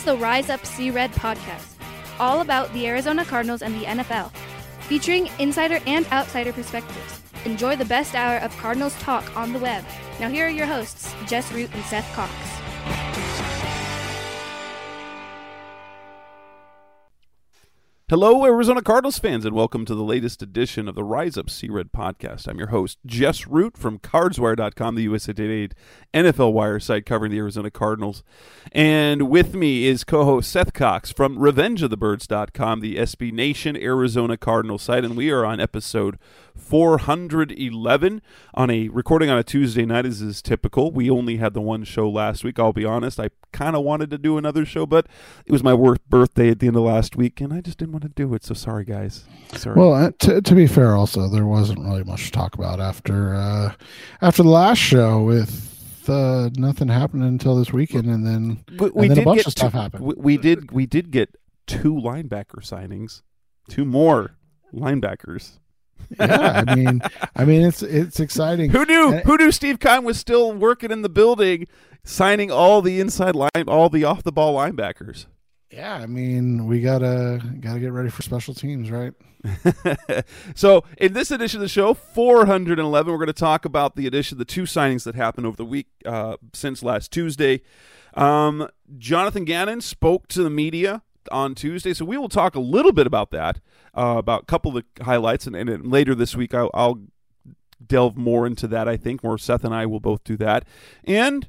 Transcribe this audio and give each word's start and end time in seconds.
is 0.00 0.06
the 0.06 0.16
Rise 0.16 0.48
Up 0.48 0.64
Sea 0.64 0.90
Red 0.90 1.12
podcast, 1.12 1.74
all 2.18 2.40
about 2.40 2.72
the 2.72 2.86
Arizona 2.86 3.22
Cardinals 3.22 3.60
and 3.60 3.74
the 3.74 3.84
NFL, 3.84 4.30
featuring 4.82 5.28
insider 5.38 5.78
and 5.86 6.06
outsider 6.06 6.54
perspectives. 6.54 7.20
Enjoy 7.44 7.76
the 7.76 7.84
best 7.84 8.14
hour 8.14 8.38
of 8.38 8.56
Cardinals 8.56 8.94
talk 9.00 9.36
on 9.36 9.52
the 9.52 9.58
web. 9.58 9.84
Now, 10.18 10.30
here 10.30 10.46
are 10.46 10.50
your 10.50 10.66
hosts, 10.66 11.14
Jess 11.26 11.52
Root 11.52 11.70
and 11.74 11.84
Seth 11.84 12.10
Cox. 12.14 12.32
Hello, 18.10 18.44
Arizona 18.44 18.82
Cardinals 18.82 19.20
fans, 19.20 19.44
and 19.44 19.54
welcome 19.54 19.84
to 19.84 19.94
the 19.94 20.02
latest 20.02 20.42
edition 20.42 20.88
of 20.88 20.96
the 20.96 21.04
Rise 21.04 21.38
Up 21.38 21.48
Sea 21.48 21.68
Red 21.68 21.92
podcast. 21.92 22.48
I'm 22.48 22.58
your 22.58 22.70
host, 22.70 22.98
Jess 23.06 23.46
Root 23.46 23.78
from 23.78 24.00
CardsWire.com, 24.00 24.96
the 24.96 25.04
USA 25.04 25.32
Today 25.32 25.72
NFL 26.12 26.52
Wire 26.52 26.80
site 26.80 27.06
covering 27.06 27.30
the 27.30 27.38
Arizona 27.38 27.70
Cardinals. 27.70 28.24
And 28.72 29.30
with 29.30 29.54
me 29.54 29.86
is 29.86 30.02
co 30.02 30.24
host 30.24 30.50
Seth 30.50 30.72
Cox 30.72 31.12
from 31.12 31.38
RevengeOfTheBirds.com, 31.38 32.80
the 32.80 32.96
SB 32.96 33.32
Nation 33.32 33.76
Arizona 33.76 34.36
Cardinals 34.36 34.82
site. 34.82 35.04
And 35.04 35.16
we 35.16 35.30
are 35.30 35.44
on 35.44 35.60
episode 35.60 36.18
411 36.60 38.22
on 38.54 38.70
a 38.70 38.88
recording 38.88 39.30
on 39.30 39.38
a 39.38 39.42
Tuesday 39.42 39.84
night, 39.84 40.06
as 40.06 40.20
is 40.20 40.40
typical. 40.42 40.92
We 40.92 41.10
only 41.10 41.38
had 41.38 41.54
the 41.54 41.60
one 41.60 41.84
show 41.84 42.08
last 42.08 42.44
week. 42.44 42.58
I'll 42.58 42.72
be 42.72 42.84
honest, 42.84 43.18
I 43.18 43.30
kind 43.52 43.74
of 43.74 43.82
wanted 43.82 44.10
to 44.10 44.18
do 44.18 44.38
another 44.38 44.64
show, 44.64 44.86
but 44.86 45.06
it 45.46 45.52
was 45.52 45.64
my 45.64 45.74
birthday 46.08 46.50
at 46.50 46.60
the 46.60 46.68
end 46.68 46.76
of 46.76 46.82
last 46.82 47.16
week, 47.16 47.40
and 47.40 47.52
I 47.52 47.60
just 47.60 47.78
didn't 47.78 47.92
want 47.92 48.02
to 48.04 48.10
do 48.10 48.32
it. 48.34 48.44
So 48.44 48.54
sorry, 48.54 48.84
guys. 48.84 49.24
Sorry. 49.54 49.74
Well, 49.74 49.92
uh, 49.94 50.10
to, 50.20 50.40
to 50.40 50.54
be 50.54 50.66
fair, 50.66 50.94
also 50.94 51.28
there 51.28 51.46
wasn't 51.46 51.80
really 51.80 52.04
much 52.04 52.26
to 52.26 52.30
talk 52.32 52.54
about 52.54 52.80
after 52.80 53.34
uh, 53.34 53.72
after 54.20 54.42
the 54.42 54.50
last 54.50 54.78
show 54.78 55.22
with. 55.22 55.66
Uh, 56.08 56.48
nothing 56.56 56.88
happened 56.88 57.22
until 57.22 57.56
this 57.56 57.72
weekend, 57.72 58.06
and 58.06 58.26
then, 58.26 58.64
we, 58.80 58.90
we 58.90 59.06
and 59.06 59.16
then 59.16 59.18
a 59.18 59.24
bunch 59.24 59.46
of 59.46 59.52
stuff 59.52 59.70
two, 59.70 59.78
happened. 59.78 60.02
We, 60.02 60.14
we 60.16 60.36
did 60.38 60.72
we 60.72 60.86
did 60.86 61.12
get 61.12 61.36
two 61.68 61.94
linebacker 61.94 62.64
signings, 62.64 63.22
two 63.68 63.84
more 63.84 64.36
linebackers 64.74 65.60
yeah, 66.18 66.64
I 66.66 66.74
mean, 66.74 67.02
I 67.36 67.44
mean, 67.44 67.62
it's 67.62 67.82
it's 67.82 68.20
exciting. 68.20 68.70
Who 68.70 68.84
knew? 68.84 69.12
And, 69.12 69.24
Who 69.24 69.36
knew 69.36 69.52
Steve 69.52 69.80
Keim 69.80 70.04
was 70.04 70.18
still 70.18 70.52
working 70.52 70.90
in 70.90 71.02
the 71.02 71.08
building, 71.08 71.66
signing 72.04 72.50
all 72.50 72.82
the 72.82 73.00
inside 73.00 73.36
line, 73.36 73.68
all 73.68 73.88
the 73.88 74.04
off 74.04 74.22
the 74.22 74.32
ball 74.32 74.56
linebackers? 74.56 75.26
Yeah, 75.70 75.94
I 75.94 76.06
mean, 76.06 76.66
we 76.66 76.80
gotta 76.80 77.40
gotta 77.60 77.80
get 77.80 77.92
ready 77.92 78.10
for 78.10 78.22
special 78.22 78.54
teams, 78.54 78.90
right? 78.90 79.12
so, 80.54 80.84
in 80.98 81.12
this 81.12 81.30
edition 81.30 81.58
of 81.58 81.62
the 81.62 81.68
show, 81.68 81.94
411, 81.94 83.10
we're 83.10 83.18
going 83.18 83.26
to 83.26 83.32
talk 83.32 83.64
about 83.64 83.96
the 83.96 84.06
addition, 84.06 84.38
the 84.38 84.44
two 84.44 84.64
signings 84.64 85.04
that 85.04 85.14
happened 85.14 85.46
over 85.46 85.56
the 85.56 85.64
week 85.64 85.86
uh, 86.04 86.36
since 86.52 86.82
last 86.82 87.10
Tuesday. 87.10 87.62
Um, 88.14 88.68
Jonathan 88.98 89.44
Gannon 89.44 89.80
spoke 89.80 90.28
to 90.28 90.42
the 90.42 90.50
media 90.50 91.02
on 91.30 91.54
Tuesday. 91.54 91.94
So 91.94 92.04
we 92.04 92.16
will 92.16 92.28
talk 92.28 92.54
a 92.54 92.60
little 92.60 92.92
bit 92.92 93.06
about 93.06 93.30
that, 93.30 93.60
uh, 93.94 94.16
about 94.18 94.42
a 94.42 94.46
couple 94.46 94.76
of 94.76 94.84
the 94.84 95.04
highlights, 95.04 95.46
and, 95.46 95.56
and 95.56 95.90
later 95.90 96.14
this 96.14 96.36
week 96.36 96.54
I'll, 96.54 96.70
I'll, 96.74 97.00
delve 97.86 98.14
more 98.14 98.46
into 98.46 98.68
that. 98.68 98.86
I 98.86 98.98
think 98.98 99.24
more 99.24 99.38
Seth 99.38 99.64
and 99.64 99.74
I 99.74 99.86
will 99.86 100.00
both 100.00 100.22
do 100.22 100.36
that, 100.36 100.66
and 101.04 101.48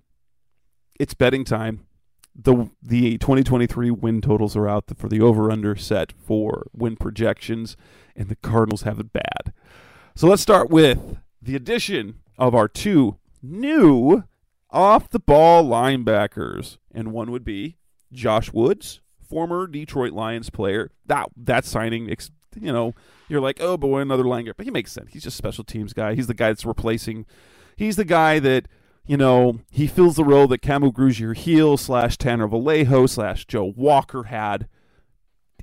it's 0.98 1.14
betting 1.14 1.44
time. 1.44 1.86
the 2.34 2.70
The 2.82 3.18
2023 3.18 3.92
win 3.92 4.22
totals 4.22 4.56
are 4.56 4.68
out 4.68 4.86
for 4.96 5.10
the 5.10 5.20
over 5.20 5.52
under 5.52 5.76
set 5.76 6.14
for 6.14 6.68
win 6.74 6.96
projections, 6.96 7.76
and 8.16 8.30
the 8.30 8.38
Cardinals 8.38 8.84
have 8.84 9.00
it 9.00 9.12
bad. 9.12 9.54
So 10.16 10.28
let's 10.28 10.42
start 10.42 10.70
with 10.70 11.18
the 11.42 11.56
addition 11.56 12.20
of 12.38 12.56
our 12.56 12.68
two 12.68 13.18
new 13.42 14.24
off 14.70 15.10
the 15.10 15.20
ball 15.20 15.66
linebackers, 15.66 16.78
and 16.94 17.12
one 17.12 17.32
would 17.32 17.44
be 17.44 17.78
Josh 18.12 18.54
Woods 18.54 19.02
former 19.32 19.66
Detroit 19.66 20.12
Lions 20.12 20.50
player. 20.50 20.92
That 21.06 21.30
that 21.38 21.64
signing, 21.64 22.14
you 22.60 22.74
know, 22.74 22.94
you're 23.30 23.40
like, 23.40 23.62
oh 23.62 23.78
boy, 23.78 24.02
another 24.02 24.26
Langer, 24.26 24.54
but 24.56 24.66
he 24.66 24.72
makes 24.72 24.92
sense. 24.92 25.14
He's 25.14 25.24
just 25.24 25.38
special 25.38 25.64
teams 25.64 25.94
guy. 25.94 26.16
He's 26.16 26.28
the 26.28 26.34
guy 26.34 26.50
that's 26.50 26.66
replacing. 26.66 27.26
He's 27.78 27.96
the 27.96 28.06
guy 28.06 28.40
that 28.40 28.68
you 29.06 29.16
know 29.16 29.62
he 29.72 29.88
fills 29.88 30.18
the 30.18 30.26
role 30.26 30.48
that 30.48 30.62
Kamu 30.62 30.92
Grugier-Hill 30.92 31.78
slash 31.78 32.18
Tanner 32.18 32.48
Vallejo 32.48 33.06
slash 33.06 33.46
Joe 33.46 33.74
Walker 33.76 34.24
had. 34.24 34.68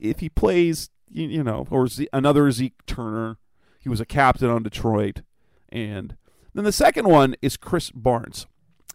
If 0.01 0.21
he 0.21 0.31
plays, 0.31 0.89
you, 1.09 1.29
you 1.29 1.45
know, 1.45 1.67
or 1.71 1.89
Z- 1.89 2.09
another 2.13 2.51
Zeke 2.51 2.87
Turner, 2.87 3.37
he 3.81 3.91
was 3.91 4.01
a 4.01 4.07
captain 4.07 4.49
on 4.49 4.63
Detroit, 4.63 5.21
and 5.69 6.17
then 6.55 6.65
the 6.65 6.73
second 6.73 7.07
one 7.07 7.37
is 7.43 7.59
Krys 7.59 7.93
Barnes, 7.95 8.47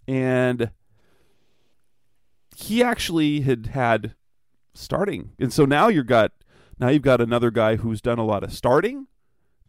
and 0.08 0.72
he 2.56 2.84
actually 2.84 3.42
had 3.42 3.68
had 3.68 4.16
starting. 4.74 5.32
And 5.40 5.52
so 5.52 5.66
now 5.66 5.88
you've 5.88 6.08
got 6.08 6.32
now 6.80 6.90
you've 6.90 7.02
got 7.02 7.22
another 7.22 7.52
guy 7.52 7.76
who's 7.78 8.02
done 8.02 8.20
a 8.20 8.26
lot 8.26 8.44
of 8.44 8.52
starting 8.52 9.08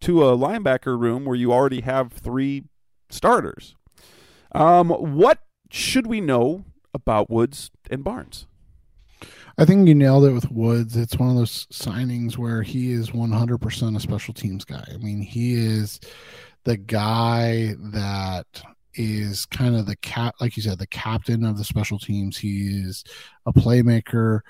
to 0.01 0.25
a 0.25 0.37
linebacker 0.37 0.99
room 0.99 1.25
where 1.25 1.37
you 1.37 1.53
already 1.53 1.83
have 1.83 2.13
three 2.13 2.65
starters. 3.11 3.77
Um, 4.53 4.91
what 4.91 5.41
should 5.71 6.07
we 6.07 6.21
know 6.21 6.65
about 6.93 7.31
Woods 7.31 7.71
and 7.91 8.05
Barnes? 8.05 8.47
I 9.57 9.65
think 9.65 9.87
you 9.87 9.95
nailed 9.95 10.25
it 10.25 10.33
with 10.33 10.51
Woods. 10.51 10.97
It's 10.97 11.17
one 11.17 11.29
of 11.29 11.37
those 11.37 11.67
signings 11.67 12.37
where 12.37 12.63
he 12.63 12.93
is 12.93 13.11
100% 13.11 13.97
a 13.97 14.01
special 14.01 14.35
teams 14.35 14.65
guy. 14.65 14.85
I 14.93 14.97
mean, 14.97 15.21
he 15.21 15.55
is 15.55 16.01
the 16.65 16.77
guy 16.77 17.75
that 17.79 18.47
is 18.95 19.47
kind 19.47 19.77
of 19.77 19.87
the 19.87 19.97
cap, 19.97 20.35
like 20.41 20.57
you 20.57 20.63
said, 20.63 20.79
the 20.79 20.87
captain 20.87 21.45
of 21.45 21.57
the 21.57 21.65
special 21.65 21.99
teams. 21.99 22.37
He 22.37 22.81
is 22.85 23.05
a 23.47 23.53
playmaker. 23.53 24.41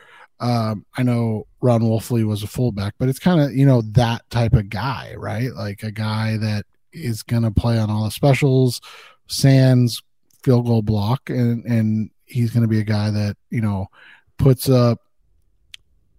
Um, 0.40 0.84
I 0.96 1.02
know 1.02 1.46
Ron 1.60 1.82
Wolfley 1.82 2.24
was 2.24 2.42
a 2.42 2.48
fullback, 2.48 2.94
but 2.98 3.08
it's 3.08 3.18
kind 3.18 3.40
of 3.40 3.54
you 3.54 3.66
know 3.66 3.82
that 3.92 4.28
type 4.30 4.54
of 4.54 4.68
guy, 4.68 5.14
right? 5.16 5.52
Like 5.52 5.82
a 5.82 5.90
guy 5.90 6.36
that 6.38 6.64
is 6.92 7.22
going 7.22 7.42
to 7.42 7.50
play 7.50 7.78
on 7.78 7.90
all 7.90 8.04
the 8.04 8.10
specials, 8.10 8.80
Sands 9.26 10.02
field 10.42 10.66
goal 10.66 10.82
block, 10.82 11.30
and 11.30 11.64
and 11.64 12.10
he's 12.26 12.50
going 12.50 12.62
to 12.62 12.68
be 12.68 12.80
a 12.80 12.84
guy 12.84 13.10
that 13.10 13.36
you 13.50 13.60
know 13.60 13.86
puts 14.38 14.68
up 14.68 14.98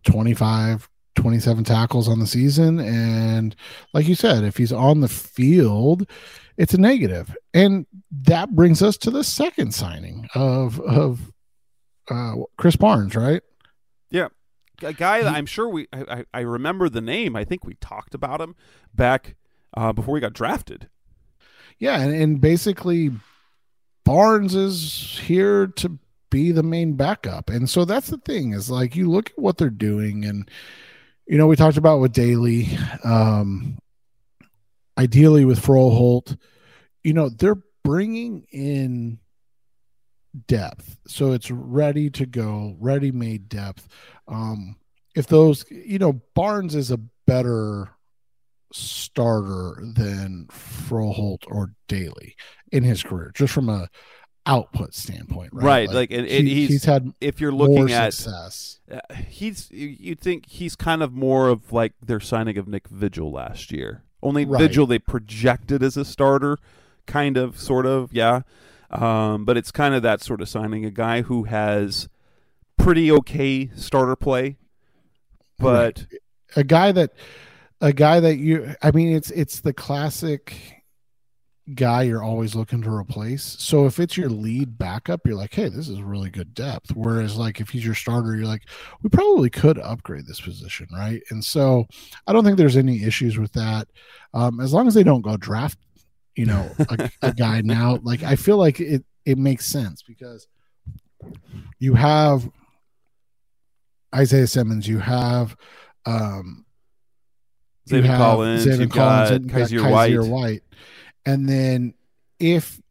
25 0.06 0.88
27 1.16 1.64
tackles 1.64 2.08
on 2.08 2.20
the 2.20 2.28
season. 2.28 2.80
And 2.80 3.56
like 3.94 4.08
you 4.08 4.16
said 4.16 4.44
if 4.44 4.58
he's 4.58 4.72
on 4.72 5.02
the 5.02 5.08
field 5.08 6.08
it's 6.58 6.74
a 6.74 6.78
negative. 6.78 7.36
And 7.54 7.86
that 8.24 8.56
brings 8.56 8.82
us 8.82 8.98
to 9.00 9.12
the 9.12 9.24
second 9.24 9.74
signing 9.74 10.28
of 10.36 10.80
of 10.82 11.32
uh 12.10 12.36
Krys 12.58 12.78
Barnes 12.78 13.16
right 13.16 13.42
yeah, 14.10 14.28
a 14.82 14.94
guy 14.94 15.24
that 15.24 15.34
I'm 15.34 15.46
sure 15.46 15.70
we 15.70 15.88
I, 15.94 16.26
I 16.34 16.42
remember 16.42 16.90
the 16.90 17.02
name. 17.02 17.36
I 17.36 17.44
think 17.44 17.66
we 17.66 17.76
talked 17.76 18.14
about 18.14 18.42
him 18.42 18.56
back 18.94 19.36
uh, 19.76 19.94
before 19.94 20.14
we 20.14 20.20
got 20.20 20.34
drafted. 20.34 20.90
Yeah, 21.78 22.00
and, 22.00 22.14
and 22.14 22.42
basically 22.42 23.12
Barnes 24.04 24.56
is 24.56 25.20
here 25.24 25.68
to 25.68 26.00
be 26.30 26.52
the 26.52 26.64
main 26.64 26.94
backup, 26.94 27.50
and 27.50 27.70
so 27.70 27.86
that's 27.86 28.08
the 28.08 28.18
thing 28.18 28.54
is 28.54 28.70
like 28.70 28.96
you 28.96 29.10
look 29.10 29.32
at 29.32 29.40
what 29.40 29.58
they're 29.58 29.70
doing, 29.70 30.26
and 30.26 30.50
you 31.28 31.38
know 31.38 31.48
we 31.48 31.56
talked 31.56 31.78
about 31.78 32.00
with 32.00 32.14
Daly, 32.14 32.78
um, 33.04 33.78
ideally 34.98 35.46
with 35.46 35.62
Froholdt, 35.62 36.38
you 37.04 37.14
know 37.14 37.30
they're 37.30 37.62
bringing 37.84 38.46
in 38.52 39.20
depth. 40.48 40.98
So 41.08 41.32
it's 41.32 41.52
ready 41.52 42.10
to 42.12 42.26
go, 42.26 42.76
ready 42.80 43.12
made 43.12 43.50
depth. 43.50 43.88
Um, 44.28 44.78
if 45.16 45.28
those, 45.28 45.66
you 45.70 46.00
know, 46.00 46.22
Barnes 46.34 46.76
is 46.76 46.92
a 46.92 47.00
better 47.26 47.92
starter 48.74 49.82
than 49.82 50.48
Froholdt 50.52 51.44
or 51.48 51.74
Daly 51.88 52.36
in 52.72 52.84
his 52.84 53.04
career, 53.04 53.32
just 53.34 53.54
from 53.54 53.70
a 53.70 53.90
output 54.46 54.94
standpoint, 54.94 55.52
right? 55.54 55.64
Right. 55.64 55.88
Like, 55.88 55.96
like 55.96 56.12
and, 56.12 56.28
and 56.28 56.48
he, 56.48 56.56
he's, 56.56 56.70
he's, 56.70 56.86
had 56.86 57.12
if 57.22 57.40
you're 57.40 57.52
looking 57.52 57.92
at 57.92 58.14
success, 58.14 58.80
uh, 58.92 59.00
he's 59.28 59.72
you'd 59.72 60.20
think 60.20 60.48
he's 60.48 60.76
kind 60.76 61.02
of 61.02 61.14
more 61.14 61.48
of 61.48 61.72
like 61.72 61.94
their 62.06 62.20
signing 62.20 62.58
of 62.58 62.68
Nick 62.68 62.88
Vigil 62.88 63.32
last 63.32 63.72
year. 63.72 64.04
Only 64.22 64.46
right. 64.46 64.60
Vigil 64.60 64.88
they 64.88 65.00
projected 65.00 65.84
as 65.84 65.98
a 65.98 66.06
starter, 66.06 66.58
kind 67.06 67.38
of, 67.38 67.60
sort 67.60 67.86
of, 67.86 68.12
yeah. 68.12 68.42
Um, 69.02 69.46
but 69.46 69.58
it's 69.58 69.72
kind 69.72 69.94
of 69.94 70.04
that 70.04 70.22
sort 70.22 70.42
of 70.42 70.50
signing 70.50 70.86
a 70.86 70.92
guy 70.92 71.22
who 71.22 71.44
has 71.44 72.08
pretty 72.78 73.12
okay 73.12 73.70
starter 73.76 74.16
play, 74.16 74.58
but 75.60 76.06
a 76.56 76.64
guy 76.64 76.92
that 76.92 77.12
a 77.82 77.94
guy 77.94 78.20
that 78.20 78.38
you 78.38 78.76
I 78.82 78.92
mean 78.92 79.16
it's 79.16 79.32
it's 79.32 79.60
the 79.62 79.74
classic 79.74 80.76
guy 81.74 82.04
you're 82.04 82.24
always 82.24 82.54
looking 82.56 82.82
to 82.84 82.94
replace. 82.94 83.56
So 83.60 83.88
if 83.88 84.00
it's 84.00 84.18
your 84.18 84.30
lead 84.30 84.78
backup, 84.78 85.22
you're 85.26 85.36
like, 85.36 85.54
hey, 85.54 85.68
this 85.68 85.90
is 85.90 86.02
really 86.02 86.30
good 86.30 86.54
depth. 86.54 86.92
Whereas 86.96 87.38
like 87.38 87.60
if 87.60 87.70
he's 87.70 87.84
your 87.84 87.96
starter, 87.96 88.36
you're 88.36 88.46
like, 88.46 88.70
we 89.02 89.10
probably 89.10 89.50
could 89.50 89.80
upgrade 89.80 90.28
this 90.28 90.40
position, 90.40 90.88
right? 90.94 91.24
And 91.32 91.44
so 91.44 91.88
I 92.28 92.34
don't 92.34 92.44
think 92.44 92.58
there's 92.58 92.78
any 92.78 93.04
issues 93.04 93.40
with 93.40 93.54
that. 93.54 93.88
Um, 94.34 94.60
as 94.60 94.74
long 94.74 94.88
as 94.88 94.94
they 94.94 95.04
don't 95.04 95.22
go 95.24 95.38
draft 95.38 95.80
you 96.36 96.46
know 96.46 96.70
a, 96.90 97.10
a 97.22 97.34
guy 97.34 97.62
now 97.62 97.98
like 98.04 98.24
i 98.24 98.36
feel 98.36 98.58
like 98.58 98.80
it 98.80 99.04
it 99.26 99.38
makes 99.38 99.66
sense 99.66 100.04
because 100.04 100.48
you 101.80 101.94
have 101.96 102.50
Isaiah 104.16 104.48
Simmons, 104.48 104.88
you 104.88 105.00
have 105.00 105.56
um, 106.06 106.66
you 107.86 107.98
Zaven 107.98 108.06
have 108.06 108.18
Collins, 108.18 108.66
Zaven 108.66 108.92
Collins, 108.92 109.30
got 109.30 109.32
and 109.32 109.50
got 109.50 109.58
Kyzir 109.58 109.80
Kyzir 109.80 110.22
White. 110.22 110.30
White, 110.30 110.64
and 111.26 111.50
then 111.50 111.94
if 112.40 112.82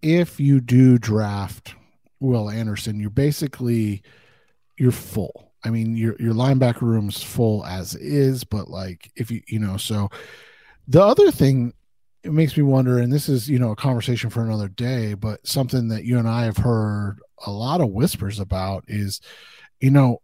if 0.00 0.40
you 0.40 0.60
do 0.60 0.98
draft 0.98 1.74
Will 2.20 2.48
Anderson, 2.48 2.98
you're 2.98 3.10
basically 3.10 4.02
you're 4.78 4.92
full. 4.92 5.52
I 5.64 5.70
mean, 5.70 5.96
your 5.96 6.16
your 6.18 6.34
linebacker 6.34 6.82
room's 6.82 7.22
full 7.22 7.64
as 7.66 7.94
is, 7.94 8.44
but 8.44 8.68
like 8.68 9.10
if 9.16 9.30
you 9.30 9.42
you 9.48 9.58
know, 9.58 9.76
so 9.76 10.08
the 10.88 11.02
other 11.02 11.30
thing 11.30 11.74
it 12.26 12.32
makes 12.32 12.56
me 12.56 12.62
wonder, 12.64 12.98
and 12.98 13.12
this 13.12 13.28
is 13.28 13.48
you 13.48 13.58
know 13.58 13.70
a 13.70 13.76
conversation 13.76 14.30
for 14.30 14.42
another 14.42 14.68
day, 14.68 15.14
but 15.14 15.46
something 15.46 15.88
that 15.88 16.04
you 16.04 16.18
and 16.18 16.28
I 16.28 16.44
have 16.44 16.58
heard 16.58 17.20
a 17.46 17.50
lot 17.50 17.80
of 17.80 17.90
whispers 17.90 18.40
about 18.40 18.84
is, 18.88 19.20
you 19.80 19.90
know, 19.90 20.20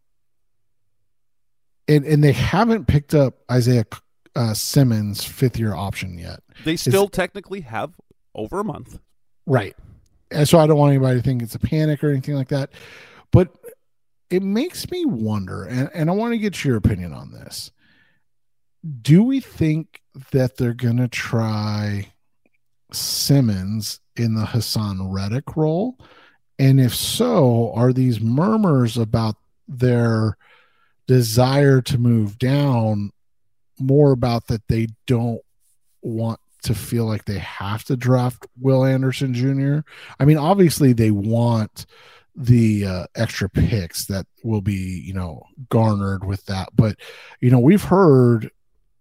and 1.86 2.04
and 2.04 2.22
they 2.22 2.32
haven't 2.32 2.86
picked 2.86 3.14
up 3.14 3.34
Isaiah 3.50 3.84
uh, 4.34 4.52
Simmons 4.52 5.24
fifth 5.24 5.58
year 5.58 5.74
option 5.74 6.18
yet. 6.18 6.40
They 6.64 6.76
still 6.76 7.08
technically 7.08 7.60
have 7.60 7.92
over 8.34 8.60
a 8.60 8.64
month. 8.64 8.98
Right. 9.46 9.76
And 10.30 10.48
so 10.48 10.58
I 10.58 10.66
don't 10.66 10.78
want 10.78 10.90
anybody 10.90 11.18
to 11.18 11.22
think 11.22 11.42
it's 11.42 11.54
a 11.54 11.60
panic 11.60 12.02
or 12.02 12.10
anything 12.10 12.34
like 12.34 12.48
that. 12.48 12.70
But 13.30 13.50
it 14.30 14.42
makes 14.42 14.90
me 14.90 15.04
wonder, 15.04 15.64
and, 15.64 15.90
and 15.94 16.10
I 16.10 16.14
want 16.14 16.32
to 16.32 16.38
get 16.38 16.64
your 16.64 16.76
opinion 16.76 17.12
on 17.12 17.30
this. 17.32 17.70
Do 19.02 19.22
we 19.22 19.40
think 19.40 20.01
that 20.32 20.56
they're 20.56 20.74
going 20.74 20.98
to 20.98 21.08
try 21.08 22.12
Simmons 22.92 24.00
in 24.16 24.34
the 24.34 24.44
Haason 24.44 25.12
Reddick 25.12 25.56
role? 25.56 25.98
And 26.58 26.80
if 26.80 26.94
so, 26.94 27.72
are 27.74 27.92
these 27.92 28.20
murmurs 28.20 28.96
about 28.96 29.36
their 29.66 30.36
desire 31.06 31.80
to 31.82 31.98
move 31.98 32.38
down 32.38 33.10
more 33.78 34.12
about 34.12 34.46
that 34.46 34.68
they 34.68 34.88
don't 35.06 35.40
want 36.02 36.38
to 36.62 36.74
feel 36.74 37.06
like 37.06 37.24
they 37.24 37.38
have 37.38 37.84
to 37.84 37.96
draft 37.96 38.46
Will 38.60 38.84
Anderson 38.84 39.34
Jr. 39.34 39.80
I 40.20 40.24
mean, 40.24 40.38
obviously 40.38 40.92
they 40.92 41.10
want 41.10 41.86
the 42.34 42.86
uh, 42.86 43.06
extra 43.14 43.50
picks 43.50 44.06
that 44.06 44.26
will 44.44 44.62
be, 44.62 45.02
you 45.04 45.12
know, 45.12 45.42
garnered 45.68 46.24
with 46.24 46.44
that. 46.46 46.68
But, 46.74 46.96
you 47.40 47.50
know, 47.50 47.58
we've 47.58 47.82
heard 47.82 48.50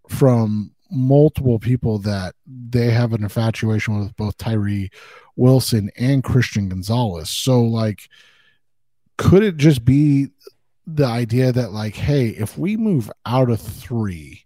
from 0.09 0.71
multiple 0.91 1.57
people 1.57 1.97
that 1.99 2.35
they 2.45 2.91
have 2.91 3.13
an 3.13 3.23
infatuation 3.23 3.99
with 3.99 4.15
both 4.15 4.37
Tyree 4.37 4.91
Wilson 5.35 5.89
and 5.97 6.23
Christian 6.23 6.69
Gonzalez. 6.69 7.29
So, 7.29 7.61
like, 7.61 8.09
could 9.17 9.43
it 9.43 9.57
just 9.57 9.85
be 9.85 10.29
the 10.85 11.05
idea 11.05 11.51
that, 11.51 11.71
like, 11.71 11.95
hey, 11.95 12.29
if 12.29 12.57
we 12.57 12.75
move 12.75 13.09
out 13.25 13.49
of 13.49 13.61
three, 13.61 14.45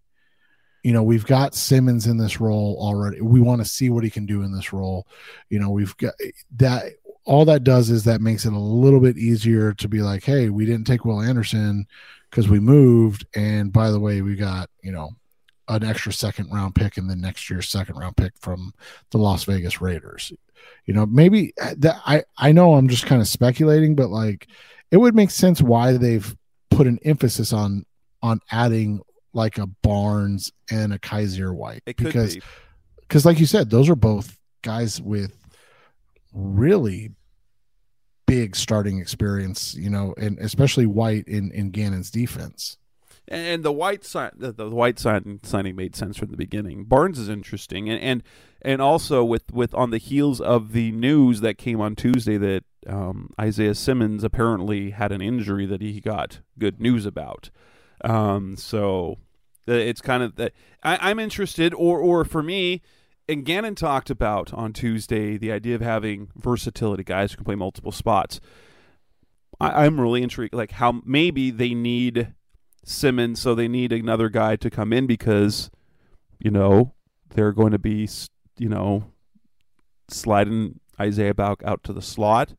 you 0.84 0.94
know, 0.94 1.02
we've 1.02 1.26
got 1.26 1.56
Simmons 1.56 2.06
in 2.06 2.18
this 2.18 2.40
role 2.40 2.78
already. 2.80 3.20
We 3.20 3.42
want 3.42 3.62
to 3.62 3.68
see 3.68 3.90
what 3.90 4.04
he 4.04 4.12
can 4.12 4.28
do 4.28 4.44
in 4.44 4.54
this 4.54 4.72
role. 4.72 5.08
You 5.50 5.60
know, 5.60 5.72
we've 5.72 5.98
got 5.98 6.14
that. 6.58 6.94
All 7.24 7.44
that 7.46 7.64
does 7.64 7.90
is 7.90 8.04
that 8.04 8.22
makes 8.22 8.46
it 8.46 8.54
a 8.54 8.60
little 8.60 9.00
bit 9.00 9.18
easier 9.18 9.74
to 9.74 9.88
be 9.88 10.04
like, 10.04 10.24
hey, 10.24 10.50
we 10.50 10.64
didn't 10.64 10.86
take 10.86 11.04
Will 11.04 11.22
Anderson 11.22 11.88
because 12.30 12.48
we 12.48 12.60
moved. 12.60 13.26
And 13.34 13.74
by 13.74 13.90
the 13.90 14.00
way, 14.00 14.22
we 14.22 14.36
got, 14.36 14.70
you 14.84 14.92
know, 14.92 15.10
an 15.68 15.84
extra 15.84 16.14
second 16.14 16.52
round 16.52 16.76
pick 16.76 16.98
and 16.98 17.10
then 17.10 17.22
next 17.22 17.50
year's 17.50 17.70
second 17.70 17.96
round 17.98 18.16
pick 18.18 18.34
from 18.40 18.74
the 19.12 19.18
Las 19.18 19.44
Vegas 19.46 19.82
Raiders. 19.82 20.32
You 20.86 20.94
know, 20.94 21.06
maybe 21.06 21.54
uh, 21.62 21.76
that 21.80 22.02
I, 22.06 22.24
I 22.38 22.52
know 22.52 22.76
I'm 22.76 22.88
just 22.88 23.06
kind 23.06 23.22
of 23.22 23.28
speculating, 23.28 23.96
but 23.96 24.10
like 24.10 24.48
it 24.92 24.98
would 24.98 25.16
make 25.16 25.32
sense 25.32 25.62
why 25.62 25.94
they've 25.94 26.36
put 26.70 26.88
an 26.88 27.00
emphasis 27.04 27.54
on 27.54 27.86
on 28.22 28.40
adding 28.52 29.02
like 29.34 29.58
a 29.58 29.68
Barnes 29.68 30.52
and 30.72 30.94
a 30.94 31.00
Kyzir 31.00 31.54
White 31.54 31.84
It 31.86 31.98
could 31.98 32.08
because 32.08 32.36
be. 32.36 32.42
because 33.02 33.26
like 33.26 33.40
you 33.40 33.46
said, 33.46 33.70
those 33.70 33.90
are 33.90 33.96
both 33.96 34.40
guys 34.62 35.02
with 35.02 35.36
really 36.34 37.12
big 38.28 38.56
starting 38.56 39.00
experience, 39.00 39.76
you 39.76 39.90
know, 39.90 40.14
and 40.18 40.40
especially 40.40 40.86
White 40.86 41.28
in 41.28 41.52
in 41.52 41.72
Gannon's 41.72 42.12
defense. 42.12 42.78
And 43.28 43.64
the 43.64 43.72
white 43.72 44.06
sign, 44.06 44.32
the, 44.36 44.52
the 44.52 44.70
white 44.70 45.00
sign 45.00 45.40
signing 45.42 45.76
made 45.76 45.96
sense 45.96 46.18
from 46.18 46.30
the 46.30 46.38
beginning. 46.38 46.84
Barnes 46.84 47.18
is 47.18 47.28
interesting, 47.28 47.90
and 47.90 48.00
and 48.00 48.24
and 48.62 48.82
also 48.82 49.24
with 49.24 49.52
with 49.52 49.74
on 49.74 49.90
the 49.90 49.98
heels 49.98 50.40
of 50.40 50.74
the 50.74 50.92
news 50.92 51.42
that 51.42 51.58
came 51.58 51.82
on 51.82 51.96
Tuesday 51.96 52.38
that 52.38 52.64
um, 52.88 53.32
Isaiah 53.42 53.74
Simmons 53.74 54.24
apparently 54.24 54.92
had 54.92 55.12
an 55.12 55.22
injury 55.22 55.66
that 55.66 55.82
he 55.82 56.00
got 56.00 56.42
good 56.60 56.80
news 56.80 57.08
about. 57.08 57.50
Um, 58.04 58.56
so 58.58 59.18
uh, 59.68 59.74
it's 59.74 60.02
kind 60.02 60.22
of 60.22 60.36
that 60.36 60.54
I, 60.84 61.10
I'm 61.10 61.20
interested, 61.20 61.74
or 61.74 62.00
or 62.00 62.26
for 62.26 62.44
me, 62.44 62.84
and 63.28 63.44
Gannon 63.44 63.74
talked 63.74 64.12
about 64.12 64.54
on 64.54 64.72
Tuesday 64.72 65.36
the 65.36 65.52
idea 65.52 65.74
of 65.74 65.82
having 65.82 66.30
versatility, 66.36 67.04
guys 67.04 67.32
who 67.32 67.38
can 67.38 67.46
play 67.46 67.56
multiple 67.56 67.92
spots. 67.92 68.40
I, 69.60 69.86
I'm 69.86 70.00
really 70.00 70.22
intrigued, 70.22 70.54
like 70.54 70.74
how 70.74 71.02
maybe 71.04 71.50
they 71.50 71.74
need 71.74 72.34
Simmons, 72.88 73.42
so 73.42 73.56
they 73.56 73.68
need 73.68 73.92
another 73.92 74.30
guy 74.30 74.56
to 74.58 74.70
come 74.70 74.94
in 74.94 75.08
because, 75.08 75.72
you 76.40 76.52
know, 76.52 76.94
they're 77.32 77.52
going 77.52 77.72
to 77.72 77.80
be, 77.80 78.08
you 78.60 78.70
know, 78.70 79.06
sliding 80.08 80.80
Isaiah 81.00 81.34
Bauk 81.34 81.64
out 81.64 81.84
to 81.86 81.94
the 81.94 82.02
slot, 82.02 82.54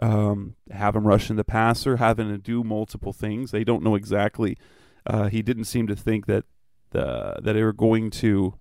um, 0.00 0.56
have 0.70 0.96
him 0.96 1.06
rushing 1.06 1.36
the 1.36 1.44
passer, 1.44 1.98
having 1.98 2.28
to 2.28 2.38
do 2.38 2.64
multiple 2.64 3.12
things. 3.12 3.50
They 3.50 3.62
don't 3.62 3.82
know 3.82 3.94
exactly. 3.94 4.56
Uh, 5.06 5.28
he 5.28 5.42
didn't 5.42 5.64
seem 5.64 5.86
to 5.86 5.96
think 5.96 6.24
that 6.26 6.44
the 6.90 7.36
that 7.42 7.52
they 7.52 7.62
were 7.62 7.74
going 7.74 8.10
to 8.10 8.54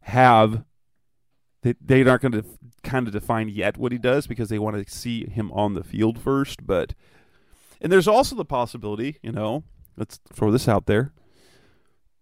have. 0.00 0.64
They 1.62 1.74
they 1.80 2.02
aren't 2.02 2.22
going 2.22 2.32
to 2.32 2.44
kind 2.82 3.06
of 3.06 3.12
define 3.12 3.48
yet 3.48 3.76
what 3.76 3.92
he 3.92 3.98
does 3.98 4.26
because 4.26 4.48
they 4.48 4.58
want 4.58 4.84
to 4.84 4.92
see 4.92 5.28
him 5.28 5.52
on 5.52 5.74
the 5.74 5.84
field 5.84 6.18
first. 6.18 6.66
But 6.66 6.94
and 7.80 7.92
there's 7.92 8.08
also 8.08 8.34
the 8.34 8.44
possibility, 8.44 9.18
you 9.22 9.32
know, 9.32 9.62
let's 9.98 10.20
throw 10.32 10.50
this 10.50 10.68
out 10.68 10.86
there 10.86 11.12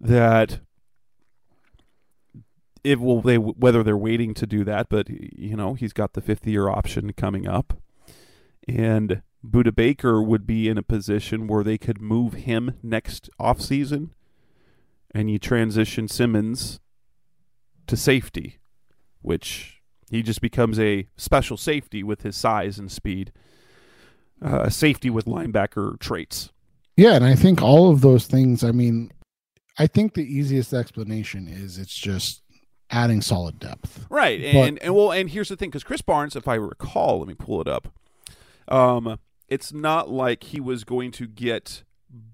that 0.01 0.61
if 2.85 3.01
well 3.01 3.21
they 3.21 3.37
whether 3.37 3.83
they're 3.83 3.97
waiting 3.97 4.35
to 4.35 4.47
do 4.47 4.65
that, 4.65 4.89
but 4.89 5.09
you 5.09 5.57
know 5.57 5.75
he's 5.75 5.93
got 5.93 6.13
the 6.13 6.21
fifth 6.21 6.47
year 6.47 6.69
option 6.69 7.13
coming 7.13 7.47
up, 7.47 7.81
and 8.69 9.23
Budda 9.45 9.75
Baker 9.75 10.23
would 10.23 10.47
be 10.47 10.69
in 10.69 10.79
a 10.79 10.83
position 10.83 11.47
where 11.47 11.65
they 11.65 11.79
could 11.79 12.01
move 12.01 12.35
him 12.35 12.75
next 12.83 13.29
off 13.39 13.61
season, 13.61 14.15
and 15.13 15.31
you 15.31 15.39
transition 15.39 16.09
Simmons 16.09 16.81
to 17.87 17.97
safety, 17.97 18.59
which 19.23 19.83
he 20.11 20.23
just 20.23 20.41
becomes 20.41 20.79
a 20.79 21.09
special 21.17 21.57
safety 21.57 22.03
with 22.03 22.23
his 22.23 22.37
size 22.37 22.79
and 22.79 22.91
speed, 22.91 23.33
uh, 24.45 24.63
a 24.63 24.71
safety 24.71 25.11
with 25.11 25.27
linebacker 25.27 25.99
traits. 25.99 26.53
Yeah, 26.97 27.15
and 27.15 27.25
I 27.25 27.35
think 27.35 27.63
all 27.63 27.91
of 27.91 28.01
those 28.01 28.27
things. 28.27 28.65
I 28.65 28.73
mean, 28.73 29.13
I 29.79 29.87
think 29.87 30.15
the 30.15 30.25
easiest 30.25 30.73
explanation 30.73 31.47
is 31.49 31.79
it's 31.79 31.95
just 31.95 32.43
adding 32.91 33.21
solid 33.21 33.59
depth. 33.59 34.07
Right, 34.09 34.41
But- 34.41 34.69
and 34.69 34.83
and 34.83 34.95
well, 34.95 35.13
and 35.13 35.29
here's 35.31 35.49
the 35.49 35.57
thing, 35.57 35.71
because 35.71 35.85
Krys 35.85 36.05
Barnes, 36.05 36.37
if 36.37 36.49
I 36.49 36.55
recall, 36.55 37.19
let 37.19 37.29
me 37.29 37.35
pull 37.35 37.61
it 37.61 37.69
up. 37.69 37.89
Um, 38.69 39.19
it's 39.49 39.73
not 39.73 40.11
like 40.11 40.45
he 40.45 40.61
was 40.61 40.85
going 40.85 41.11
to 41.13 41.27
get 41.27 41.85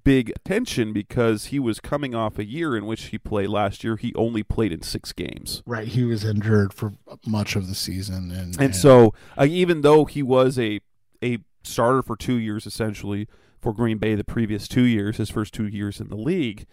big 0.04 0.31
attention 0.31 0.92
because 0.92 1.47
he 1.47 1.59
was 1.59 1.81
coming 1.81 2.14
off 2.14 2.38
a 2.38 2.45
year 2.45 2.76
in 2.76 2.87
which 2.87 3.07
he 3.07 3.19
played 3.19 3.49
last 3.49 3.83
year. 3.83 3.97
He 3.97 4.14
only 4.14 4.42
played 4.42 4.73
in 4.73 4.83
six 4.83 5.12
games, 5.12 5.62
Right, 5.66 5.88
he 5.88 6.04
was 6.04 6.25
injured 6.25 6.73
for 6.73 6.95
much 7.26 7.57
of 7.57 7.69
the 7.69 7.75
season, 7.75 8.31
and 8.31 8.59
and 8.61 8.76
so 8.76 9.12
uh, 9.37 9.47
even 9.49 9.81
though 9.81 10.04
he 10.04 10.23
was 10.23 10.59
a 10.59 10.81
a 11.23 11.38
starter 11.64 12.02
for 12.02 12.16
two 12.16 12.35
years 12.35 12.66
essentially 12.66 13.28
for 13.62 13.73
Green 13.73 13.99
Bay 13.99 14.14
the 14.14 14.25
previous 14.25 14.69
two 14.69 14.83
years, 14.83 15.16
his 15.16 15.31
first 15.31 15.54
two 15.54 15.66
years 15.66 16.00
in 16.00 16.09
the 16.09 16.16
league, 16.16 16.66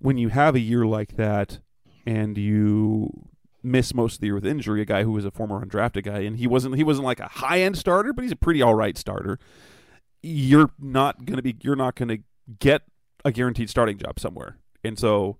when 0.00 0.18
you 0.18 0.28
have 0.28 0.54
a 0.54 0.60
year 0.60 0.84
like 0.84 1.16
that 1.16 1.60
and 2.04 2.36
you 2.36 3.28
miss 3.62 3.94
most 3.94 4.14
of 4.14 4.20
the 4.20 4.26
year 4.26 4.34
with 4.34 4.44
injury, 4.44 4.82
a 4.82 4.84
guy 4.84 5.04
who 5.04 5.12
was 5.12 5.24
a 5.24 5.30
former 5.30 5.64
undrafted 5.64 6.02
guy, 6.04 6.18
and 6.20 6.36
he 6.36 6.46
wasn't 6.46 6.76
he 6.76 6.84
wasn't 6.84 7.04
like 7.04 7.20
a 7.20 7.28
high 7.28 7.60
end 7.60 7.78
starter, 7.78 8.12
but 8.12 8.22
he's 8.22 8.32
a 8.32 8.36
pretty 8.36 8.60
all 8.60 8.74
right 8.74 8.98
starter. 8.98 9.38
You're 10.22 10.70
not 10.78 11.24
gonna 11.24 11.42
be 11.42 11.56
you're 11.62 11.76
not 11.76 11.94
gonna 11.94 12.18
get 12.58 12.82
a 13.24 13.30
guaranteed 13.30 13.70
starting 13.70 13.98
job 13.98 14.18
somewhere, 14.18 14.58
and 14.82 14.98
so 14.98 15.38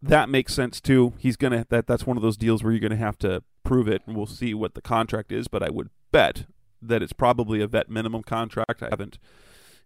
that 0.00 0.28
makes 0.28 0.54
sense 0.54 0.80
too. 0.80 1.14
He's 1.18 1.36
gonna 1.36 1.66
that 1.70 1.86
that's 1.86 2.06
one 2.06 2.16
of 2.16 2.22
those 2.22 2.36
deals 2.36 2.62
where 2.62 2.72
you're 2.72 2.80
gonna 2.80 2.96
have 2.96 3.18
to 3.18 3.42
prove 3.64 3.88
it, 3.88 4.02
and 4.06 4.16
we'll 4.16 4.26
see 4.26 4.54
what 4.54 4.74
the 4.74 4.82
contract 4.82 5.32
is. 5.32 5.48
But 5.48 5.62
I 5.62 5.70
would 5.70 5.90
bet 6.12 6.46
that 6.80 7.02
it's 7.02 7.12
probably 7.12 7.60
a 7.60 7.66
vet 7.66 7.90
minimum 7.90 8.22
contract. 8.22 8.82
I 8.82 8.88
haven't, 8.90 9.18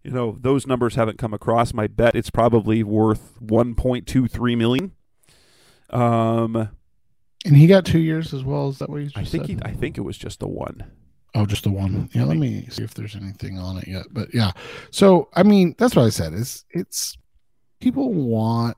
you 0.05 0.11
know, 0.11 0.37
those 0.39 0.67
numbers 0.67 0.93
haven't 0.93 1.17
come 1.17 1.33
across. 1.33 1.73
My 1.73 1.87
bet 1.87 2.15
it's 2.15 2.29
probably 2.29 2.83
worth 2.83 3.39
1.23 3.43 4.57
million. 4.57 4.91
Um, 5.89 6.69
and 7.43 7.57
he 7.57 7.65
got 7.65 7.85
two 7.85 7.99
years 7.99 8.31
as 8.31 8.43
well. 8.43 8.69
Is 8.69 8.77
that 8.79 8.89
what 8.89 8.97
you? 8.97 9.05
Just 9.05 9.17
I 9.17 9.23
think 9.23 9.47
said? 9.47 9.49
he, 9.49 9.59
I 9.63 9.73
think 9.73 9.97
it 9.97 10.01
was 10.01 10.17
just 10.17 10.39
the 10.39 10.47
one. 10.47 10.83
Oh, 11.33 11.47
just 11.47 11.63
the 11.63 11.71
one. 11.71 12.09
Yeah, 12.13 12.25
let 12.25 12.37
me 12.37 12.67
see 12.69 12.83
if 12.83 12.93
there's 12.93 13.15
anything 13.15 13.57
on 13.57 13.77
it 13.77 13.87
yet. 13.87 14.05
But 14.11 14.33
yeah, 14.33 14.51
so 14.91 15.29
I 15.33 15.41
mean, 15.41 15.75
that's 15.77 15.95
what 15.95 16.05
I 16.05 16.09
said. 16.09 16.33
Is 16.33 16.65
it's 16.69 17.17
people 17.79 18.13
want 18.13 18.77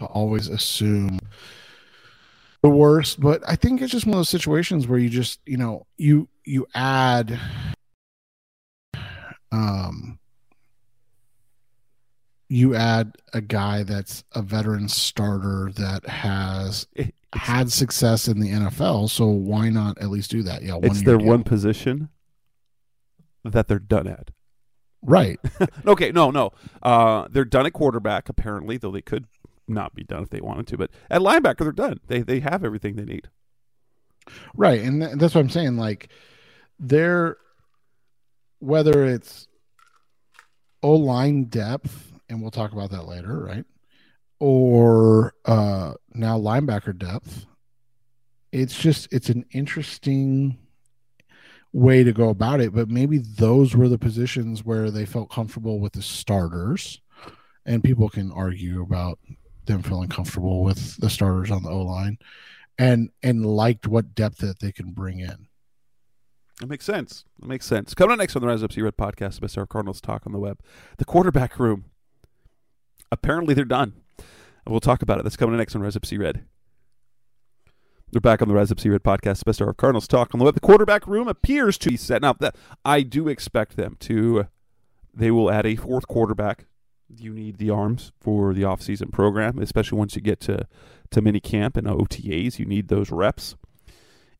to 0.00 0.06
always 0.06 0.48
assume 0.48 1.20
the 2.62 2.70
worst, 2.70 3.20
but 3.20 3.42
I 3.46 3.56
think 3.56 3.82
it's 3.82 3.92
just 3.92 4.06
one 4.06 4.14
of 4.14 4.18
those 4.18 4.30
situations 4.30 4.88
where 4.88 4.98
you 4.98 5.10
just 5.10 5.40
you 5.44 5.58
know 5.58 5.86
you 5.98 6.28
you 6.44 6.66
add 6.74 7.38
um 9.52 10.18
you 12.48 12.74
add 12.74 13.16
a 13.34 13.40
guy 13.40 13.82
that's 13.82 14.24
a 14.32 14.40
veteran 14.40 14.88
starter 14.88 15.70
that 15.76 16.06
has 16.06 16.86
had 17.34 17.70
success 17.70 18.26
in 18.26 18.40
the 18.40 18.48
NFL, 18.48 19.10
so 19.10 19.26
why 19.26 19.68
not 19.68 19.98
at 19.98 20.08
least 20.08 20.30
do 20.30 20.42
that? 20.42 20.62
Yeah, 20.62 20.78
it's 20.82 21.02
their 21.02 21.18
deal. 21.18 21.26
one 21.26 21.42
position 21.44 22.08
that 23.44 23.68
they're 23.68 23.78
done 23.78 24.06
at. 24.06 24.30
Right. 25.02 25.38
okay, 25.86 26.10
no, 26.10 26.30
no. 26.30 26.52
Uh, 26.82 27.28
they're 27.30 27.44
done 27.44 27.66
at 27.66 27.72
quarterback 27.72 28.28
apparently, 28.28 28.78
though 28.78 28.90
they 28.90 29.02
could 29.02 29.26
not 29.68 29.94
be 29.94 30.02
done 30.02 30.22
if 30.22 30.30
they 30.30 30.40
wanted 30.40 30.66
to. 30.68 30.78
But 30.78 30.90
at 31.10 31.20
linebacker, 31.20 31.58
they're 31.58 31.72
done. 31.72 32.00
They 32.06 32.22
they 32.22 32.40
have 32.40 32.64
everything 32.64 32.96
they 32.96 33.04
need. 33.04 33.28
Right, 34.54 34.80
and 34.80 35.02
th- 35.02 35.16
that's 35.16 35.34
what 35.34 35.42
I'm 35.42 35.50
saying. 35.50 35.76
Like, 35.76 36.08
they're 36.78 37.36
whether 38.58 39.04
it's 39.04 39.46
O 40.82 40.92
line 40.92 41.44
depth, 41.44 42.12
and 42.28 42.40
we'll 42.40 42.50
talk 42.50 42.72
about 42.72 42.90
that 42.90 43.06
later, 43.06 43.38
right? 43.38 43.64
Or 44.40 45.34
uh 45.44 45.94
now 46.12 46.38
linebacker 46.38 46.96
depth. 46.96 47.46
It's 48.52 48.78
just 48.78 49.08
it's 49.12 49.28
an 49.28 49.44
interesting 49.50 50.58
way 51.72 52.02
to 52.02 52.12
go 52.12 52.28
about 52.28 52.60
it, 52.60 52.74
but 52.74 52.88
maybe 52.88 53.18
those 53.18 53.76
were 53.76 53.88
the 53.88 53.98
positions 53.98 54.64
where 54.64 54.90
they 54.90 55.04
felt 55.04 55.30
comfortable 55.30 55.80
with 55.80 55.92
the 55.92 56.02
starters. 56.02 57.00
And 57.66 57.84
people 57.84 58.08
can 58.08 58.32
argue 58.32 58.80
about 58.80 59.18
them 59.66 59.82
feeling 59.82 60.08
comfortable 60.08 60.62
with 60.62 60.96
the 60.96 61.10
starters 61.10 61.50
on 61.50 61.62
the 61.62 61.70
O 61.70 61.82
line 61.82 62.18
and 62.78 63.10
and 63.22 63.44
liked 63.44 63.86
what 63.86 64.14
depth 64.14 64.38
that 64.38 64.60
they 64.60 64.72
can 64.72 64.92
bring 64.92 65.20
in. 65.20 65.47
That 66.60 66.68
makes 66.68 66.84
sense. 66.84 67.24
That 67.38 67.46
makes 67.46 67.66
sense. 67.66 67.94
Coming 67.94 68.14
up 68.14 68.18
next 68.18 68.34
on 68.34 68.42
the 68.42 68.48
Rise 68.48 68.62
Up 68.62 68.72
Sea 68.72 68.82
Red 68.82 68.96
podcast, 68.96 69.40
Mr. 69.40 69.68
Cardinals 69.68 70.00
talk 70.00 70.26
on 70.26 70.32
the 70.32 70.38
web. 70.38 70.60
The 70.96 71.04
quarterback 71.04 71.58
room. 71.58 71.84
Apparently 73.12 73.54
they're 73.54 73.64
done. 73.64 73.94
We'll 74.66 74.80
talk 74.80 75.00
about 75.00 75.18
it. 75.18 75.22
That's 75.22 75.36
coming 75.36 75.54
up 75.54 75.58
next 75.58 75.74
on 75.74 75.82
Rise 75.82 75.96
Up 75.96 76.04
Sea 76.04 76.18
Red. 76.18 76.44
They're 78.10 78.20
back 78.20 78.42
on 78.42 78.48
the 78.48 78.54
Rise 78.54 78.72
Up 78.72 78.80
Sea 78.80 78.88
Red 78.88 79.02
podcast, 79.02 79.44
Best 79.44 79.62
Hour 79.62 79.72
Cardinals 79.72 80.08
talk 80.08 80.34
on 80.34 80.38
the 80.38 80.44
web. 80.44 80.54
The 80.54 80.60
quarterback 80.60 81.06
room 81.06 81.28
appears 81.28 81.78
to 81.78 81.90
be 81.90 81.96
set. 81.96 82.22
Now, 82.22 82.32
that 82.34 82.56
I 82.84 83.02
do 83.02 83.28
expect 83.28 83.76
them 83.76 83.96
to. 84.00 84.46
They 85.14 85.30
will 85.30 85.50
add 85.50 85.66
a 85.66 85.76
fourth 85.76 86.08
quarterback. 86.08 86.66
You 87.08 87.32
need 87.32 87.58
the 87.58 87.70
arms 87.70 88.12
for 88.20 88.52
the 88.52 88.62
offseason 88.62 89.12
program, 89.12 89.58
especially 89.58 89.98
once 89.98 90.16
you 90.16 90.22
get 90.22 90.40
to 90.40 90.66
to 91.10 91.22
mini 91.22 91.40
camp 91.40 91.76
and 91.76 91.86
OTAs. 91.86 92.58
You 92.58 92.66
need 92.66 92.88
those 92.88 93.10
reps, 93.10 93.56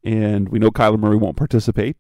and 0.05 0.49
we 0.51 0.59
know 0.59 0.71
Kyler 0.71 0.99
Murray 0.99 1.17
won't 1.17 1.37
participate. 1.37 1.97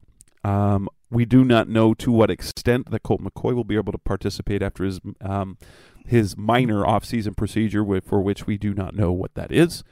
Um, 0.48 0.88
we 1.10 1.24
do 1.24 1.44
not 1.44 1.68
know 1.68 1.94
to 1.94 2.12
what 2.12 2.30
extent 2.30 2.90
that 2.90 3.02
Colt 3.02 3.22
McCoy 3.22 3.54
will 3.54 3.64
be 3.64 3.76
able 3.76 3.92
to 3.92 3.98
participate 3.98 4.62
after 4.62 4.84
his 4.84 5.00
um, 5.20 5.58
his 6.06 6.36
minor 6.36 6.82
offseason 6.82 7.36
procedure, 7.36 7.84
for 8.00 8.20
which 8.20 8.46
we 8.46 8.56
do 8.56 8.74
not 8.74 8.94
know 8.94 9.12
what 9.12 9.34
that 9.34 9.52
is. 9.52 9.84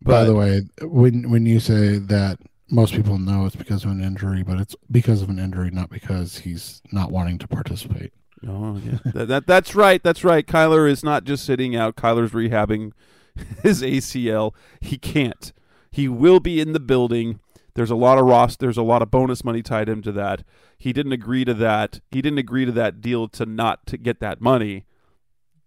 But, 0.00 0.12
By 0.12 0.24
the 0.24 0.34
way, 0.34 0.62
when 0.82 1.30
when 1.30 1.46
you 1.46 1.60
say 1.60 1.98
that 1.98 2.38
most 2.70 2.94
people 2.94 3.18
know 3.18 3.46
it's 3.46 3.56
because 3.56 3.84
of 3.84 3.90
an 3.90 4.02
injury, 4.02 4.42
but 4.42 4.58
it's 4.58 4.76
because 4.90 5.22
of 5.22 5.30
an 5.30 5.38
injury, 5.38 5.70
not 5.70 5.90
because 5.90 6.38
he's 6.38 6.82
not 6.92 7.10
wanting 7.10 7.38
to 7.38 7.48
participate. 7.48 8.12
Oh 8.46 8.80
yeah, 8.84 8.98
that, 9.12 9.28
that, 9.28 9.46
that's 9.46 9.74
right. 9.74 10.02
That's 10.02 10.24
right. 10.24 10.46
Kyler 10.46 10.88
is 10.88 11.02
not 11.02 11.24
just 11.24 11.44
sitting 11.44 11.74
out. 11.74 11.96
Kyler's 11.96 12.32
rehabbing 12.32 12.92
his 13.62 13.82
ACL. 13.82 14.54
He 14.80 14.98
can't. 14.98 15.52
He 15.90 16.08
will 16.08 16.40
be 16.40 16.60
in 16.60 16.72
the 16.72 16.80
building. 16.80 17.40
There's 17.78 17.92
a 17.92 17.94
lot 17.94 18.18
of 18.18 18.24
Ross. 18.24 18.56
There's 18.56 18.76
a 18.76 18.82
lot 18.82 19.02
of 19.02 19.10
bonus 19.12 19.44
money 19.44 19.62
tied 19.62 19.88
into 19.88 20.10
that. 20.10 20.42
He 20.76 20.92
didn't 20.92 21.12
agree 21.12 21.44
to 21.44 21.54
that. 21.54 22.00
He 22.10 22.20
didn't 22.20 22.40
agree 22.40 22.64
to 22.64 22.72
that 22.72 23.00
deal 23.00 23.28
to 23.28 23.46
not 23.46 23.86
to 23.86 23.96
get 23.96 24.18
that 24.18 24.40
money. 24.40 24.84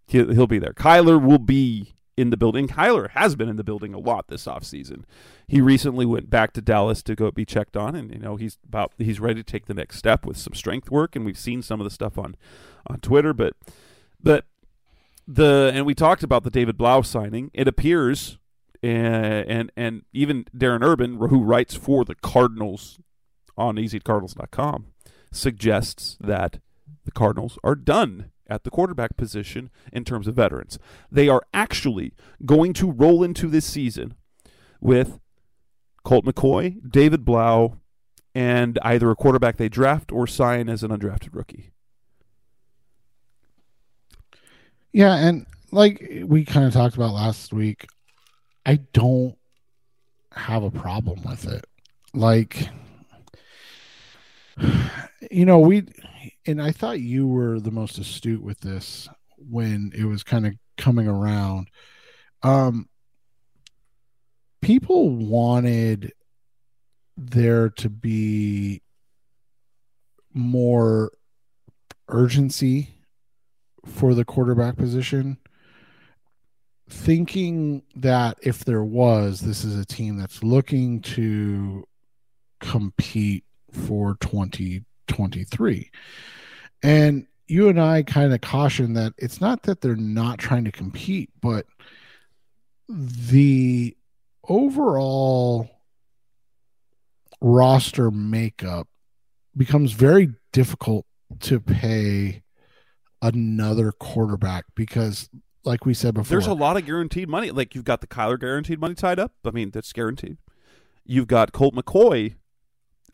He'll, 0.07 0.33
he'll 0.33 0.45
be 0.45 0.59
there. 0.59 0.73
Kyler 0.73 1.25
will 1.25 1.39
be 1.39 1.95
in 2.17 2.29
the 2.29 2.35
building. 2.35 2.67
Kyler 2.67 3.11
has 3.11 3.37
been 3.37 3.47
in 3.47 3.55
the 3.55 3.63
building 3.63 3.93
a 3.93 3.97
lot 3.97 4.27
this 4.27 4.43
offseason. 4.43 5.05
He 5.47 5.61
recently 5.61 6.05
went 6.05 6.29
back 6.29 6.51
to 6.51 6.61
Dallas 6.61 7.01
to 7.03 7.15
go 7.15 7.31
be 7.31 7.45
checked 7.45 7.77
on, 7.77 7.95
and 7.95 8.11
you 8.11 8.19
know 8.19 8.35
he's 8.35 8.57
about 8.67 8.91
he's 8.97 9.21
ready 9.21 9.41
to 9.41 9.49
take 9.49 9.67
the 9.67 9.73
next 9.73 9.95
step 9.95 10.25
with 10.25 10.35
some 10.35 10.53
strength 10.53 10.91
work, 10.91 11.15
and 11.15 11.25
we've 11.25 11.39
seen 11.39 11.61
some 11.61 11.79
of 11.79 11.85
the 11.85 11.91
stuff 11.91 12.17
on 12.17 12.35
on 12.87 12.99
Twitter. 12.99 13.33
But 13.33 13.53
but 14.21 14.43
the 15.25 15.71
and 15.73 15.85
we 15.85 15.95
talked 15.95 16.23
about 16.23 16.43
the 16.43 16.51
David 16.51 16.77
Blough 16.77 17.03
signing. 17.03 17.51
It 17.53 17.69
appears 17.69 18.37
and 18.83 19.49
and, 19.49 19.71
and 19.75 20.01
even 20.13 20.45
Darren 20.55 20.83
Urban, 20.83 21.17
who 21.17 21.43
writes 21.43 21.75
for 21.75 22.03
the 22.05 22.15
Cardinals 22.15 22.99
on 23.57 23.75
AZCardinals.com, 23.75 24.87
suggests 25.31 26.17
that 26.19 26.59
the 27.05 27.11
Cardinals 27.11 27.57
are 27.63 27.75
done 27.75 28.31
at 28.47 28.63
the 28.63 28.69
quarterback 28.69 29.15
position 29.15 29.69
in 29.93 30.03
terms 30.03 30.27
of 30.27 30.35
veterans. 30.35 30.77
They 31.11 31.29
are 31.29 31.43
actually 31.53 32.13
going 32.45 32.73
to 32.73 32.91
roll 32.91 33.23
into 33.23 33.47
this 33.47 33.65
season 33.65 34.15
with 34.81 35.19
Colt 36.03 36.25
McCoy, 36.25 36.77
David 36.89 37.23
Blough, 37.23 37.77
and 38.33 38.79
either 38.81 39.09
a 39.11 39.15
quarterback 39.15 39.57
they 39.57 39.69
draft 39.69 40.11
or 40.11 40.27
sign 40.27 40.69
as 40.69 40.83
an 40.83 40.91
undrafted 40.91 41.33
rookie. 41.33 41.71
Yeah, 44.91 45.15
and 45.15 45.45
like 45.71 46.25
we 46.25 46.43
kind 46.43 46.65
of 46.65 46.73
talked 46.73 46.95
about 46.95 47.13
last 47.13 47.53
week, 47.53 47.87
I 48.65 48.75
don't 48.93 49.35
have 50.33 50.63
a 50.63 50.71
problem 50.71 51.21
with 51.23 51.47
it. 51.47 51.65
Like, 52.13 52.69
you 55.31 55.45
know, 55.45 55.59
we, 55.59 55.85
and 56.45 56.61
I 56.61 56.71
thought 56.71 56.99
you 56.99 57.27
were 57.27 57.59
the 57.59 57.71
most 57.71 57.97
astute 57.97 58.43
with 58.43 58.59
this 58.61 59.09
when 59.37 59.91
it 59.95 60.05
was 60.05 60.23
kind 60.23 60.45
of 60.45 60.53
coming 60.77 61.07
around. 61.07 61.69
Um, 62.43 62.87
people 64.61 65.09
wanted 65.09 66.13
there 67.17 67.69
to 67.69 67.89
be 67.89 68.81
more 70.33 71.11
urgency 72.07 72.95
for 73.85 74.13
the 74.13 74.25
quarterback 74.25 74.77
position 74.77 75.37
thinking 76.91 77.83
that 77.95 78.37
if 78.41 78.65
there 78.65 78.83
was, 78.83 79.41
this 79.41 79.63
is 79.63 79.79
a 79.79 79.85
team 79.85 80.17
that's 80.17 80.43
looking 80.43 81.01
to 81.01 81.87
compete 82.59 83.45
for 83.71 84.17
2023. 84.19 85.89
And 86.83 87.27
you 87.47 87.69
and 87.69 87.81
I 87.81 88.03
kind 88.03 88.33
of 88.33 88.41
caution 88.41 88.93
that 88.93 89.13
it's 89.17 89.39
not 89.41 89.63
that 89.63 89.81
they're 89.81 89.95
not 89.95 90.39
trying 90.39 90.65
to 90.65 90.71
compete, 90.71 91.29
but 91.41 91.65
the 92.87 93.95
overall 94.47 95.69
roster 97.39 98.11
makeup 98.11 98.87
becomes 99.55 99.93
very 99.93 100.33
difficult 100.51 101.05
to 101.39 101.59
pay 101.59 102.43
another 103.21 103.91
quarterback 103.91 104.65
because 104.75 105.29
like 105.63 105.85
we 105.85 105.93
said 105.93 106.13
before. 106.13 106.29
There's 106.29 106.47
a 106.47 106.53
lot 106.53 106.77
of 106.77 106.85
guaranteed 106.85 107.29
money. 107.29 107.51
Like 107.51 107.75
you've 107.75 107.85
got 107.85 108.01
the 108.01 108.07
Kyler 108.07 108.39
guaranteed 108.39 108.79
money 108.79 108.95
tied 108.95 109.19
up. 109.19 109.33
I 109.45 109.51
mean, 109.51 109.71
that's 109.71 109.91
guaranteed. 109.93 110.37
You've 111.05 111.27
got 111.27 111.51
Colt 111.51 111.75
McCoy, 111.75 112.35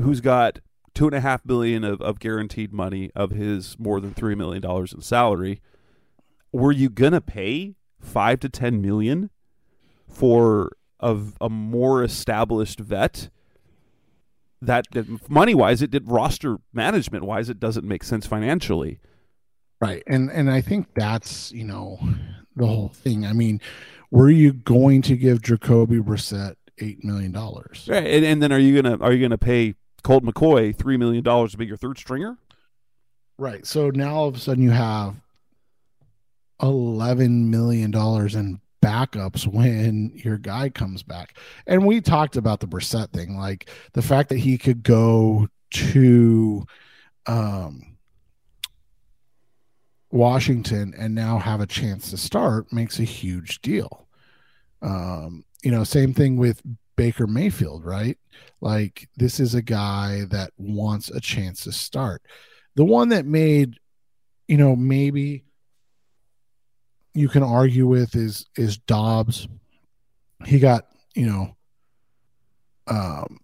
who's 0.01 0.21
got 0.21 0.59
two 0.93 1.05
and 1.05 1.15
a 1.15 1.21
half 1.21 1.45
billion 1.45 1.83
of, 1.83 2.01
of 2.01 2.19
guaranteed 2.19 2.73
money 2.73 3.11
of 3.15 3.31
his 3.31 3.77
more 3.79 3.99
than 3.99 4.13
three 4.13 4.35
million 4.35 4.61
dollars 4.61 4.93
in 4.93 5.01
salary. 5.01 5.61
Were 6.51 6.71
you 6.71 6.89
gonna 6.89 7.21
pay 7.21 7.75
five 7.99 8.39
to 8.41 8.49
ten 8.49 8.81
million 8.81 9.29
for 10.07 10.71
a, 10.99 11.17
a 11.41 11.49
more 11.49 12.03
established 12.03 12.79
vet? 12.79 13.29
That, 14.59 14.87
that 14.93 15.29
money 15.29 15.53
wise, 15.53 15.83
it 15.83 15.91
did 15.91 16.09
roster 16.09 16.57
management 16.73 17.25
wise, 17.25 17.47
it 17.47 17.59
doesn't 17.59 17.87
make 17.87 18.03
sense 18.03 18.25
financially. 18.25 18.99
Right. 19.79 20.03
And 20.07 20.31
and 20.31 20.49
I 20.49 20.61
think 20.61 20.87
that's, 20.95 21.51
you 21.51 21.63
know, 21.63 21.99
the 22.55 22.65
whole 22.65 22.89
thing. 22.89 23.25
I 23.25 23.33
mean, 23.33 23.61
were 24.11 24.29
you 24.29 24.53
going 24.53 25.01
to 25.03 25.15
give 25.15 25.41
Jacoby 25.41 25.97
Brissett 25.97 26.55
eight 26.79 27.03
million 27.03 27.31
dollars? 27.31 27.87
Right. 27.87 28.05
And, 28.05 28.25
and 28.25 28.41
then 28.41 28.51
are 28.51 28.59
you 28.59 28.81
gonna 28.81 28.97
are 28.99 29.13
you 29.13 29.21
gonna 29.21 29.37
pay 29.37 29.75
Colt 30.03 30.23
McCoy 30.23 30.75
three 30.75 30.97
million 30.97 31.23
dollars 31.23 31.51
to 31.51 31.57
be 31.57 31.65
your 31.65 31.77
third 31.77 31.97
stringer? 31.97 32.37
Right. 33.37 33.65
So 33.67 33.91
now 33.91 34.15
all 34.15 34.27
of 34.27 34.35
a 34.35 34.39
sudden 34.39 34.63
you 34.63 34.71
have 34.71 35.15
eleven 36.61 37.51
million 37.51 37.91
dollars 37.91 38.33
in 38.33 38.59
backups 38.81 39.45
when 39.45 40.11
your 40.15 40.37
guy 40.37 40.69
comes 40.69 41.03
back. 41.03 41.37
And 41.65 41.85
we 41.85 42.01
talked 42.01 42.35
about 42.35 42.59
the 42.61 42.67
Brissett 42.67 43.11
thing, 43.11 43.37
like 43.37 43.69
the 43.93 44.01
fact 44.01 44.29
that 44.29 44.37
he 44.39 44.57
could 44.57 44.81
go 44.81 45.49
to 45.71 46.65
um, 47.25 47.96
Washington 50.11 50.93
and 50.97 51.13
now 51.13 51.37
have 51.39 51.59
a 51.59 51.67
chance 51.67 52.09
to 52.11 52.17
start 52.17 52.71
makes 52.71 52.99
a 52.99 53.03
huge 53.03 53.61
deal. 53.61 54.07
Um, 54.81 55.43
you 55.63 55.71
know, 55.71 55.83
same 55.83 56.13
thing 56.13 56.37
with 56.37 56.61
Baker 56.95 57.27
Mayfield, 57.27 57.85
right? 57.85 58.17
Like 58.61 59.09
this 59.17 59.39
is 59.39 59.53
a 59.53 59.61
guy 59.61 60.25
that 60.29 60.51
wants 60.57 61.09
a 61.09 61.19
chance 61.19 61.63
to 61.63 61.71
start. 61.71 62.21
The 62.75 62.85
one 62.85 63.09
that 63.09 63.25
made, 63.25 63.75
you 64.47 64.57
know, 64.57 64.75
maybe 64.75 65.43
you 67.13 67.27
can 67.27 67.43
argue 67.43 67.87
with 67.87 68.15
is 68.15 68.45
is 68.55 68.77
Dobbs. 68.77 69.47
He 70.45 70.59
got, 70.59 70.87
you 71.15 71.25
know, 71.25 71.55
um 72.87 73.39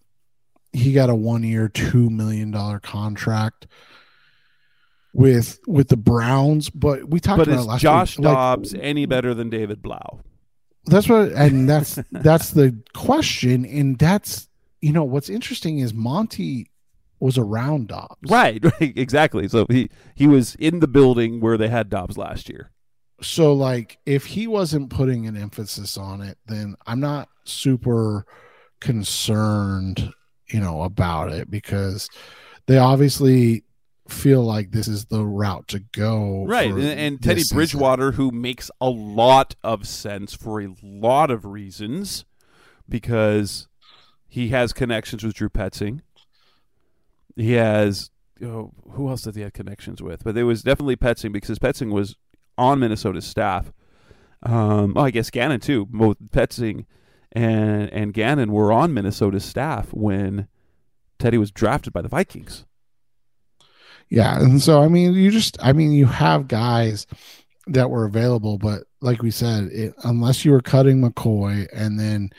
he 0.72 0.94
got 0.94 1.10
a 1.10 1.16
one 1.16 1.44
year, 1.44 1.68
two 1.68 2.10
million 2.10 2.52
dollar 2.52 2.80
contract 2.80 3.68
with 5.14 5.60
with 5.68 5.90
the 5.90 5.98
Browns, 5.98 6.70
but 6.70 7.10
we 7.10 7.20
talked 7.20 7.40
but 7.40 7.48
about 7.48 7.60
is 7.60 7.66
it 7.66 7.70
last 7.70 7.82
Josh 7.82 8.18
week. 8.18 8.26
Like, 8.26 8.34
Dobbs 8.36 8.74
any 8.74 9.06
better 9.06 9.34
than 9.34 9.50
David 9.50 9.82
Blough? 9.82 10.22
that's 10.86 11.08
what 11.08 11.32
and 11.32 11.70
that's 11.70 11.98
that's 12.12 12.50
the 12.52 12.78
question 12.94 13.64
and 13.66 13.98
that's 13.98 14.50
you 14.82 14.92
know 14.92 15.06
what's 15.06 15.30
interesting 15.30 15.80
is 15.80 15.94
monty 15.94 16.68
was 17.22 17.38
around 17.38 17.88
dobbs 17.88 18.30
Right, 18.30 18.62
right, 18.82 18.92
exactly. 18.98 19.48
So 19.48 19.66
he 19.70 19.90
he 20.14 20.28
was 20.28 20.56
in 20.56 20.82
the 20.82 20.88
building 20.90 21.40
where 21.40 21.58
they 21.58 21.70
had 21.70 21.90
Dobbs 21.90 22.18
last 22.18 22.50
year. 22.50 22.72
so 23.22 23.54
like 23.54 23.98
if 24.06 24.26
he 24.26 24.46
wasn't 24.46 24.90
putting 24.90 25.26
an 25.26 25.38
emphasis 25.38 25.96
on 25.98 26.20
it 26.22 26.38
then 26.48 26.76
i'm 26.86 27.00
not 27.00 27.30
super 27.46 28.26
concerned 28.82 30.12
you 30.50 30.60
know 30.60 30.82
about 30.84 31.32
it 31.32 31.50
because 31.50 32.10
they 32.68 32.78
obviously 32.78 33.64
feel 34.08 34.44
like 34.44 34.72
this 34.72 34.88
is 34.88 35.06
the 35.06 35.26
route 35.26 35.68
to 35.70 35.80
go 35.80 36.46
Right, 36.46 36.70
and, 36.70 36.82
and 36.82 37.22
Teddy 37.22 37.42
season. 37.42 37.58
Bridgewater, 37.58 38.12
who 38.14 38.32
makes 38.32 38.70
a 38.82 38.90
lot 38.90 39.56
of 39.64 39.88
sense 39.88 40.34
for 40.34 40.62
a 40.62 40.76
lot 40.82 41.32
of 41.32 41.46
reasons, 41.46 42.26
because 42.88 43.68
he 44.28 44.50
has 44.50 44.74
connections 44.74 45.24
with 45.24 45.36
Drew 45.36 45.50
Petzing. 45.50 46.02
He 47.36 47.54
has 47.54 48.12
oh, 48.44 48.74
who 48.92 49.10
else 49.10 49.22
did 49.22 49.36
he 49.36 49.42
have 49.42 49.54
connections 49.54 50.02
with? 50.02 50.24
But 50.24 50.36
there 50.36 50.46
was 50.46 50.64
definitely 50.64 50.96
Petzing 50.96 51.32
because 51.32 51.60
Petzing 51.60 51.92
was 51.92 52.16
on 52.58 52.80
Minnesota's 52.80 53.26
staff. 53.26 53.72
Um, 54.44 54.94
oh, 54.96 55.02
I 55.02 55.12
guess 55.12 55.30
Gannon 55.30 55.60
too. 55.60 55.86
Both 55.86 56.18
Petzing 56.32 56.86
and 57.32 57.90
and 57.92 58.14
Gannon 58.14 58.52
were 58.52 58.72
on 58.72 58.94
Minnesota's 58.94 59.46
staff 59.46 59.94
when 59.94 60.48
Teddy 61.20 61.38
was 61.38 61.52
drafted 61.52 61.94
by 61.94 62.02
the 62.02 62.10
Vikings. 62.10 62.66
Yeah, 64.14 64.40
and 64.40 64.62
so 64.62 64.80
I 64.80 64.90
mean, 64.90 65.16
you 65.16 65.32
just 65.32 65.58
I 65.60 65.74
mean, 65.74 65.92
you 65.92 66.06
have 66.06 66.48
guys 66.48 67.08
that 67.66 67.90
were 67.90 68.06
available, 68.06 68.60
but 68.60 68.84
like 69.02 69.24
we 69.24 69.32
said, 69.32 69.72
it, 69.72 69.96
unless 70.04 70.46
you 70.46 70.52
were 70.52 70.62
cutting 70.62 71.02
McCoy 71.02 71.68
and 71.74 72.00
then 72.00 72.30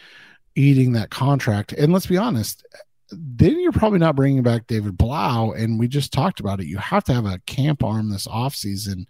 eating 0.54 0.92
that 0.92 1.10
contract, 1.10 1.72
and 1.72 1.92
let's 1.92 2.06
be 2.06 2.16
honest, 2.16 2.64
then 3.10 3.58
you're 3.58 3.72
probably 3.72 3.98
not 3.98 4.14
bringing 4.14 4.44
back 4.44 4.68
David 4.68 4.96
Blough. 4.96 5.50
And 5.50 5.76
we 5.76 5.88
just 5.88 6.12
talked 6.12 6.38
about 6.38 6.60
it. 6.60 6.68
You 6.68 6.78
have 6.78 7.02
to 7.04 7.12
have 7.12 7.26
a 7.26 7.40
camp 7.46 7.82
arm 7.82 8.08
this 8.08 8.28
offseason. 8.28 9.06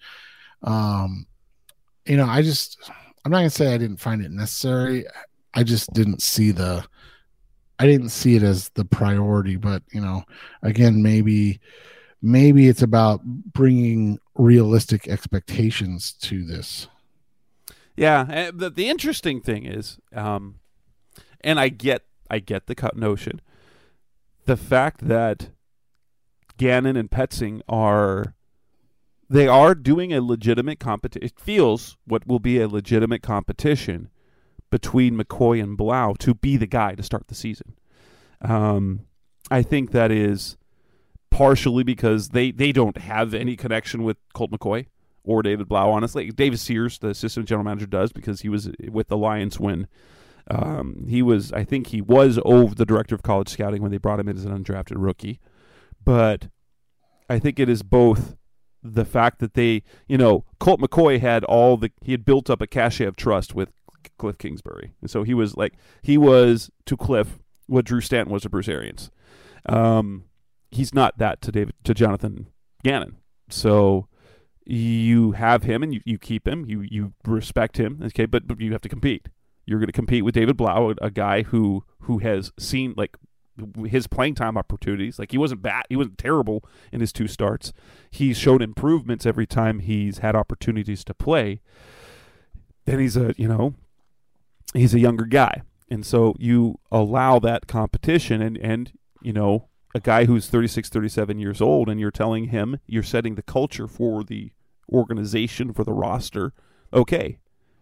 Um, 0.63 1.27
you 2.07 2.17
know, 2.17 2.25
I 2.25 2.41
just 2.41 2.79
I'm 3.27 3.31
not 3.31 3.41
gonna 3.41 3.51
say 3.51 3.75
I 3.75 3.79
didn't 3.79 4.01
find 4.01 4.25
it 4.25 4.31
necessary. 4.31 5.05
I 5.53 5.65
just 5.65 5.93
didn't 5.93 6.23
see 6.23 6.51
the 6.51 6.83
I 7.79 7.85
didn't 7.85 8.09
see 8.09 8.37
it 8.37 8.43
as 8.43 8.71
the 8.71 8.87
priority, 8.87 9.57
but 9.57 9.83
you 9.93 10.01
know, 10.01 10.25
again, 10.63 11.03
maybe 11.03 11.61
maybe 12.25 12.69
it's 12.69 12.83
about 12.83 13.23
bringing 13.23 14.19
realistic 14.35 15.07
expectations 15.07 16.13
to 16.13 16.43
this. 16.43 16.89
Yeah, 17.97 18.51
the, 18.53 18.71
the 18.71 18.89
interesting 18.89 19.41
thing 19.41 19.67
is, 19.67 19.99
um, 20.13 20.57
and 21.43 21.61
I 21.61 21.69
get 21.69 22.03
I 22.31 22.39
get 22.39 22.67
the 22.67 22.91
notion, 22.97 23.41
the 24.47 24.57
fact 24.57 25.07
that 25.07 25.51
Gannon 26.57 26.97
and 26.97 27.11
Petzing 27.11 27.61
are 27.69 28.35
they 29.29 29.47
are 29.47 29.75
doing 29.75 30.13
a 30.13 30.23
legitimate 30.23 30.81
competition. 30.81 31.27
It 31.27 31.39
feels 31.39 31.97
what 32.07 32.27
will 32.27 32.41
be 32.41 32.59
a 32.59 32.69
legitimate 32.69 33.23
competition 33.23 34.09
between 34.71 35.17
McCoy 35.17 35.63
and 35.63 35.77
Blough 35.77 36.15
to 36.21 36.35
be 36.35 36.57
the 36.57 36.67
guy 36.67 36.95
to 36.95 37.03
start 37.03 37.29
the 37.29 37.35
season. 37.35 37.75
Um, 38.41 39.07
I 39.51 39.63
think 39.63 39.93
that 39.93 40.11
is 40.11 40.57
partially 41.35 41.83
because 41.83 42.29
they, 42.29 42.53
they 42.53 42.71
don't 42.71 42.97
have 42.97 43.35
any 43.35 43.57
connection 43.57 44.05
with 44.05 44.17
Colt 44.35 44.53
McCoy 44.53 44.87
or 45.25 45.43
David 45.43 45.69
Blough, 45.69 45.91
honestly. 45.91 46.31
David 46.31 46.61
Sears, 46.61 46.99
the 46.99 47.09
assistant 47.09 47.49
general 47.49 47.65
manager, 47.65 47.87
does 47.87 48.13
because 48.13 48.43
he 48.43 48.49
was 48.49 48.71
with 48.89 49.09
the 49.09 49.17
Lions 49.17 49.59
when 49.59 49.89
um, 50.49 51.07
he 51.09 51.23
was, 51.23 51.53
I 51.53 51.65
think 51.65 51.89
he 51.89 52.01
was 52.01 52.39
over 52.45 52.73
the 52.77 52.87
director 52.87 53.17
of 53.17 53.25
college 53.25 53.49
scouting 53.49 53.83
when 53.83 53.91
they 53.91 53.99
brought 53.99 54.21
him 54.21 54.29
in 54.29 54.37
as 54.37 54.45
an 54.45 54.57
undrafted 54.57 54.95
rookie. 54.97 55.41
But 56.05 56.51
I 57.29 57.41
think 57.41 57.59
it 57.59 57.69
is 57.69 57.83
both 57.83 58.37
the 58.81 59.05
fact 59.05 59.41
that 59.41 59.55
they, 59.55 59.83
you 60.07 60.17
know, 60.17 60.45
Colt 60.61 60.81
McCoy 60.81 61.19
had 61.19 61.43
all 61.43 61.77
the, 61.77 61.91
he 62.01 62.13
had 62.13 62.25
built 62.25 62.49
up 62.49 62.63
a 62.63 62.69
cachet 62.69 63.07
of 63.07 63.17
trust 63.17 63.57
with 63.57 63.71
Cliff 64.19 64.39
Kingsbury. 64.39 64.93
And 65.01 65.11
so 65.11 65.25
he 65.25 65.35
was 65.35 65.57
like, 65.57 65.75
he 66.01 66.17
was 66.17 66.71
to 66.87 66.97
Cliff 66.97 67.41
what 67.67 67.87
Drew 67.87 68.01
Stanton 68.01 68.33
was 68.33 68.43
to 68.43 68.51
Bruce 68.51 68.69
Arians. 68.69 69.11
Um, 69.67 70.27
he's 70.75 70.95
not 70.95 71.19
that 71.19 71.41
to 71.43 71.53
David, 71.53 71.75
to 71.85 71.95
Jonathan 71.95 72.49
Gannon. 72.83 73.17
So, 73.49 74.09
you 74.67 75.33
have 75.33 75.65
him 75.65 75.83
and 75.83 75.93
you, 75.93 76.01
you 76.05 76.19
keep 76.19 76.49
him, 76.49 76.65
you 76.67 76.81
you 76.83 77.13
respect 77.27 77.77
him, 77.77 78.01
okay, 78.03 78.27
but, 78.27 78.47
but 78.47 78.61
you 78.61 78.73
have 78.73 78.81
to 78.83 78.89
compete. 78.89 79.29
You're 79.67 79.79
going 79.79 79.89
to 79.89 79.93
compete 79.93 80.25
with 80.25 80.35
David 80.35 80.57
Blough, 80.57 80.95
a, 81.01 81.11
guy 81.11 81.43
who 81.43 81.85
who 82.01 82.19
has 82.19 82.53
seen 82.59 82.95
like 82.97 83.17
his 83.87 84.07
playing 84.07 84.35
time 84.35 84.57
opportunities. 84.57 85.19
Like 85.19 85.31
he 85.31 85.39
wasn't 85.39 85.63
bad, 85.63 85.85
he 85.89 85.97
wasn't 85.97 86.19
terrible 86.19 86.65
in 86.93 87.01
his 87.01 87.13
two 87.13 87.29
starts. 87.29 87.73
He's 88.11 88.37
shown 88.37 88.63
improvements 88.63 89.27
every 89.27 89.47
time 89.47 89.81
he's 89.81 90.19
had 90.19 90.37
opportunities 90.37 91.05
to 91.05 91.15
play. 91.15 91.61
Then 92.85 92.99
he's 92.99 93.17
a 93.17 93.35
you 93.37 93.49
know 93.49 93.75
he's 94.75 94.95
a 94.95 95.01
younger 95.01 95.25
guy, 95.25 95.63
and 95.91 96.05
so 96.05 96.35
you 96.39 96.79
allow 96.91 97.39
that 97.39 97.67
competition, 97.67 98.43
and 98.43 98.59
and 98.59 98.93
you 99.23 99.33
know 99.33 99.69
a 99.95 100.01
guy 100.01 100.25
who's 100.25 100.49
36, 100.49 100.89
37 100.89 101.39
years 101.39 101.61
old, 101.61 101.89
and 101.89 102.01
you're 102.01 102.11
telling 102.11 102.47
him 102.47 102.81
you're 102.87 103.03
setting 103.03 103.37
the 103.37 103.43
culture 103.43 103.87
for 103.87 104.25
the 104.25 104.51
organization, 104.93 105.73
for 105.73 105.85
the 105.85 105.93
roster. 105.93 106.53
Okay, 106.93 107.39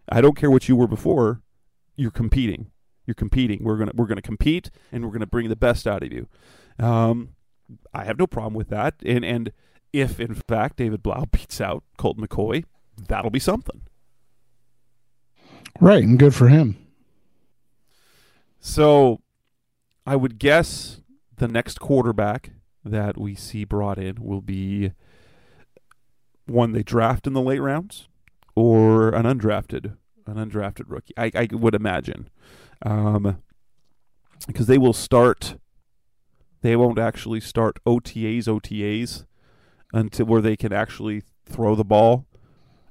I 0.09 0.21
don't 0.21 0.37
care 0.37 0.51
what 0.51 0.69
you 0.69 0.75
were 0.75 0.87
before. 0.87 1.41
You're 1.95 2.11
competing. 2.11 2.71
You're 3.05 3.15
competing. 3.15 3.63
We're 3.63 3.77
gonna 3.77 3.91
we're 3.95 4.05
gonna 4.05 4.21
compete, 4.21 4.69
and 4.91 5.03
we're 5.03 5.11
gonna 5.11 5.25
bring 5.25 5.49
the 5.49 5.55
best 5.55 5.87
out 5.87 6.03
of 6.03 6.11
you. 6.11 6.27
Um, 6.79 7.29
I 7.93 8.05
have 8.05 8.19
no 8.19 8.27
problem 8.27 8.53
with 8.53 8.69
that. 8.69 8.95
And 9.05 9.25
and 9.25 9.51
if 9.91 10.19
in 10.19 10.35
fact 10.35 10.77
David 10.77 11.03
Blough 11.03 11.25
beats 11.31 11.59
out 11.59 11.83
Colt 11.97 12.17
McCoy, 12.17 12.65
that'll 13.07 13.31
be 13.31 13.39
something. 13.39 13.81
Right, 15.79 16.03
and 16.03 16.19
good 16.19 16.35
for 16.35 16.49
him. 16.49 16.77
So, 18.59 19.21
I 20.05 20.15
would 20.15 20.39
guess 20.39 21.01
the 21.43 21.47
next 21.49 21.81
quarterback 21.81 22.51
that 22.85 23.17
we 23.17 23.35
see 23.35 23.65
brought 23.65 23.97
in 23.97 24.15
will 24.23 24.39
be 24.39 24.93
one 26.45 26.71
they 26.71 26.83
draft 26.83 27.27
in 27.27 27.33
the 27.33 27.41
late 27.41 27.59
rounds 27.59 28.07
or 28.55 29.09
an 29.09 29.25
undrafted 29.25 29.97
an 30.25 30.35
undrafted 30.35 30.85
rookie. 30.87 31.13
I, 31.17 31.31
I 31.35 31.49
would 31.51 31.75
imagine, 31.75 32.29
um, 32.81 33.41
because 34.47 34.67
they 34.67 34.77
will 34.77 34.93
start. 34.93 35.57
They 36.61 36.77
won't 36.77 36.97
actually 36.97 37.41
start 37.41 37.77
OTAs 37.85 38.45
OTAs 38.45 39.25
until 39.91 40.25
where 40.27 40.41
they 40.41 40.55
can 40.55 40.71
actually 40.71 41.23
throw 41.45 41.75
the 41.75 41.83
ball 41.83 42.25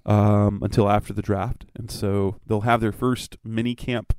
um, 0.04 0.60
until 0.62 0.90
after 0.90 1.14
the 1.14 1.22
draft, 1.22 1.64
and 1.74 1.90
so 1.90 2.36
they'll 2.46 2.60
have 2.60 2.82
their 2.82 2.92
first 2.92 3.38
mini 3.42 3.74
camp 3.74 4.12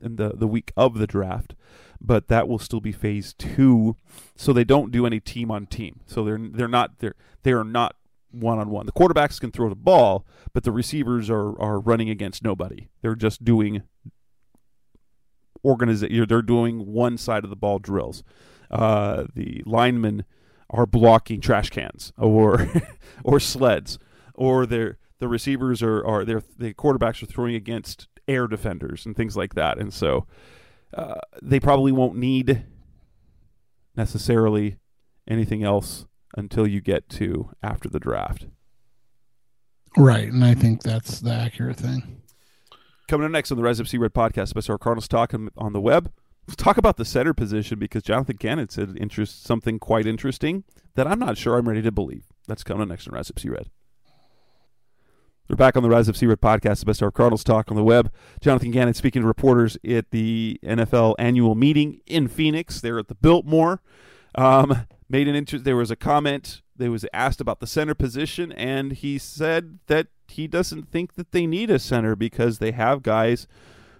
in 0.00 0.16
the 0.16 0.30
the 0.30 0.48
week 0.48 0.72
of 0.76 0.98
the 0.98 1.06
draft 1.06 1.54
but 2.00 2.28
that 2.28 2.48
will 2.48 2.58
still 2.58 2.80
be 2.80 2.92
phase 2.92 3.34
two. 3.34 3.96
So 4.36 4.52
they 4.52 4.64
don't 4.64 4.92
do 4.92 5.06
any 5.06 5.20
team 5.20 5.50
on 5.50 5.66
team. 5.66 6.00
So 6.06 6.24
they're 6.24 6.38
they're 6.38 6.68
not 6.68 6.98
they're 6.98 7.16
they 7.42 7.52
are 7.52 7.64
not 7.64 7.96
one 8.30 8.58
on 8.58 8.70
one. 8.70 8.86
The 8.86 8.92
quarterbacks 8.92 9.40
can 9.40 9.50
throw 9.50 9.68
the 9.68 9.74
ball, 9.74 10.26
but 10.52 10.64
the 10.64 10.72
receivers 10.72 11.30
are 11.30 11.60
are 11.60 11.80
running 11.80 12.10
against 12.10 12.42
nobody. 12.42 12.88
They're 13.02 13.14
just 13.14 13.44
doing 13.44 13.82
organization. 15.64 16.26
They're 16.28 16.42
doing 16.42 16.92
one 16.92 17.18
side 17.18 17.44
of 17.44 17.50
the 17.50 17.56
ball 17.56 17.78
drills. 17.78 18.22
Uh, 18.70 19.24
the 19.34 19.62
linemen 19.64 20.24
are 20.70 20.86
blocking 20.86 21.40
trash 21.40 21.70
cans 21.70 22.12
or 22.16 22.68
or 23.24 23.40
sleds, 23.40 23.98
or 24.34 24.66
they're 24.66 24.98
the 25.18 25.28
receivers 25.28 25.82
are 25.82 26.04
are 26.04 26.24
they're 26.24 26.42
the 26.58 26.74
quarterbacks 26.74 27.22
are 27.22 27.26
throwing 27.26 27.54
against 27.54 28.08
air 28.28 28.46
defenders 28.46 29.06
and 29.06 29.16
things 29.16 29.36
like 29.36 29.54
that. 29.54 29.78
And 29.78 29.92
so 29.92 30.26
uh, 30.94 31.20
they 31.42 31.60
probably 31.60 31.92
won't 31.92 32.16
need 32.16 32.64
necessarily 33.96 34.76
anything 35.28 35.62
else 35.62 36.06
until 36.36 36.66
you 36.66 36.80
get 36.80 37.08
to 37.08 37.50
after 37.62 37.88
the 37.88 38.00
draft. 38.00 38.46
Right, 39.96 40.30
and 40.30 40.44
I 40.44 40.54
think 40.54 40.82
that's 40.82 41.20
the 41.20 41.32
accurate 41.32 41.78
thing. 41.78 42.20
Coming 43.08 43.24
up 43.24 43.30
next 43.30 43.50
on 43.50 43.56
the 43.56 43.62
Rise 43.62 43.80
Up 43.80 43.86
Sea 43.86 43.98
Red 43.98 44.12
podcast, 44.12 44.52
Mr. 44.52 44.78
Cardinals 44.78 45.08
talk 45.08 45.32
on 45.32 45.72
the 45.72 45.80
web. 45.80 46.12
Let's 46.46 46.56
talk 46.56 46.76
about 46.76 46.96
the 46.96 47.04
center 47.04 47.32
position 47.32 47.78
because 47.78 48.02
Jonathan 48.02 48.36
Gannon 48.36 48.68
said 48.68 48.96
interest 49.00 49.44
something 49.44 49.78
quite 49.78 50.06
interesting 50.06 50.64
that 50.94 51.06
I'm 51.06 51.18
not 51.18 51.38
sure 51.38 51.56
I'm 51.56 51.68
ready 51.68 51.82
to 51.82 51.92
believe. 51.92 52.24
That's 52.46 52.62
coming 52.62 52.88
next 52.88 53.08
on 53.08 53.14
Rise 53.14 53.30
Up 53.30 53.38
Sea 53.38 53.48
Red. 53.48 53.70
We're 55.48 55.54
back 55.54 55.76
on 55.76 55.84
the 55.84 55.88
Rise 55.88 56.08
of 56.08 56.16
Sea 56.16 56.26
Red 56.26 56.40
podcast, 56.40 56.80
the 56.80 56.86
best 56.86 57.00
of 57.02 57.14
Cardinals 57.14 57.44
talk 57.44 57.70
on 57.70 57.76
the 57.76 57.84
web. 57.84 58.12
Jonathan 58.40 58.72
Gannon 58.72 58.94
speaking 58.94 59.22
to 59.22 59.28
reporters 59.28 59.78
at 59.88 60.10
the 60.10 60.58
NFL 60.64 61.14
annual 61.20 61.54
meeting 61.54 62.00
in 62.04 62.26
Phoenix. 62.26 62.80
They're 62.80 62.98
at 62.98 63.06
the 63.06 63.14
Biltmore. 63.14 63.80
Um, 64.34 64.88
made 65.08 65.28
an 65.28 65.36
interest. 65.36 65.64
There 65.64 65.76
was 65.76 65.92
a 65.92 65.96
comment. 65.96 66.62
They 66.74 66.88
was 66.88 67.06
asked 67.12 67.40
about 67.40 67.60
the 67.60 67.68
center 67.68 67.94
position, 67.94 68.50
and 68.50 68.90
he 68.90 69.18
said 69.18 69.78
that 69.86 70.08
he 70.26 70.48
doesn't 70.48 70.90
think 70.90 71.14
that 71.14 71.30
they 71.30 71.46
need 71.46 71.70
a 71.70 71.78
center 71.78 72.16
because 72.16 72.58
they 72.58 72.72
have 72.72 73.04
guys 73.04 73.46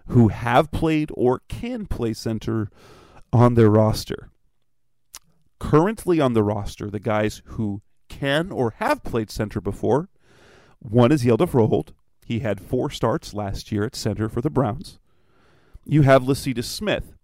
who 0.09 0.29
have 0.29 0.73
played 0.73 1.13
or 1.15 1.43
can 1.49 1.87
play 1.87 2.13
center 2.13 2.71
on 3.33 3.55
their 3.55 3.71
roster. 3.71 4.31
Currently 5.61 6.21
on 6.21 6.33
the 6.33 6.43
roster, 6.43 6.91
the 6.91 6.99
guys 6.99 7.43
who 7.45 7.83
can 8.09 8.51
or 8.51 8.75
have 8.79 9.05
played 9.05 9.31
center 9.31 9.61
before, 9.61 10.09
one 10.89 11.13
is 11.13 11.25
Hjalte 11.25 11.49
Froholdt. 11.49 11.91
He 12.25 12.41
had 12.41 12.61
four 12.61 12.91
starts 12.91 13.35
last 13.35 13.71
year 13.71 13.85
at 13.85 13.95
center 13.95 14.29
for 14.29 14.41
the 14.41 14.51
Browns. 14.51 14.99
You 15.85 16.03
have 16.03 16.23
Lecitus 16.23 16.65
Smith, 16.65 17.15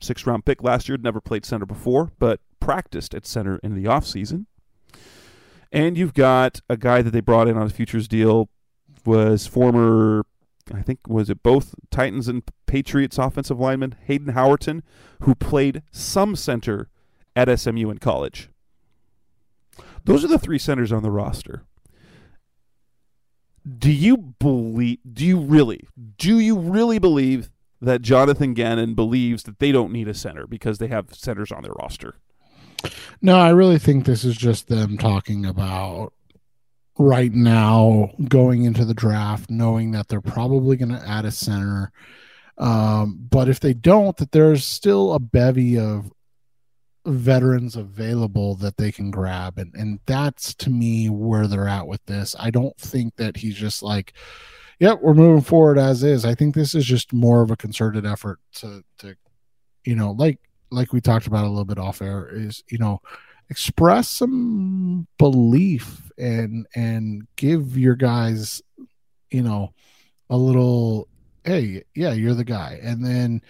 six 0.00 0.26
round 0.26 0.44
pick 0.44 0.62
last 0.62 0.88
year, 0.88 0.96
never 0.96 1.20
played 1.20 1.44
center 1.44 1.66
before, 1.66 2.12
but 2.18 2.40
practiced 2.60 3.14
at 3.14 3.26
center 3.26 3.58
in 3.62 3.74
the 3.74 3.84
offseason. 3.88 4.46
And 5.72 5.98
you've 5.98 6.14
got 6.14 6.60
a 6.68 6.76
guy 6.76 7.02
that 7.02 7.10
they 7.10 7.20
brought 7.20 7.48
in 7.48 7.56
on 7.56 7.66
a 7.66 7.70
futures 7.70 8.08
deal, 8.08 8.48
was 9.04 9.46
former 9.46 10.24
I 10.74 10.82
think 10.82 11.00
was 11.06 11.30
it 11.30 11.42
both 11.42 11.74
Titans 11.90 12.28
and 12.28 12.42
Patriots 12.66 13.18
offensive 13.18 13.58
lineman 13.58 13.96
Hayden 14.04 14.34
Howerton, 14.34 14.82
who 15.22 15.34
played 15.34 15.82
some 15.90 16.36
center 16.36 16.88
at 17.34 17.58
SMU 17.58 17.90
in 17.90 17.98
college. 17.98 18.50
Those 20.04 20.24
are 20.24 20.28
the 20.28 20.38
three 20.38 20.58
centers 20.58 20.92
on 20.92 21.02
the 21.02 21.10
roster. 21.10 21.64
Do 23.76 23.90
you 23.90 24.16
believe? 24.16 24.98
Do 25.12 25.24
you 25.24 25.38
really? 25.38 25.80
Do 26.16 26.38
you 26.38 26.58
really 26.58 26.98
believe 26.98 27.50
that 27.80 28.02
Jonathan 28.02 28.54
Gannon 28.54 28.94
believes 28.94 29.42
that 29.44 29.58
they 29.58 29.72
don't 29.72 29.92
need 29.92 30.08
a 30.08 30.14
center 30.14 30.46
because 30.46 30.78
they 30.78 30.88
have 30.88 31.14
centers 31.14 31.52
on 31.52 31.62
their 31.62 31.72
roster? 31.72 32.14
No, 33.20 33.38
I 33.38 33.50
really 33.50 33.78
think 33.78 34.04
this 34.04 34.24
is 34.24 34.36
just 34.36 34.68
them 34.68 34.96
talking 34.96 35.44
about 35.44 36.12
right 36.98 37.32
now 37.32 38.10
going 38.28 38.64
into 38.64 38.84
the 38.84 38.94
draft, 38.94 39.50
knowing 39.50 39.92
that 39.92 40.08
they're 40.08 40.20
probably 40.20 40.76
going 40.76 40.90
to 40.90 41.08
add 41.08 41.24
a 41.24 41.30
center. 41.30 41.92
Um, 42.56 43.18
but 43.30 43.48
if 43.48 43.60
they 43.60 43.74
don't, 43.74 44.16
that 44.16 44.32
there's 44.32 44.64
still 44.64 45.12
a 45.12 45.18
bevy 45.18 45.78
of 45.78 46.12
veterans 47.08 47.76
available 47.76 48.54
that 48.56 48.76
they 48.76 48.92
can 48.92 49.10
grab. 49.10 49.58
And, 49.58 49.74
and 49.74 50.00
that's 50.06 50.54
to 50.56 50.70
me 50.70 51.08
where 51.08 51.46
they're 51.46 51.68
at 51.68 51.86
with 51.86 52.04
this. 52.06 52.34
I 52.38 52.50
don't 52.50 52.76
think 52.76 53.16
that 53.16 53.36
he's 53.36 53.56
just 53.56 53.82
like, 53.82 54.12
yep, 54.78 55.00
we're 55.02 55.14
moving 55.14 55.42
forward 55.42 55.78
as 55.78 56.02
is. 56.02 56.24
I 56.24 56.34
think 56.34 56.54
this 56.54 56.74
is 56.74 56.84
just 56.84 57.12
more 57.12 57.42
of 57.42 57.50
a 57.50 57.56
concerted 57.56 58.06
effort 58.06 58.38
to, 58.56 58.82
to, 58.98 59.16
you 59.84 59.96
know, 59.96 60.12
like, 60.12 60.38
like 60.70 60.92
we 60.92 61.00
talked 61.00 61.26
about 61.26 61.44
a 61.44 61.48
little 61.48 61.64
bit 61.64 61.78
off 61.78 62.02
air 62.02 62.28
is, 62.30 62.62
you 62.68 62.78
know, 62.78 63.00
express 63.50 64.10
some 64.10 65.06
belief 65.18 66.10
and 66.18 66.66
and 66.74 67.26
give 67.36 67.78
your 67.78 67.94
guys 67.94 68.62
you 69.30 69.42
know 69.42 69.72
a 70.30 70.36
little 70.36 71.08
hey 71.44 71.82
yeah 71.94 72.12
you're 72.12 72.34
the 72.34 72.44
guy 72.44 72.78
and 72.82 73.04
then 73.04 73.40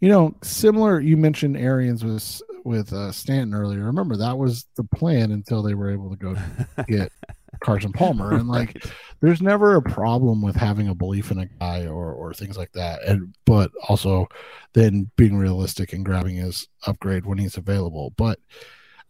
you 0.00 0.08
know 0.08 0.34
similar 0.42 1.00
you 1.00 1.16
mentioned 1.16 1.56
arians 1.56 2.04
with 2.04 2.40
with 2.64 2.92
uh, 2.92 3.12
stanton 3.12 3.54
earlier 3.54 3.84
remember 3.84 4.16
that 4.16 4.36
was 4.36 4.66
the 4.76 4.84
plan 4.84 5.32
until 5.32 5.62
they 5.62 5.74
were 5.74 5.90
able 5.90 6.10
to 6.10 6.16
go 6.16 6.36
get 6.88 7.12
carson 7.60 7.92
palmer. 7.92 8.34
And 8.34 8.48
like 8.48 8.74
right. 8.74 8.92
there's 9.20 9.42
never 9.42 9.76
a 9.76 9.82
problem 9.82 10.42
with 10.42 10.56
having 10.56 10.88
a 10.88 10.94
belief 10.94 11.30
in 11.30 11.38
a 11.38 11.46
guy 11.46 11.86
or 11.86 12.12
or 12.12 12.34
things 12.34 12.56
like 12.56 12.72
that. 12.72 13.02
And 13.04 13.34
but 13.44 13.70
also 13.88 14.28
then 14.74 15.10
being 15.16 15.36
realistic 15.36 15.92
and 15.92 16.04
grabbing 16.04 16.36
his 16.36 16.68
upgrade 16.86 17.26
when 17.26 17.38
he's 17.38 17.56
available. 17.56 18.12
But 18.16 18.38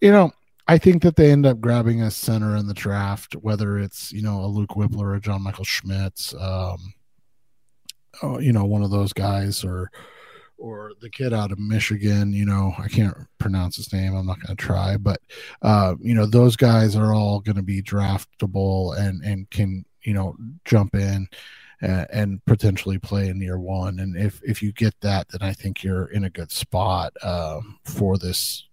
you 0.00 0.12
know 0.12 0.32
I 0.66 0.78
think 0.78 1.02
that 1.02 1.16
they 1.16 1.30
end 1.30 1.46
up 1.46 1.60
grabbing 1.60 2.02
a 2.02 2.10
center 2.10 2.54
in 2.56 2.66
the 2.66 2.74
draft, 2.74 3.34
whether 3.34 3.78
it's 3.78 4.12
you 4.12 4.22
know 4.22 4.44
a 4.44 4.46
Luke 4.46 4.70
Wypler 4.70 5.16
or 5.16 5.20
John 5.20 5.42
Michael 5.42 5.64
Schmitz, 5.64 6.34
um, 6.34 6.94
oh, 8.22 8.38
you 8.38 8.52
know 8.52 8.64
one 8.64 8.82
of 8.82 8.90
those 8.90 9.12
guys, 9.12 9.64
or 9.64 9.90
or 10.58 10.92
the 11.00 11.10
kid 11.10 11.32
out 11.32 11.52
of 11.52 11.58
Michigan. 11.58 12.32
You 12.32 12.46
know 12.46 12.74
I 12.78 12.88
can't 12.88 13.16
pronounce 13.38 13.76
his 13.76 13.92
name. 13.92 14.14
I'm 14.14 14.26
not 14.26 14.40
going 14.40 14.56
to 14.56 14.62
try, 14.62 14.96
but 14.96 15.20
uh, 15.62 15.94
you 16.00 16.14
know 16.14 16.26
those 16.26 16.56
guys 16.56 16.96
are 16.96 17.14
all 17.14 17.40
going 17.40 17.56
to 17.56 17.62
be 17.62 17.82
draftable 17.82 18.98
and 18.98 19.22
and 19.24 19.48
can 19.50 19.84
you 20.02 20.14
know 20.14 20.36
jump 20.64 20.94
in 20.94 21.28
and, 21.80 22.06
and, 22.12 22.44
potentially 22.44 22.98
play 22.98 23.28
in 23.28 23.40
year 23.40 23.58
one. 23.58 24.00
And 24.00 24.16
if 24.16 24.40
if 24.42 24.62
you 24.62 24.72
get 24.72 24.94
that, 25.00 25.28
then 25.28 25.42
I 25.42 25.52
think 25.52 25.82
you're 25.82 26.06
in 26.06 26.24
a 26.24 26.30
good 26.30 26.50
spot 26.50 27.12
um, 27.22 27.78
for 27.84 28.18
this 28.18 28.68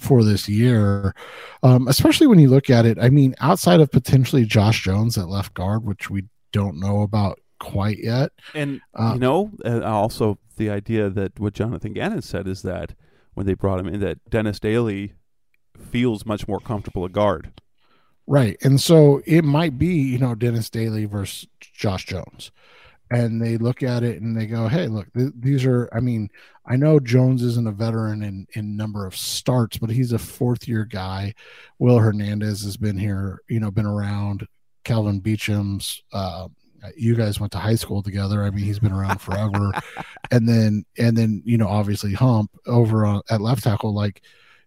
for 0.00 0.22
this 0.22 0.48
year, 0.48 1.14
um, 1.62 1.88
especially 1.88 2.26
when 2.26 2.38
you 2.38 2.48
look 2.48 2.70
at 2.70 2.86
it. 2.86 2.98
I 3.00 3.10
mean, 3.10 3.34
outside 3.40 3.80
of 3.80 3.90
potentially 3.90 4.44
Josh 4.44 4.82
Jones 4.82 5.18
at 5.18 5.28
left 5.28 5.54
guard, 5.54 5.84
which 5.84 6.08
we 6.10 6.24
don't 6.52 6.78
know 6.78 7.02
about 7.02 7.40
quite 7.58 7.98
yet. 7.98 8.32
And, 8.54 8.80
uh, 8.94 9.12
you 9.14 9.20
know, 9.20 9.52
also 9.84 10.38
the 10.56 10.70
idea 10.70 11.10
that 11.10 11.38
what 11.38 11.54
Jonathan 11.54 11.92
Gannon 11.92 12.22
said 12.22 12.46
is 12.48 12.62
that 12.62 12.94
when 13.34 13.46
they 13.46 13.54
brought 13.54 13.80
him 13.80 13.88
in, 13.88 14.00
that 14.00 14.28
Dennis 14.30 14.58
Daly 14.58 15.14
feels 15.78 16.26
much 16.26 16.48
more 16.48 16.60
comfortable 16.60 17.04
at 17.04 17.12
guard. 17.12 17.60
Right. 18.26 18.56
And 18.62 18.80
so 18.80 19.22
it 19.24 19.42
might 19.42 19.78
be, 19.78 19.94
you 19.94 20.18
know, 20.18 20.34
Dennis 20.34 20.68
Daly 20.68 21.06
versus 21.06 21.46
Josh 21.60 22.04
Jones 22.04 22.50
and 23.10 23.40
they 23.40 23.56
look 23.56 23.82
at 23.82 24.02
it 24.02 24.20
and 24.20 24.36
they 24.36 24.46
go, 24.46 24.68
"Hey, 24.68 24.86
look, 24.86 25.12
th- 25.14 25.32
these 25.38 25.64
are. 25.64 25.88
I 25.92 26.00
mean, 26.00 26.30
I 26.66 26.76
know 26.76 27.00
Jones 27.00 27.42
isn't 27.42 27.68
a 27.68 27.72
veteran 27.72 28.22
in 28.22 28.46
in 28.52 28.76
number 28.76 29.06
of 29.06 29.16
starts, 29.16 29.78
but 29.78 29.90
he's 29.90 30.12
a 30.12 30.18
fourth 30.18 30.68
year 30.68 30.84
guy. 30.84 31.34
Will 31.78 31.98
Hernandez 31.98 32.62
has 32.64 32.76
been 32.76 32.98
here, 32.98 33.40
you 33.48 33.60
know, 33.60 33.70
been 33.70 33.86
around. 33.86 34.46
Kelvin 34.84 35.20
Beachum's. 35.20 36.02
Uh, 36.12 36.48
you 36.96 37.14
guys 37.14 37.40
went 37.40 37.52
to 37.52 37.58
high 37.58 37.74
school 37.74 38.02
together. 38.02 38.42
I 38.42 38.50
mean, 38.50 38.64
he's 38.64 38.78
been 38.78 38.92
around 38.92 39.20
forever. 39.20 39.72
and 40.30 40.48
then, 40.48 40.84
and 40.96 41.16
then, 41.16 41.42
you 41.44 41.58
know, 41.58 41.68
obviously 41.68 42.14
Hump 42.14 42.50
over 42.66 43.04
on, 43.04 43.22
at 43.30 43.40
left 43.40 43.64
tackle. 43.64 43.94
Like, 43.94 44.22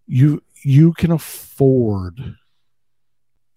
you 0.08 0.42
you 0.64 0.94
can 0.94 1.12
afford 1.12 2.36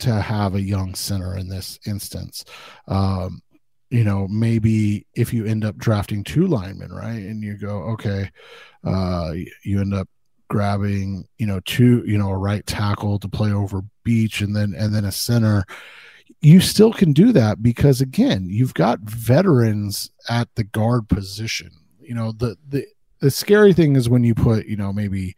to 0.00 0.14
have 0.14 0.54
a 0.54 0.60
young 0.60 0.94
center 0.94 1.36
in 1.36 1.48
this 1.48 1.78
instance. 1.86 2.44
Um, 2.88 3.42
you 3.90 4.04
know, 4.04 4.26
maybe 4.28 5.06
if 5.14 5.32
you 5.32 5.44
end 5.46 5.64
up 5.64 5.76
drafting 5.76 6.24
two 6.24 6.46
linemen, 6.46 6.92
right, 6.92 7.22
and 7.22 7.42
you 7.42 7.56
go, 7.56 7.82
okay, 7.92 8.30
uh, 8.82 9.32
you 9.62 9.80
end 9.80 9.94
up 9.94 10.08
grabbing, 10.48 11.26
you 11.38 11.46
know, 11.46 11.60
two, 11.64 12.02
you 12.06 12.18
know, 12.18 12.30
a 12.30 12.36
right 12.36 12.66
tackle 12.66 13.18
to 13.18 13.28
play 13.28 13.52
over 13.52 13.82
Beach, 14.02 14.40
and 14.40 14.54
then 14.54 14.74
and 14.76 14.94
then 14.94 15.04
a 15.04 15.12
center. 15.12 15.64
You 16.44 16.60
still 16.60 16.92
can 16.92 17.12
do 17.12 17.32
that 17.32 17.62
because 17.62 18.00
again, 18.00 18.46
you've 18.48 18.74
got 18.74 19.00
veterans 19.00 20.10
at 20.28 20.48
the 20.56 20.64
guard 20.64 21.08
position. 21.08 21.70
You 22.00 22.14
know, 22.14 22.32
the 22.32 22.56
the 22.68 22.86
the 23.20 23.30
scary 23.30 23.72
thing 23.72 23.96
is 23.96 24.10
when 24.10 24.24
you 24.24 24.34
put, 24.34 24.66
you 24.66 24.76
know, 24.76 24.92
maybe 24.92 25.36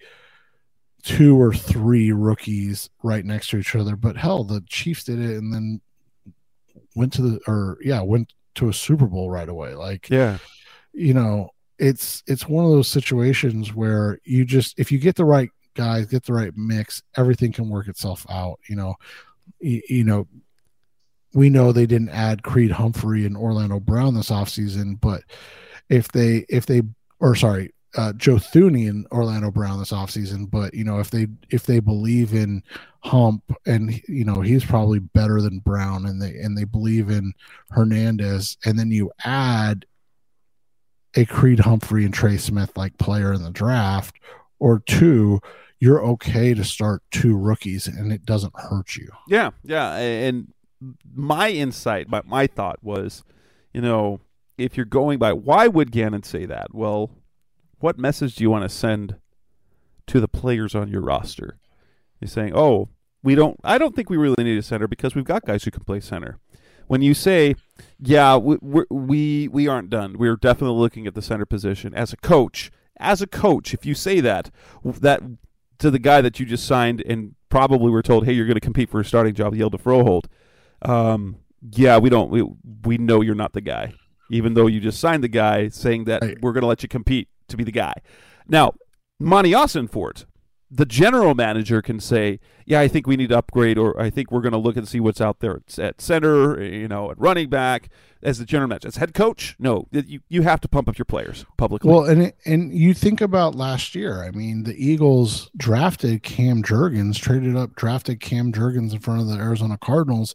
two 1.04 1.40
or 1.40 1.54
three 1.54 2.10
rookies 2.10 2.90
right 3.04 3.24
next 3.24 3.50
to 3.50 3.58
each 3.58 3.76
other. 3.76 3.94
But 3.94 4.16
hell, 4.16 4.42
the 4.42 4.62
Chiefs 4.62 5.04
did 5.04 5.20
it 5.20 5.36
and 5.36 5.54
then 5.54 5.80
went 6.96 7.12
to 7.12 7.22
the 7.22 7.40
or 7.46 7.78
yeah, 7.80 8.00
went 8.02 8.32
to 8.56 8.68
a 8.68 8.74
Super 8.74 9.06
Bowl 9.06 9.30
right 9.30 9.48
away. 9.48 9.74
Like, 9.74 10.10
yeah, 10.10 10.38
you 10.92 11.14
know, 11.14 11.50
it's 11.78 12.24
it's 12.26 12.48
one 12.48 12.64
of 12.64 12.72
those 12.72 12.88
situations 12.88 13.72
where 13.72 14.18
you 14.24 14.44
just 14.44 14.76
if 14.78 14.90
you 14.90 14.98
get 14.98 15.14
the 15.14 15.24
right 15.24 15.50
guys, 15.74 16.06
get 16.06 16.24
the 16.24 16.32
right 16.32 16.52
mix, 16.56 17.02
everything 17.16 17.52
can 17.52 17.68
work 17.68 17.86
itself 17.86 18.26
out. 18.28 18.58
You 18.68 18.74
know, 18.74 18.96
you, 19.60 19.82
you 19.88 20.04
know, 20.04 20.26
we 21.36 21.50
know 21.50 21.70
they 21.70 21.84
didn't 21.84 22.08
add 22.08 22.42
Creed 22.42 22.72
Humphrey 22.72 23.26
and 23.26 23.36
Orlando 23.36 23.78
Brown 23.78 24.14
this 24.14 24.30
offseason, 24.30 24.98
but 24.98 25.22
if 25.90 26.08
they 26.08 26.46
if 26.48 26.64
they 26.64 26.80
or 27.20 27.34
sorry, 27.34 27.74
uh, 27.94 28.14
Joe 28.14 28.36
Thuney 28.36 28.88
and 28.88 29.06
Orlando 29.12 29.50
Brown 29.50 29.78
this 29.78 29.92
offseason, 29.92 30.50
but 30.50 30.72
you 30.72 30.82
know 30.82 30.98
if 30.98 31.10
they 31.10 31.26
if 31.50 31.66
they 31.66 31.78
believe 31.78 32.32
in 32.32 32.62
Hump 33.00 33.42
and 33.66 34.00
you 34.08 34.24
know 34.24 34.40
he's 34.40 34.64
probably 34.64 34.98
better 34.98 35.42
than 35.42 35.58
Brown 35.58 36.06
and 36.06 36.22
they 36.22 36.36
and 36.36 36.56
they 36.56 36.64
believe 36.64 37.10
in 37.10 37.34
Hernandez 37.70 38.56
and 38.64 38.78
then 38.78 38.90
you 38.90 39.12
add 39.22 39.84
a 41.16 41.26
Creed 41.26 41.60
Humphrey 41.60 42.06
and 42.06 42.14
Trey 42.14 42.38
Smith 42.38 42.74
like 42.78 42.96
player 42.96 43.34
in 43.34 43.42
the 43.42 43.50
draft 43.50 44.16
or 44.58 44.80
two, 44.86 45.40
you're 45.80 46.02
okay 46.02 46.54
to 46.54 46.64
start 46.64 47.02
two 47.10 47.36
rookies 47.36 47.86
and 47.86 48.10
it 48.10 48.24
doesn't 48.24 48.58
hurt 48.58 48.96
you. 48.96 49.10
Yeah, 49.28 49.50
yeah. 49.62 49.96
And 49.96 50.48
my 51.14 51.50
insight, 51.50 52.08
my, 52.08 52.22
my 52.24 52.46
thought 52.46 52.78
was, 52.82 53.22
you 53.72 53.80
know, 53.80 54.20
if 54.58 54.76
you're 54.76 54.86
going 54.86 55.18
by, 55.18 55.32
why 55.32 55.68
would 55.68 55.92
Gannon 55.92 56.22
say 56.22 56.46
that? 56.46 56.74
Well, 56.74 57.10
what 57.78 57.98
message 57.98 58.36
do 58.36 58.44
you 58.44 58.50
want 58.50 58.64
to 58.64 58.68
send 58.68 59.16
to 60.06 60.20
the 60.20 60.28
players 60.28 60.74
on 60.74 60.88
your 60.88 61.02
roster? 61.02 61.58
He's 62.20 62.32
saying, 62.32 62.52
oh, 62.54 62.88
we 63.22 63.34
don't, 63.34 63.58
I 63.62 63.78
don't 63.78 63.94
think 63.94 64.08
we 64.08 64.16
really 64.16 64.42
need 64.44 64.58
a 64.58 64.62
center 64.62 64.88
because 64.88 65.14
we've 65.14 65.24
got 65.24 65.44
guys 65.44 65.64
who 65.64 65.70
can 65.70 65.84
play 65.84 66.00
center. 66.00 66.38
When 66.86 67.02
you 67.02 67.14
say, 67.14 67.56
yeah, 67.98 68.36
we, 68.36 68.56
we, 68.88 69.48
we 69.48 69.68
aren't 69.68 69.90
done, 69.90 70.16
we're 70.16 70.36
definitely 70.36 70.78
looking 70.78 71.06
at 71.06 71.14
the 71.14 71.22
center 71.22 71.44
position 71.44 71.92
as 71.94 72.12
a 72.12 72.16
coach. 72.16 72.70
As 72.98 73.20
a 73.20 73.26
coach, 73.26 73.74
if 73.74 73.84
you 73.84 73.94
say 73.94 74.20
that, 74.20 74.50
that 74.84 75.20
to 75.78 75.90
the 75.90 75.98
guy 75.98 76.20
that 76.22 76.40
you 76.40 76.46
just 76.46 76.66
signed 76.66 77.02
and 77.06 77.34
probably 77.48 77.90
were 77.90 78.02
told, 78.02 78.24
hey, 78.24 78.32
you're 78.32 78.46
going 78.46 78.54
to 78.54 78.60
compete 78.60 78.88
for 78.88 79.00
a 79.00 79.04
starting 79.04 79.34
job, 79.34 79.54
Hjalte 79.54 79.82
Froholdt, 79.82 80.26
um, 80.82 81.36
yeah, 81.72 81.98
we 81.98 82.10
don't, 82.10 82.30
we, 82.30 82.44
we 82.84 82.98
know 82.98 83.20
you're 83.20 83.34
not 83.34 83.52
the 83.52 83.60
guy, 83.60 83.94
even 84.30 84.54
though 84.54 84.66
you 84.66 84.80
just 84.80 85.00
signed 85.00 85.22
the 85.24 85.28
guy 85.28 85.68
saying 85.68 86.04
that 86.04 86.22
right. 86.22 86.38
we're 86.40 86.52
going 86.52 86.62
to 86.62 86.68
let 86.68 86.82
you 86.82 86.88
compete 86.88 87.28
to 87.48 87.56
be 87.56 87.64
the 87.64 87.72
guy. 87.72 87.94
Now, 88.48 88.74
Monty 89.18 89.52
Ossenfort, 89.52 90.26
the 90.70 90.86
general 90.86 91.34
manager 91.34 91.80
can 91.80 92.00
say, 92.00 92.40
"Yeah, 92.64 92.80
I 92.80 92.88
think 92.88 93.06
we 93.06 93.16
need 93.16 93.28
to 93.28 93.38
upgrade, 93.38 93.78
or 93.78 93.98
I 94.00 94.10
think 94.10 94.32
we're 94.32 94.40
going 94.40 94.52
to 94.52 94.58
look 94.58 94.76
and 94.76 94.86
see 94.86 95.00
what's 95.00 95.20
out 95.20 95.40
there 95.40 95.62
at 95.78 96.00
center, 96.00 96.62
you 96.62 96.88
know, 96.88 97.10
at 97.10 97.18
running 97.20 97.48
back." 97.48 97.88
As 98.22 98.38
the 98.38 98.44
general 98.44 98.68
manager, 98.68 98.88
as 98.88 98.96
head 98.96 99.14
coach, 99.14 99.54
no, 99.58 99.86
you 99.92 100.20
you 100.28 100.42
have 100.42 100.60
to 100.62 100.68
pump 100.68 100.88
up 100.88 100.98
your 100.98 101.04
players 101.04 101.44
publicly. 101.56 101.90
Well, 101.90 102.04
and 102.04 102.32
and 102.44 102.72
you 102.72 102.92
think 102.92 103.20
about 103.20 103.54
last 103.54 103.94
year. 103.94 104.24
I 104.24 104.32
mean, 104.32 104.64
the 104.64 104.74
Eagles 104.74 105.48
drafted 105.56 106.24
Cam 106.24 106.62
Jurgens, 106.62 107.20
traded 107.20 107.54
up, 107.54 107.76
drafted 107.76 108.18
Cam 108.18 108.52
Jurgens 108.52 108.92
in 108.92 108.98
front 108.98 109.20
of 109.20 109.28
the 109.28 109.36
Arizona 109.36 109.78
Cardinals, 109.78 110.34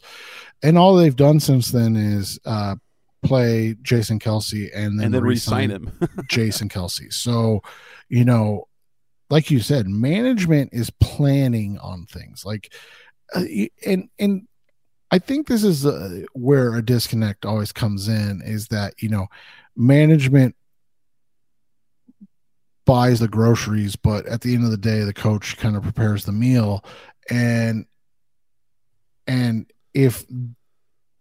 and 0.62 0.78
all 0.78 0.96
they've 0.96 1.16
done 1.16 1.38
since 1.38 1.70
then 1.70 1.96
is 1.96 2.38
uh, 2.46 2.76
play 3.22 3.76
Jason 3.82 4.18
Kelce 4.18 4.70
and 4.74 4.98
then, 4.98 5.06
and 5.06 5.14
then 5.14 5.22
re-sign 5.22 5.70
him, 5.70 5.92
Jason 6.28 6.68
Kelce. 6.68 7.12
So, 7.12 7.62
you 8.08 8.24
know, 8.24 8.68
like 9.32 9.50
you 9.50 9.60
said, 9.60 9.88
management 9.88 10.68
is 10.74 10.90
planning 11.00 11.78
on 11.78 12.04
things. 12.04 12.44
Like, 12.44 12.70
uh, 13.34 13.44
and 13.86 14.10
and 14.18 14.46
I 15.10 15.18
think 15.18 15.46
this 15.46 15.64
is 15.64 15.86
uh, 15.86 16.24
where 16.34 16.74
a 16.74 16.84
disconnect 16.84 17.46
always 17.46 17.72
comes 17.72 18.08
in 18.08 18.42
is 18.44 18.68
that 18.68 18.92
you 19.02 19.08
know, 19.08 19.28
management 19.74 20.54
buys 22.84 23.20
the 23.20 23.28
groceries, 23.28 23.96
but 23.96 24.26
at 24.26 24.42
the 24.42 24.54
end 24.54 24.64
of 24.64 24.70
the 24.70 24.76
day, 24.76 25.00
the 25.00 25.14
coach 25.14 25.56
kind 25.56 25.76
of 25.76 25.82
prepares 25.82 26.26
the 26.26 26.32
meal, 26.32 26.84
and 27.30 27.86
and 29.26 29.64
if 29.94 30.26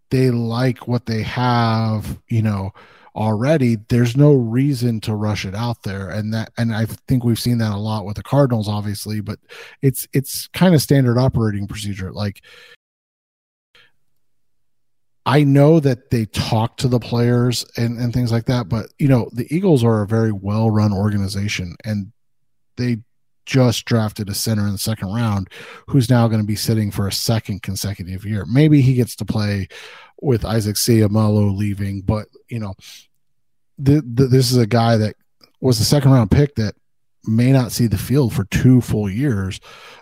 they 0.09 0.31
like 0.31 0.85
what 0.85 1.05
they 1.05 1.21
have, 1.21 2.19
you 2.27 2.41
know, 2.41 2.73
already 3.15 3.77
there's 3.89 4.15
no 4.15 4.33
reason 4.33 5.01
to 5.01 5.13
rush 5.13 5.45
it 5.45 5.53
out 5.53 5.83
there 5.83 6.09
and 6.09 6.33
that 6.33 6.49
and 6.57 6.73
i 6.73 6.85
think 6.85 7.23
we've 7.23 7.39
seen 7.39 7.57
that 7.57 7.73
a 7.73 7.77
lot 7.77 8.05
with 8.05 8.15
the 8.15 8.23
cardinals 8.23 8.69
obviously 8.69 9.19
but 9.19 9.37
it's 9.81 10.07
it's 10.13 10.47
kind 10.49 10.73
of 10.73 10.81
standard 10.81 11.17
operating 11.17 11.67
procedure 11.67 12.11
like 12.11 12.41
I 15.25 15.43
know 15.43 15.79
that 15.79 16.09
they 16.09 16.25
talk 16.25 16.77
to 16.77 16.87
the 16.87 16.99
players 16.99 17.63
and, 17.77 17.99
and 17.99 18.11
things 18.11 18.31
like 18.31 18.45
that, 18.45 18.67
but 18.67 18.87
you 18.97 19.07
know, 19.07 19.29
the 19.33 19.47
Eagles 19.55 19.83
are 19.83 20.01
a 20.01 20.07
very 20.07 20.31
well 20.31 20.71
run 20.71 20.91
organization 20.91 21.75
and 21.85 22.11
they 22.77 22.97
just 23.45 23.85
drafted 23.85 24.29
a 24.29 24.33
center 24.33 24.65
in 24.65 24.71
the 24.71 24.77
second 24.77 25.13
round 25.13 25.49
who's 25.87 26.09
now 26.09 26.27
going 26.27 26.41
to 26.41 26.47
be 26.47 26.55
sitting 26.55 26.89
for 26.91 27.07
a 27.07 27.11
second 27.11 27.61
consecutive 27.61 28.25
year. 28.25 28.45
Maybe 28.45 28.81
he 28.81 28.93
gets 28.93 29.15
to 29.17 29.25
play 29.25 29.67
with 30.21 30.45
Isaac 30.45 30.75
Seumalo 30.75 31.55
leaving, 31.55 32.01
but 32.01 32.27
you 32.47 32.59
know, 32.59 32.73
the, 33.77 34.01
the, 34.01 34.27
this 34.27 34.51
is 34.51 34.57
a 34.57 34.67
guy 34.67 34.97
that 34.97 35.15
was 35.59 35.79
the 35.79 35.85
second 35.85 36.11
round 36.11 36.31
pick 36.31 36.55
that 36.55 36.75
may 37.25 37.51
not 37.51 37.71
see 37.71 37.87
the 37.87 37.97
field 37.97 38.33
for 38.33 38.45
two 38.45 38.81
full 38.81 39.09
years. 39.09 39.59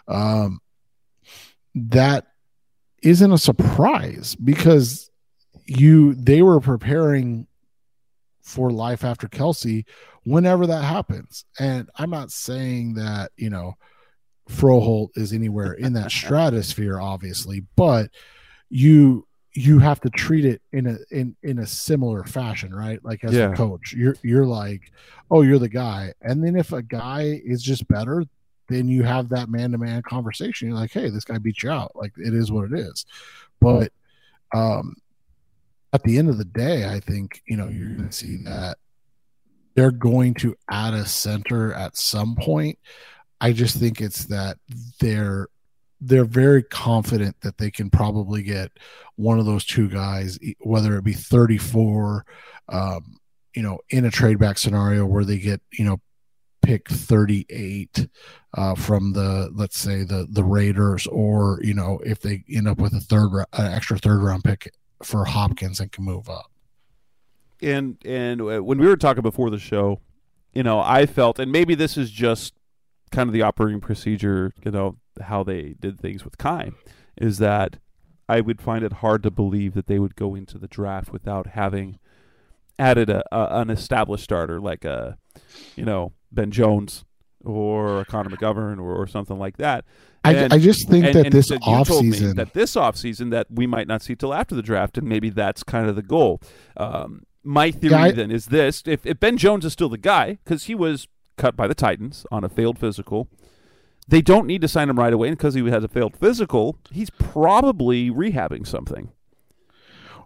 Um, 0.07 0.59
that 1.75 2.27
isn't 3.01 3.31
a 3.31 3.37
surprise 3.37 4.35
because 4.35 5.09
you 5.65 6.15
they 6.15 6.41
were 6.41 6.59
preparing 6.59 7.47
for 8.41 8.71
life 8.71 9.03
after 9.03 9.27
Kelce 9.27 9.85
whenever 10.23 10.67
that 10.67 10.83
happens. 10.83 11.45
And 11.59 11.89
I'm 11.95 12.09
not 12.09 12.31
saying 12.31 12.95
that, 12.95 13.31
you 13.37 13.49
know, 13.49 13.75
Froholdt 14.49 15.09
is 15.15 15.31
anywhere 15.31 15.73
in 15.73 15.93
that 15.93 16.11
stratosphere, 16.11 16.99
obviously, 16.99 17.65
but 17.75 18.09
you 18.69 19.27
you 19.59 19.77
have 19.77 19.99
to 19.99 20.09
treat 20.09 20.45
it 20.45 20.61
in 20.71 20.87
a 20.87 20.97
in 21.11 21.35
in 21.43 21.59
a 21.59 21.67
similar 21.67 22.23
fashion, 22.23 22.73
right? 22.73 23.03
Like 23.03 23.25
as 23.25 23.33
yeah. 23.33 23.51
a 23.51 23.55
coach, 23.57 23.91
you're 23.91 24.15
you're 24.23 24.45
like, 24.45 24.93
oh, 25.29 25.41
you're 25.41 25.59
the 25.59 25.67
guy, 25.67 26.13
and 26.21 26.41
then 26.41 26.55
if 26.55 26.71
a 26.71 26.81
guy 26.81 27.41
is 27.43 27.61
just 27.61 27.85
better, 27.89 28.23
then 28.69 28.87
you 28.87 29.03
have 29.03 29.27
that 29.29 29.49
man 29.49 29.73
to 29.73 29.77
man 29.77 30.01
conversation. 30.01 30.69
You're 30.69 30.77
like, 30.77 30.93
hey, 30.93 31.09
this 31.09 31.25
guy 31.25 31.39
beat 31.39 31.61
you 31.61 31.71
out. 31.71 31.93
Like 31.93 32.13
it 32.15 32.33
is 32.33 32.53
what 32.53 32.71
it 32.71 32.79
is. 32.79 33.05
But 33.59 33.91
um, 34.55 34.95
at 35.91 36.03
the 36.03 36.17
end 36.17 36.29
of 36.29 36.37
the 36.37 36.45
day, 36.45 36.87
I 36.87 37.01
think 37.01 37.41
you 37.45 37.57
know 37.57 37.67
you're 37.67 37.89
going 37.89 38.07
to 38.07 38.15
see 38.15 38.37
that 38.45 38.77
they're 39.75 39.91
going 39.91 40.35
to 40.35 40.55
add 40.71 40.93
a 40.93 41.05
center 41.05 41.73
at 41.73 41.97
some 41.97 42.37
point. 42.37 42.79
I 43.41 43.51
just 43.51 43.75
think 43.75 43.99
it's 43.99 44.23
that 44.27 44.57
they're 45.01 45.49
they're 46.01 46.25
very 46.25 46.63
confident 46.63 47.41
that 47.41 47.57
they 47.57 47.71
can 47.71 47.89
probably 47.89 48.41
get 48.41 48.71
one 49.15 49.39
of 49.39 49.45
those 49.45 49.65
two 49.65 49.89
guys, 49.89 50.39
whether 50.59 50.97
it 50.97 51.03
be 51.03 51.13
34, 51.13 52.25
um, 52.69 53.17
you 53.53 53.61
know, 53.61 53.79
in 53.89 54.05
a 54.05 54.11
trade 54.11 54.39
back 54.39 54.57
scenario 54.57 55.05
where 55.05 55.25
they 55.25 55.37
get, 55.37 55.61
you 55.73 55.83
know, 55.83 55.99
pick 56.61 56.89
38 56.89 58.07
uh, 58.53 58.75
from 58.75 59.13
the, 59.13 59.49
let's 59.53 59.77
say 59.77 60.03
the, 60.03 60.27
the 60.29 60.43
Raiders, 60.43 61.07
or, 61.07 61.59
you 61.63 61.73
know, 61.73 61.99
if 62.05 62.21
they 62.21 62.43
end 62.49 62.67
up 62.67 62.77
with 62.77 62.93
a 62.93 62.99
third, 62.99 63.31
an 63.53 63.73
extra 63.73 63.97
third 63.97 64.21
round 64.21 64.43
pick 64.43 64.71
for 65.03 65.25
Hopkins 65.25 65.79
and 65.79 65.91
can 65.91 66.05
move 66.05 66.29
up. 66.29 66.51
And, 67.61 67.97
and 68.05 68.41
uh, 68.41 68.63
when 68.63 68.79
we 68.79 68.87
were 68.87 68.97
talking 68.97 69.23
before 69.23 69.49
the 69.49 69.59
show, 69.59 69.99
you 70.53 70.63
know, 70.63 70.79
I 70.79 71.05
felt, 71.05 71.39
and 71.39 71.51
maybe 71.51 71.75
this 71.75 71.97
is 71.97 72.09
just 72.09 72.53
kind 73.11 73.27
of 73.27 73.33
the 73.33 73.41
operating 73.41 73.81
procedure, 73.81 74.53
you 74.63 74.71
know, 74.71 74.97
how 75.23 75.43
they 75.43 75.75
did 75.79 75.99
things 75.99 76.23
with 76.23 76.37
Kai, 76.37 76.71
is 77.17 77.37
that 77.39 77.77
I 78.27 78.41
would 78.41 78.61
find 78.61 78.83
it 78.83 78.93
hard 78.93 79.23
to 79.23 79.31
believe 79.31 79.73
that 79.73 79.87
they 79.87 79.99
would 79.99 80.15
go 80.15 80.35
into 80.35 80.57
the 80.57 80.67
draft 80.67 81.11
without 81.11 81.47
having 81.47 81.99
added 82.77 83.09
a, 83.09 83.23
a 83.35 83.61
an 83.61 83.69
established 83.69 84.23
starter 84.23 84.59
like 84.59 84.85
a, 84.85 85.17
you 85.75 85.83
know, 85.83 86.13
Ben 86.31 86.51
Jones 86.51 87.05
or 87.43 88.01
a 88.01 88.05
Connor 88.05 88.29
McGovern 88.29 88.79
or, 88.79 88.95
or 88.95 89.07
something 89.07 89.39
like 89.39 89.57
that. 89.57 89.85
And, 90.23 90.53
I, 90.53 90.57
I 90.57 90.59
just 90.59 90.89
think 90.89 91.05
and, 91.05 91.15
that 91.15 91.25
and 91.27 91.33
this 91.33 91.49
offseason 91.49 92.35
that 92.35 92.53
this 92.53 92.75
offseason 92.75 93.31
that 93.31 93.47
we 93.49 93.65
might 93.65 93.87
not 93.87 94.01
see 94.01 94.15
till 94.15 94.33
after 94.33 94.53
the 94.53 94.61
draft, 94.61 94.97
and 94.97 95.07
maybe 95.07 95.29
that's 95.29 95.63
kind 95.63 95.87
of 95.87 95.95
the 95.95 96.01
goal. 96.01 96.41
Um, 96.75 97.23
my 97.43 97.71
theory 97.71 97.93
yeah, 97.93 98.03
I, 98.03 98.11
then 98.11 98.29
is 98.29 98.47
this: 98.47 98.83
if, 98.85 99.05
if 99.05 99.19
Ben 99.19 99.37
Jones 99.37 99.63
is 99.63 99.73
still 99.73 99.89
the 99.89 99.97
guy, 99.97 100.39
because 100.43 100.65
he 100.65 100.75
was 100.75 101.07
cut 101.37 101.55
by 101.55 101.67
the 101.67 101.73
Titans 101.73 102.25
on 102.31 102.43
a 102.43 102.49
failed 102.49 102.77
physical, 102.77 103.29
they 104.09 104.21
don't 104.21 104.47
need 104.47 104.61
to 104.61 104.67
sign 104.67 104.89
him 104.89 104.97
right 104.97 105.13
away 105.13 105.29
because 105.29 105.53
he 105.53 105.69
has 105.69 105.83
a 105.83 105.87
failed 105.87 106.17
physical. 106.17 106.77
He's 106.91 107.11
probably 107.11 108.09
rehabbing 108.09 108.65
something. 108.65 109.11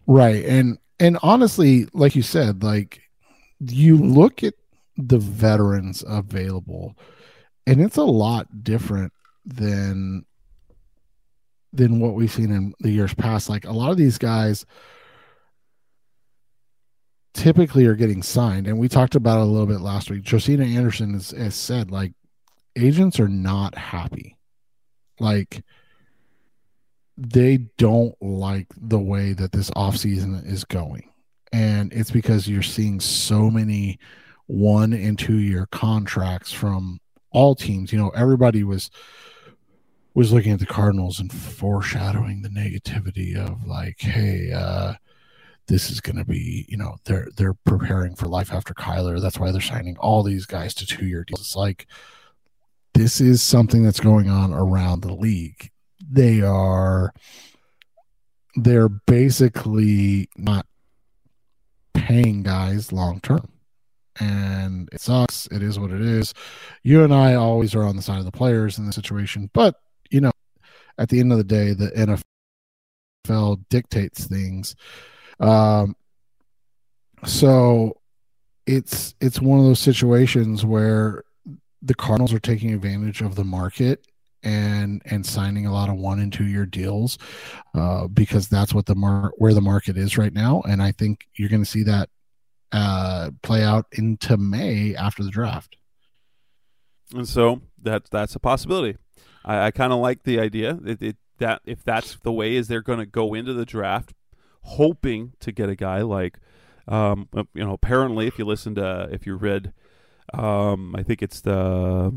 Right. 0.07 0.43
And 0.45 0.77
and 0.99 1.17
honestly, 1.21 1.87
like 1.93 2.15
you 2.15 2.21
said, 2.21 2.63
like 2.63 3.01
you 3.59 3.97
look 3.97 4.43
at 4.43 4.53
the 4.97 5.17
veterans 5.17 6.03
available 6.07 6.95
and 7.65 7.81
it's 7.81 7.97
a 7.97 8.03
lot 8.03 8.63
different 8.63 9.11
than 9.45 10.25
than 11.73 11.99
what 11.99 12.13
we've 12.13 12.31
seen 12.31 12.51
in 12.51 12.73
the 12.79 12.91
years 12.91 13.13
past. 13.13 13.49
Like 13.49 13.65
a 13.65 13.71
lot 13.71 13.91
of 13.91 13.97
these 13.97 14.17
guys 14.17 14.65
typically 17.33 17.85
are 17.85 17.95
getting 17.95 18.21
signed, 18.21 18.67
and 18.67 18.77
we 18.77 18.87
talked 18.87 19.15
about 19.15 19.39
it 19.39 19.43
a 19.43 19.45
little 19.45 19.67
bit 19.67 19.81
last 19.81 20.09
week. 20.09 20.23
Josina 20.23 20.63
Anderson 20.63 21.13
has, 21.13 21.31
has 21.31 21.55
said 21.55 21.91
like 21.91 22.13
agents 22.75 23.19
are 23.19 23.27
not 23.29 23.75
happy. 23.77 24.37
Like 25.19 25.63
they 27.17 27.57
don't 27.77 28.15
like 28.21 28.67
the 28.75 28.99
way 28.99 29.33
that 29.33 29.51
this 29.51 29.69
offseason 29.71 30.45
is 30.45 30.63
going. 30.63 31.09
And 31.51 31.93
it's 31.93 32.11
because 32.11 32.47
you're 32.47 32.63
seeing 32.63 32.99
so 32.99 33.51
many 33.51 33.99
one 34.47 34.93
and 34.93 35.17
two 35.17 35.37
year 35.37 35.67
contracts 35.71 36.51
from 36.51 36.99
all 37.31 37.55
teams. 37.55 37.93
You 37.93 37.99
know, 37.99 38.09
everybody 38.09 38.63
was 38.63 38.89
was 40.15 40.31
looking 40.31 40.51
at 40.51 40.59
the 40.59 40.65
Cardinals 40.65 41.19
and 41.19 41.31
foreshadowing 41.31 42.41
the 42.41 42.49
negativity 42.49 43.35
of 43.35 43.65
like, 43.65 43.99
hey, 43.99 44.51
uh, 44.51 44.93
this 45.67 45.89
is 45.89 46.01
going 46.01 46.17
to 46.17 46.25
be, 46.25 46.65
you 46.67 46.77
know, 46.77 46.97
they're 47.05 47.27
they're 47.37 47.53
preparing 47.53 48.15
for 48.15 48.27
life 48.27 48.51
after 48.51 48.73
Kyler. 48.73 49.21
That's 49.21 49.39
why 49.39 49.51
they're 49.51 49.61
signing 49.61 49.97
all 49.97 50.23
these 50.23 50.45
guys 50.45 50.73
to 50.75 50.85
two 50.85 51.05
year 51.05 51.23
deals. 51.23 51.41
It's 51.41 51.55
like, 51.55 51.87
this 52.93 53.19
is 53.19 53.41
something 53.41 53.83
that's 53.83 53.99
going 53.99 54.29
on 54.29 54.53
around 54.53 55.01
the 55.01 55.13
league. 55.13 55.71
They 56.09 56.41
are 56.41 57.13
they're 58.55 58.89
basically 58.89 60.29
not 60.37 60.65
paying 61.93 62.43
guys 62.43 62.91
long 62.91 63.19
term. 63.21 63.49
And 64.19 64.89
it 64.91 65.01
sucks. 65.01 65.47
It 65.47 65.63
is 65.63 65.79
what 65.79 65.91
it 65.91 66.01
is. 66.01 66.35
You 66.83 67.03
and 67.03 67.13
I 67.13 67.33
always 67.33 67.73
are 67.73 67.83
on 67.83 67.95
the 67.95 68.01
side 68.01 68.19
of 68.19 68.25
the 68.25 68.31
players 68.31 68.77
in 68.77 68.85
the 68.85 68.93
situation, 68.93 69.49
but 69.53 69.75
you 70.11 70.21
know, 70.21 70.31
at 70.99 71.09
the 71.09 71.19
end 71.19 71.31
of 71.31 71.39
the 71.39 71.43
day, 71.43 71.73
the 71.73 72.23
NFL 73.25 73.63
dictates 73.69 74.25
things. 74.25 74.75
Um, 75.39 75.95
so 77.25 77.97
it's 78.67 79.15
it's 79.19 79.41
one 79.41 79.59
of 79.59 79.65
those 79.65 79.79
situations 79.79 80.63
where 80.63 81.23
the 81.83 81.93
Cardinals 81.93 82.33
are 82.33 82.39
taking 82.39 82.73
advantage 82.73 83.21
of 83.21 83.35
the 83.35 83.43
market 83.43 84.07
and 84.43 85.01
and 85.05 85.25
signing 85.25 85.65
a 85.65 85.71
lot 85.71 85.89
of 85.89 85.95
one 85.95 86.19
and 86.19 86.31
two 86.31 86.45
year 86.45 86.65
deals 86.65 87.17
uh, 87.75 88.07
because 88.07 88.47
that's 88.47 88.73
what 88.73 88.85
the 88.85 88.95
mar- 88.95 89.33
where 89.37 89.53
the 89.53 89.61
market 89.61 89.97
is 89.97 90.17
right 90.17 90.33
now, 90.33 90.61
and 90.67 90.81
I 90.81 90.91
think 90.91 91.27
you're 91.35 91.49
going 91.49 91.63
to 91.63 91.69
see 91.69 91.83
that 91.83 92.09
uh, 92.71 93.31
play 93.41 93.63
out 93.63 93.85
into 93.91 94.37
May 94.37 94.95
after 94.95 95.23
the 95.23 95.29
draft. 95.29 95.77
And 97.13 97.27
so 97.27 97.61
that 97.81 98.09
that's 98.09 98.35
a 98.35 98.39
possibility. 98.39 98.97
I, 99.45 99.67
I 99.67 99.71
kind 99.71 99.93
of 99.93 99.99
like 99.99 100.23
the 100.23 100.39
idea 100.39 100.73
that, 100.81 101.01
it, 101.01 101.17
that 101.37 101.61
if 101.65 101.83
that's 101.83 102.17
the 102.23 102.31
way 102.31 102.55
is 102.55 102.67
they're 102.67 102.81
going 102.81 102.99
to 102.99 103.05
go 103.05 103.33
into 103.33 103.53
the 103.53 103.65
draft 103.65 104.13
hoping 104.63 105.33
to 105.41 105.51
get 105.51 105.69
a 105.69 105.75
guy 105.75 106.01
like 106.01 106.39
um, 106.87 107.27
you 107.53 107.63
know 107.63 107.73
apparently 107.73 108.27
if 108.27 108.39
you 108.39 108.45
listen 108.45 108.75
to 108.75 109.09
if 109.11 109.25
you 109.25 109.35
read 109.35 109.73
um, 110.33 110.95
I 110.95 111.03
think 111.03 111.21
it's 111.21 111.41
the 111.41 112.13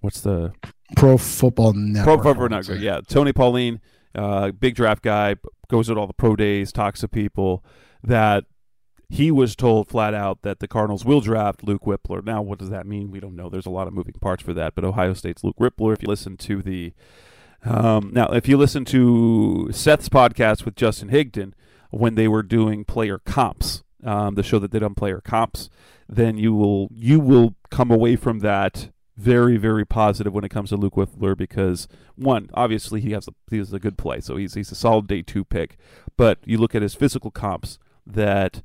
what's 0.00 0.20
the 0.20 0.52
Pro 0.96 1.18
Football 1.18 1.72
Network. 1.74 2.20
Pro 2.20 2.32
Football 2.32 2.48
Network. 2.48 2.80
Yeah, 2.80 3.00
Tony 3.06 3.32
Pauline, 3.32 3.80
uh, 4.14 4.52
big 4.52 4.74
draft 4.74 5.02
guy, 5.02 5.36
goes 5.68 5.90
at 5.90 5.96
all 5.96 6.06
the 6.06 6.12
pro 6.12 6.36
days, 6.36 6.72
talks 6.72 7.00
to 7.00 7.08
people. 7.08 7.64
That 8.02 8.44
he 9.08 9.30
was 9.30 9.56
told 9.56 9.88
flat 9.88 10.14
out 10.14 10.42
that 10.42 10.60
the 10.60 10.68
Cardinals 10.68 11.04
will 11.04 11.20
draft 11.20 11.64
Luke 11.64 11.82
Wypler. 11.82 12.24
Now, 12.24 12.42
what 12.42 12.58
does 12.58 12.70
that 12.70 12.86
mean? 12.86 13.10
We 13.10 13.20
don't 13.20 13.34
know. 13.34 13.48
There's 13.48 13.66
a 13.66 13.70
lot 13.70 13.88
of 13.88 13.92
moving 13.94 14.14
parts 14.20 14.42
for 14.42 14.54
that. 14.54 14.74
But 14.74 14.84
Ohio 14.84 15.14
State's 15.14 15.42
Luke 15.42 15.56
Wypler. 15.58 15.94
If 15.94 16.02
you 16.02 16.08
listen 16.08 16.36
to 16.36 16.62
the 16.62 16.92
um, 17.64 18.10
now, 18.12 18.28
if 18.28 18.48
you 18.48 18.56
listen 18.56 18.84
to 18.86 19.70
Seth's 19.72 20.08
podcast 20.08 20.64
with 20.64 20.76
Justin 20.76 21.10
Higdon 21.10 21.52
when 21.90 22.14
they 22.14 22.28
were 22.28 22.42
doing 22.42 22.84
player 22.84 23.18
comps, 23.18 23.82
um, 24.04 24.34
the 24.34 24.42
show 24.42 24.58
that 24.58 24.70
did 24.70 24.96
player 24.96 25.20
comps, 25.20 25.68
then 26.08 26.36
you 26.36 26.54
will 26.54 26.88
you 26.92 27.20
will 27.20 27.54
come 27.70 27.90
away 27.90 28.16
from 28.16 28.40
that 28.40 28.90
very 29.16 29.56
very 29.56 29.84
positive 29.84 30.32
when 30.32 30.44
it 30.44 30.48
comes 30.48 30.70
to 30.70 30.76
Luke 30.76 30.94
Wypler 30.94 31.36
because 31.36 31.88
one 32.14 32.48
obviously 32.54 33.00
he 33.00 33.10
has 33.10 33.26
a, 33.26 33.32
he 33.50 33.58
has 33.58 33.72
a 33.72 33.80
good 33.80 33.98
play 33.98 34.20
so 34.20 34.36
he's 34.36 34.54
he's 34.54 34.70
a 34.70 34.76
solid 34.76 35.08
day 35.08 35.22
two 35.22 35.44
pick. 35.44 35.76
But 36.16 36.38
you 36.44 36.58
look 36.58 36.74
at 36.74 36.82
his 36.82 36.94
physical 36.94 37.30
comps 37.30 37.78
that 38.06 38.62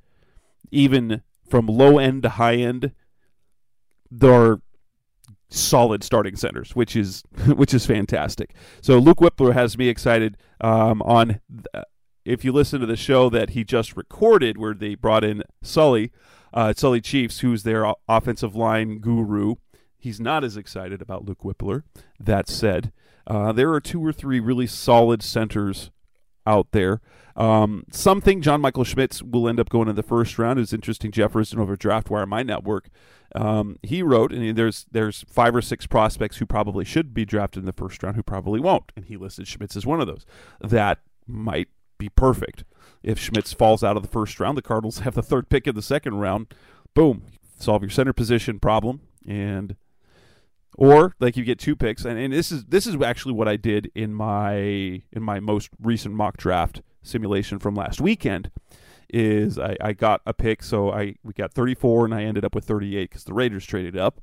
even 0.72 1.24
from 1.50 1.66
low 1.68 1.98
end 1.98 2.24
to 2.24 2.30
high 2.30 2.56
end 2.56 2.94
there 4.12 4.32
are 4.32 4.62
solid 5.50 6.04
starting 6.04 6.36
centers 6.36 6.76
which 6.76 6.96
is 6.96 7.24
which 7.48 7.74
is 7.74 7.86
fantastic. 7.86 8.54
So 8.82 9.00
Luke 9.00 9.18
Wypler 9.18 9.54
has 9.54 9.78
me 9.78 9.88
excited 9.90 10.38
um, 10.62 11.02
on 11.02 11.40
th- 11.50 11.86
if 12.26 12.46
you 12.46 12.52
listen 12.52 12.80
to 12.80 12.86
the 12.86 12.96
show 12.96 13.30
that 13.30 13.52
he 13.52 13.64
just 13.64 13.98
recorded 13.98 14.58
where 14.58 14.74
they 14.74 14.96
brought 14.96 15.24
in 15.24 15.44
Sully 15.62 16.12
uh, 16.54 16.74
Sully 16.76 17.02
Chiefs 17.02 17.40
who's 17.40 17.64
their 17.64 17.92
offensive 18.08 18.56
line 18.56 19.00
guru 19.00 19.56
He's 20.04 20.20
not 20.20 20.44
as 20.44 20.58
excited 20.58 21.02
about 21.02 21.24
Luke 21.24 21.44
Wypler. 21.44 21.84
That 22.20 22.50
said, 22.50 22.92
uh, 23.26 23.54
there 23.54 23.72
are 23.72 23.80
two 23.80 24.06
or 24.06 24.12
three 24.12 24.42
really 24.42 24.68
solid 24.68 25.24
centers 25.24 25.92
out 26.46 26.74
there. 26.74 27.00
Um, 27.38 27.86
something 27.90 28.42
John 28.42 28.60
Michael 28.60 28.84
Schmitz 28.84 29.24
will 29.24 29.48
end 29.48 29.62
up 29.62 29.70
going 29.70 29.88
in 29.88 29.96
the 29.96 30.04
first 30.04 30.38
round 30.38 30.60
is 30.60 30.74
interesting. 30.74 31.10
Jefferson 31.10 31.58
over 31.58 31.78
DraftWire, 31.78 32.28
my 32.28 32.44
network. 32.44 32.90
Um, 33.34 33.80
he 33.82 34.04
wrote, 34.04 34.34
and 34.34 34.58
there's 34.58 34.88
there's 34.92 35.24
five 35.30 35.56
or 35.56 35.62
six 35.62 35.88
prospects 35.88 36.36
who 36.36 36.46
probably 36.46 36.84
should 36.84 37.14
be 37.14 37.24
drafted 37.24 37.62
in 37.62 37.66
the 37.66 37.72
first 37.72 38.04
round 38.04 38.18
who 38.18 38.24
probably 38.24 38.60
won't, 38.60 38.92
and 38.98 39.06
he 39.06 39.16
listed 39.16 39.48
Schmitz 39.48 39.78
as 39.78 39.86
one 39.86 40.02
of 40.02 40.08
those. 40.08 40.26
That 40.60 41.00
might 41.26 41.70
be 42.04 42.10
perfect. 42.10 42.64
If 43.02 43.20
Schmitz 43.20 43.54
falls 43.54 43.84
out 43.84 43.98
of 43.98 44.04
the 44.04 44.10
first 44.10 44.40
round, 44.40 44.58
the 44.58 44.62
Cardinals 44.62 45.00
have 45.00 45.16
the 45.16 45.24
third 45.24 45.50
pick 45.50 45.68
in 45.68 45.76
the 45.76 45.82
second 45.82 46.16
round. 46.16 46.54
Boom, 46.94 47.24
solve 47.60 47.82
your 47.82 47.90
center 47.90 48.14
position 48.14 48.60
problem, 48.60 49.02
and 49.28 49.76
or 50.76 51.16
like 51.20 51.38
you 51.38 51.44
get 51.44 51.60
two 51.60 51.76
picks. 51.76 52.06
And, 52.06 52.20
and 52.20 52.34
this 52.34 52.52
is 52.52 52.66
this 52.66 52.88
is 52.88 52.96
actually 53.02 53.34
what 53.34 53.48
i 53.48 53.56
did 53.56 53.92
in 53.96 54.14
my 54.14 54.54
in 55.12 55.22
my 55.22 55.40
most 55.40 55.70
recent 55.82 56.16
mock 56.16 56.38
draft 56.38 56.82
simulation 57.02 57.60
from 57.60 57.76
last 57.76 58.02
weekend 58.02 58.50
is 59.10 59.60
I, 59.60 59.76
I 59.80 59.94
got 59.94 60.22
a 60.26 60.34
pick. 60.34 60.64
So 60.64 60.92
i 60.92 61.16
we 61.24 61.34
got 61.34 61.54
34 61.54 62.06
and 62.06 62.14
i 62.14 62.24
ended 62.24 62.46
up 62.46 62.56
with 62.56 62.66
38 62.66 63.10
because 63.10 63.24
the 63.24 63.34
raiders 63.34 63.66
traded 63.66 63.98
up. 63.98 64.22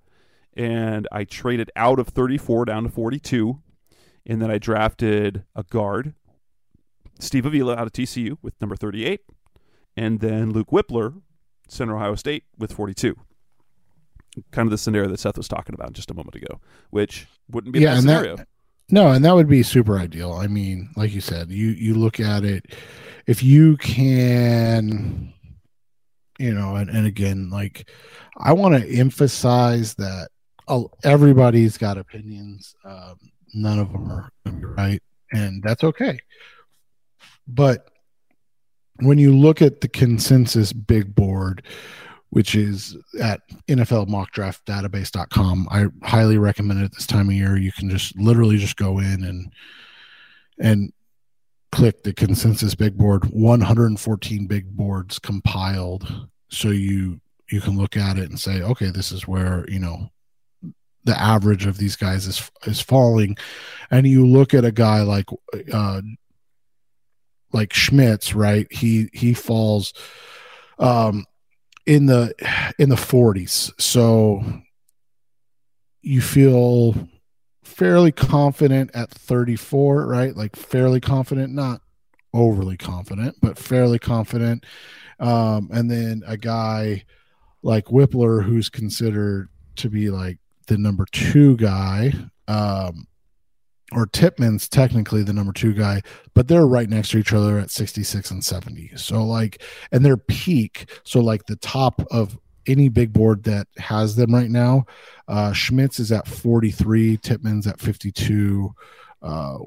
And 0.57 1.09
i 1.13 1.25
traded 1.25 1.71
out 1.77 1.99
of 1.99 2.09
34 2.09 2.67
down 2.67 2.85
to 2.85 2.89
42 2.89 3.61
and 4.27 4.43
then 4.43 4.51
i 4.51 4.59
drafted 4.59 5.45
a 5.55 5.63
guard 5.63 6.15
steve 7.21 7.47
avila 7.47 7.75
out 7.75 7.87
of 7.87 7.93
tcu 7.93 8.37
with 8.43 8.55
number 8.61 8.77
38 8.77 9.21
and 9.97 10.21
then 10.21 10.51
luke 10.51 10.71
wypler 10.71 11.21
center 11.69 11.97
ohio 11.97 12.15
state 12.15 12.45
with 12.59 12.73
42 12.73 13.17
kind 14.51 14.67
of 14.67 14.71
the 14.71 14.79
scenario 14.79 15.09
that 15.09 15.21
Seth 15.21 15.37
was 15.37 15.49
talking 15.49 15.75
about 15.75 15.93
just 15.93 16.11
a 16.11 16.15
moment 16.15 16.37
ago, 16.37 16.61
which 16.91 17.27
wouldn't 17.51 17.73
be 17.73 17.81
yeah, 17.81 17.95
a 17.95 18.01
scenario. 18.01 18.37
That, 18.37 18.49
no, 18.91 19.09
and 19.09 19.25
that 19.25 19.35
would 19.35 19.49
be 19.49 19.63
super 19.63 19.99
ideal. 19.99 20.33
I 20.33 20.47
mean, 20.47 20.91
like 20.97 21.13
you 21.13 21.21
said, 21.21 21.51
you 21.51 21.69
you 21.69 21.95
look 21.95 22.19
at 22.19 22.45
it, 22.45 22.75
if 23.27 23.43
you 23.43 23.77
can, 23.77 25.33
you 26.39 26.53
know, 26.53 26.77
and, 26.77 26.91
and 26.91 27.07
again, 27.07 27.51
like 27.51 27.89
I 28.37 28.53
want 28.53 28.81
to 28.81 28.89
emphasize 28.89 29.95
that 29.95 30.29
everybody's 31.05 31.77
got 31.79 31.99
opinions. 31.99 32.75
Um, 32.85 33.17
none 33.55 33.79
of 33.79 33.93
them 33.93 34.11
are 34.11 34.31
right, 34.45 35.03
and 35.33 35.63
that's 35.63 35.85
okay. 35.85 36.19
But 37.55 37.91
when 39.01 39.19
you 39.19 39.37
look 39.37 39.63
at 39.63 39.81
the 39.81 39.89
consensus 39.89 40.73
big 40.73 41.15
board, 41.15 41.63
which 42.31 42.55
is 42.55 42.97
at 43.21 43.41
NFLmockdraftdatabase.com. 43.69 45.69
I 45.71 45.87
highly 46.07 46.39
recommend 46.39 46.83
it 46.83 46.95
this 46.95 47.07
time 47.07 47.29
of 47.29 47.35
year. 47.35 47.59
You 47.59 47.73
can 47.73 47.91
just 47.91 48.17
literally 48.17 48.57
just 48.57 48.77
go 48.77 48.99
in 48.99 49.25
and 49.25 49.53
and 50.59 50.93
click 51.73 52.03
the 52.03 52.13
consensus 52.13 52.75
big 52.75 52.97
board 52.97 53.25
114 53.27 54.47
big 54.47 54.77
boards 54.77 55.19
compiled 55.19 56.29
so 56.51 56.69
you 56.69 57.21
you 57.51 57.61
can 57.61 57.79
look 57.79 57.97
at 57.97 58.19
it 58.19 58.29
and 58.29 58.41
say 58.41 58.61
okay 58.61 58.91
this 58.91 59.13
is 59.13 59.29
where 59.29 59.65
you 59.69 59.79
know 59.79 60.11
the 61.05 61.19
average 61.19 61.67
of 61.67 61.79
these 61.79 61.95
guys 61.95 62.27
is 62.27 62.51
is 62.67 62.81
falling 62.81 63.37
and 63.93 64.07
you 64.07 64.27
look 64.27 64.53
at 64.53 64.65
a 64.65 64.73
guy 64.73 65.03
like 65.03 65.27
uh 65.73 66.01
like 67.53 67.73
Schmitz 67.73 68.35
right? 68.35 68.67
He 68.71 69.09
he 69.13 69.35
falls 69.35 69.93
um 70.79 71.25
in 71.87 72.07
the 72.07 72.35
in 72.79 72.89
the 72.89 72.97
40s 72.97 73.73
so 73.81 74.43
you 76.03 76.21
feel 76.21 77.09
fairly 77.65 78.13
confident 78.13 78.91
at 78.95 79.11
34 79.11 80.07
right? 80.07 80.37
Like 80.37 80.57
fairly 80.57 81.01
confident 81.01 81.53
not 81.53 81.81
overly 82.33 82.77
confident 82.77 83.37
but 83.41 83.59
fairly 83.59 83.99
confident. 83.99 84.65
Um, 85.19 85.69
and 85.73 85.91
then 85.91 86.23
a 86.27 86.37
guy 86.37 87.05
like 87.63 87.87
Wypler 87.87 88.43
who's 88.43 88.69
considered 88.69 89.49
to 89.77 89.91
be 89.91 90.11
like 90.11 90.39
the 90.67 90.79
number 90.79 91.05
two 91.11 91.57
guy 91.57 92.13
um, 92.49 93.07
or 93.93 94.07
Tippmann's 94.07 94.69
technically 94.69 95.23
the 95.23 95.33
number 95.33 95.53
two 95.53 95.73
guy, 95.73 96.03
but 96.35 96.49
they're 96.49 96.67
right 96.67 96.89
next 96.89 97.11
to 97.11 97.19
each 97.19 97.33
other 97.33 97.59
at 97.59 97.71
66 97.71 98.31
and 98.31 98.45
70. 98.45 98.93
So, 98.97 99.25
like, 99.25 99.63
and 99.93 100.05
their 100.05 100.17
peak, 100.17 100.91
so 101.05 101.21
like 101.21 101.47
the 101.47 101.57
top 101.57 102.01
of 102.11 102.39
any 102.67 102.89
big 102.89 103.13
board 103.13 103.43
that 103.45 103.67
has 103.79 104.17
them 104.17 104.35
right 104.35 104.51
now, 104.51 104.85
uh, 105.29 105.53
Schmitz 105.53 105.99
is 105.99 106.13
at 106.13 106.29
43, 106.29 107.19
Tippmann's 107.19 107.67
at 107.67 107.81
52, 107.81 108.75
uh, 109.23 109.59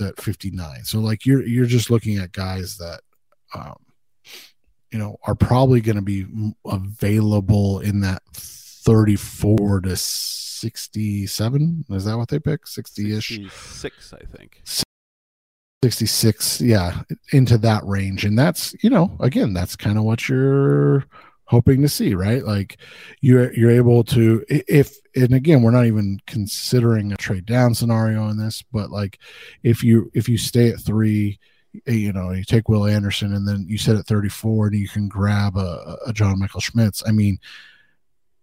at 0.00 0.20
59. 0.20 0.84
So, 0.84 0.98
like, 0.98 1.24
you're 1.24 1.46
you're 1.46 1.66
just 1.66 1.90
looking 1.90 2.18
at 2.18 2.32
guys 2.32 2.76
that, 2.78 3.00
um, 3.54 3.76
you 4.90 4.98
know, 4.98 5.16
are 5.26 5.34
probably 5.34 5.80
going 5.80 5.96
to 5.96 6.02
be 6.02 6.26
available 6.64 7.80
in 7.80 8.00
that 8.00 8.22
34 8.88 9.82
to 9.82 9.96
67. 9.96 11.84
Is 11.90 12.06
that 12.06 12.16
what 12.16 12.28
they 12.28 12.38
picked? 12.38 12.70
60 12.70 13.18
ish? 13.18 13.28
66, 13.28 14.14
I 14.14 14.24
think. 14.34 14.62
66, 15.84 16.62
yeah, 16.62 17.02
into 17.32 17.58
that 17.58 17.84
range. 17.84 18.24
And 18.24 18.38
that's, 18.38 18.74
you 18.82 18.88
know, 18.88 19.14
again, 19.20 19.52
that's 19.52 19.76
kind 19.76 19.98
of 19.98 20.04
what 20.04 20.26
you're 20.26 21.04
hoping 21.44 21.82
to 21.82 21.88
see, 21.90 22.14
right? 22.14 22.42
Like 22.42 22.78
you're 23.20 23.52
you're 23.52 23.70
able 23.70 24.04
to 24.04 24.42
if 24.48 24.96
and 25.14 25.34
again 25.34 25.62
we're 25.62 25.70
not 25.70 25.84
even 25.84 26.20
considering 26.26 27.12
a 27.12 27.16
trade 27.16 27.44
down 27.44 27.74
scenario 27.74 28.28
in 28.28 28.38
this, 28.38 28.62
but 28.72 28.90
like 28.90 29.18
if 29.62 29.84
you 29.84 30.10
if 30.14 30.30
you 30.30 30.38
stay 30.38 30.70
at 30.70 30.80
three, 30.80 31.38
eh, 31.86 31.92
you 31.92 32.12
know, 32.14 32.30
you 32.30 32.42
take 32.42 32.70
Will 32.70 32.86
Anderson 32.86 33.34
and 33.34 33.46
then 33.46 33.66
you 33.68 33.76
set 33.76 33.96
at 33.96 34.06
34 34.06 34.68
and 34.68 34.76
you 34.76 34.88
can 34.88 35.08
grab 35.08 35.58
a, 35.58 35.98
a 36.06 36.12
John 36.14 36.38
Michael 36.40 36.60
Schmitz. 36.60 37.02
I 37.06 37.12
mean, 37.12 37.38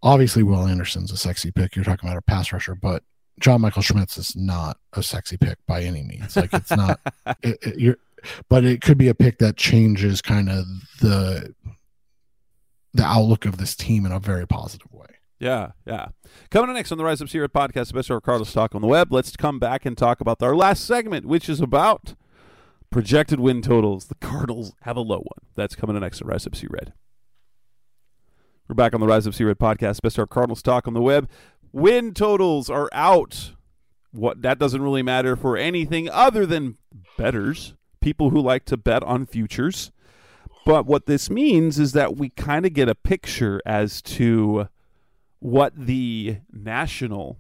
obviously 0.06 0.44
Will 0.44 0.68
Anderson's 0.68 1.12
a 1.12 1.18
sexy 1.18 1.52
pick. 1.52 1.76
You're 1.76 1.84
talking 1.84 2.08
about 2.08 2.18
a 2.18 2.22
pass 2.22 2.54
rusher, 2.54 2.76
but 2.76 3.04
John 3.40 3.60
Michael 3.60 3.82
Schmitz 3.82 4.18
is 4.18 4.36
not 4.36 4.78
a 4.94 5.04
sexy 5.04 5.36
pick 5.36 5.58
by 5.68 5.82
any 5.82 6.04
means. 6.04 6.38
Like 6.38 6.54
it's 6.54 6.72
not 6.72 7.02
it, 7.44 7.58
it, 7.62 7.80
you're 7.80 7.98
but 8.50 8.64
it 8.64 8.82
could 8.82 8.98
be 8.98 9.10
a 9.10 9.14
pick 9.16 9.40
that 9.40 9.58
changes 9.58 10.22
kind 10.22 10.50
of 10.50 10.66
the 11.02 11.54
the 12.94 13.04
outlook 13.04 13.46
of 13.46 13.58
this 13.58 13.76
team 13.76 14.06
in 14.06 14.12
a 14.12 14.20
very 14.20 14.48
positive 14.48 14.92
way. 14.94 15.08
Yeah, 15.38 15.72
yeah. 15.86 16.08
Coming 16.50 16.70
up 16.70 16.76
next 16.76 16.94
on 16.94 16.98
the 16.98 17.04
Rise 17.04 17.22
Up 17.22 17.28
Sea 17.28 17.40
Red 17.40 17.52
podcast, 17.52 17.92
Mr. 17.92 18.22
Cardinals 18.22 18.54
talk 18.54 18.74
on 18.74 18.82
the 18.82 18.88
web. 18.88 19.12
Let's 19.12 19.36
come 19.36 19.60
back 19.60 19.86
and 19.86 19.98
talk 19.98 20.22
about 20.22 20.42
our 20.42 20.56
last 20.56 20.86
segment, 20.86 21.26
which 21.26 21.50
is 21.50 21.60
about 21.60 22.16
projected 22.90 23.42
win 23.42 23.62
totals. 23.62 24.06
The 24.06 24.16
Cardinals 24.16 24.74
have 24.84 24.96
a 24.96 25.02
low 25.02 25.18
one. 25.18 25.50
That's 25.56 25.76
coming 25.76 25.98
up 25.98 26.04
next 26.04 26.22
on 26.22 26.30
Rise 26.30 26.48
Up 26.48 26.56
Sea 26.56 26.68
Red. 26.70 26.94
We're 28.68 28.74
back 28.74 28.96
on 28.96 29.00
the 29.00 29.06
Rise 29.06 29.28
Up 29.28 29.36
Sea 29.36 29.44
Red 29.44 29.60
podcast, 29.60 30.02
Best 30.02 30.18
Our 30.18 30.26
Cardinals 30.26 30.64
talk 30.64 30.88
on 30.88 30.96
the 30.96 31.02
web. 31.02 31.30
Win 31.72 32.16
totals 32.16 32.68
are 32.68 32.90
out. 32.94 33.52
What 34.12 34.42
that 34.42 34.58
doesn't 34.58 34.82
really 34.82 35.04
matter 35.04 35.36
for 35.36 35.56
anything 35.56 36.10
other 36.10 36.48
than 36.48 36.80
betters, 37.16 37.76
people 38.02 38.32
who 38.32 38.42
like 38.42 38.66
to 38.66 38.76
bet 38.76 39.04
on 39.04 39.28
futures. 39.28 39.92
But 40.66 40.88
what 40.88 41.06
this 41.06 41.30
means 41.30 41.78
is 41.78 41.92
that 41.92 42.18
we 42.18 42.30
kind 42.30 42.66
of 42.66 42.74
get 42.74 42.90
a 42.90 42.96
picture 42.96 43.62
as 43.68 44.02
to 44.02 44.68
what 45.38 45.74
the 45.78 46.38
national 46.52 47.38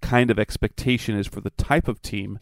kind 0.00 0.30
of 0.30 0.38
expectation 0.38 1.18
is 1.18 1.26
for 1.26 1.42
the 1.42 1.50
type 1.50 1.86
of 1.86 2.00
team 2.00 2.38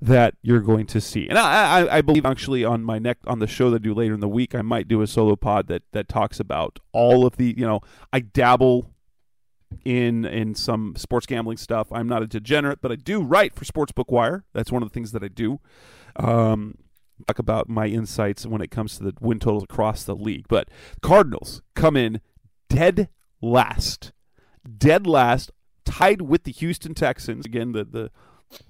that 0.00 0.34
you're 0.42 0.60
going 0.60 0.86
to 0.86 1.00
see. 1.00 1.28
And 1.28 1.38
I, 1.38 1.80
I, 1.80 1.98
I, 1.98 2.00
believe 2.02 2.24
actually 2.24 2.64
on 2.64 2.84
my 2.84 2.98
neck 2.98 3.18
on 3.26 3.40
the 3.40 3.46
show 3.48 3.70
that 3.70 3.82
I 3.82 3.84
do 3.84 3.94
later 3.94 4.14
in 4.14 4.20
the 4.20 4.28
week, 4.28 4.54
I 4.54 4.62
might 4.62 4.86
do 4.86 5.02
a 5.02 5.06
solo 5.06 5.34
pod 5.34 5.66
that 5.68 5.82
that 5.92 6.08
talks 6.08 6.38
about 6.38 6.78
all 6.92 7.26
of 7.26 7.36
the 7.36 7.54
you 7.56 7.66
know 7.66 7.80
I 8.12 8.20
dabble 8.20 8.92
in 9.84 10.24
in 10.24 10.54
some 10.54 10.94
sports 10.96 11.26
gambling 11.26 11.56
stuff. 11.56 11.88
I'm 11.90 12.08
not 12.08 12.22
a 12.22 12.26
degenerate, 12.26 12.80
but 12.80 12.92
I 12.92 12.96
do 12.96 13.22
write 13.22 13.54
for 13.54 13.64
Sportsbook 13.64 14.10
Wire. 14.10 14.44
That's 14.52 14.70
one 14.70 14.82
of 14.82 14.88
the 14.88 14.92
things 14.92 15.12
that 15.12 15.24
I 15.24 15.28
do. 15.28 15.60
Um, 16.16 16.78
talk 17.26 17.38
about 17.38 17.68
my 17.68 17.86
insights 17.86 18.46
when 18.46 18.60
it 18.60 18.70
comes 18.70 18.96
to 18.98 19.04
the 19.04 19.14
win 19.20 19.40
totals 19.40 19.64
across 19.64 20.04
the 20.04 20.14
league. 20.14 20.46
But 20.48 20.68
Cardinals 21.02 21.62
come 21.74 21.96
in 21.96 22.20
dead 22.68 23.08
last, 23.40 24.12
dead 24.76 25.06
last, 25.06 25.50
tied 25.84 26.22
with 26.22 26.44
the 26.44 26.52
Houston 26.52 26.94
Texans. 26.94 27.44
Again, 27.44 27.72
the 27.72 27.84
the 27.84 28.10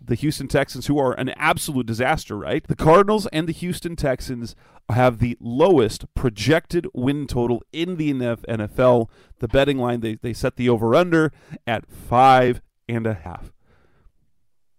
the 0.00 0.14
Houston 0.14 0.48
Texans, 0.48 0.86
who 0.86 0.98
are 0.98 1.12
an 1.12 1.30
absolute 1.30 1.86
disaster, 1.86 2.36
right? 2.36 2.66
The 2.66 2.76
Cardinals 2.76 3.26
and 3.28 3.48
the 3.48 3.52
Houston 3.52 3.96
Texans 3.96 4.56
have 4.88 5.18
the 5.18 5.36
lowest 5.40 6.12
projected 6.14 6.86
win 6.94 7.26
total 7.26 7.62
in 7.72 7.96
the 7.96 8.12
NFL. 8.12 9.08
The 9.38 9.48
betting 9.48 9.78
line, 9.78 10.00
they, 10.00 10.14
they 10.14 10.32
set 10.32 10.56
the 10.56 10.68
over 10.68 10.94
under 10.94 11.32
at 11.66 11.88
five 11.88 12.60
and 12.88 13.06
a 13.06 13.14
half, 13.14 13.52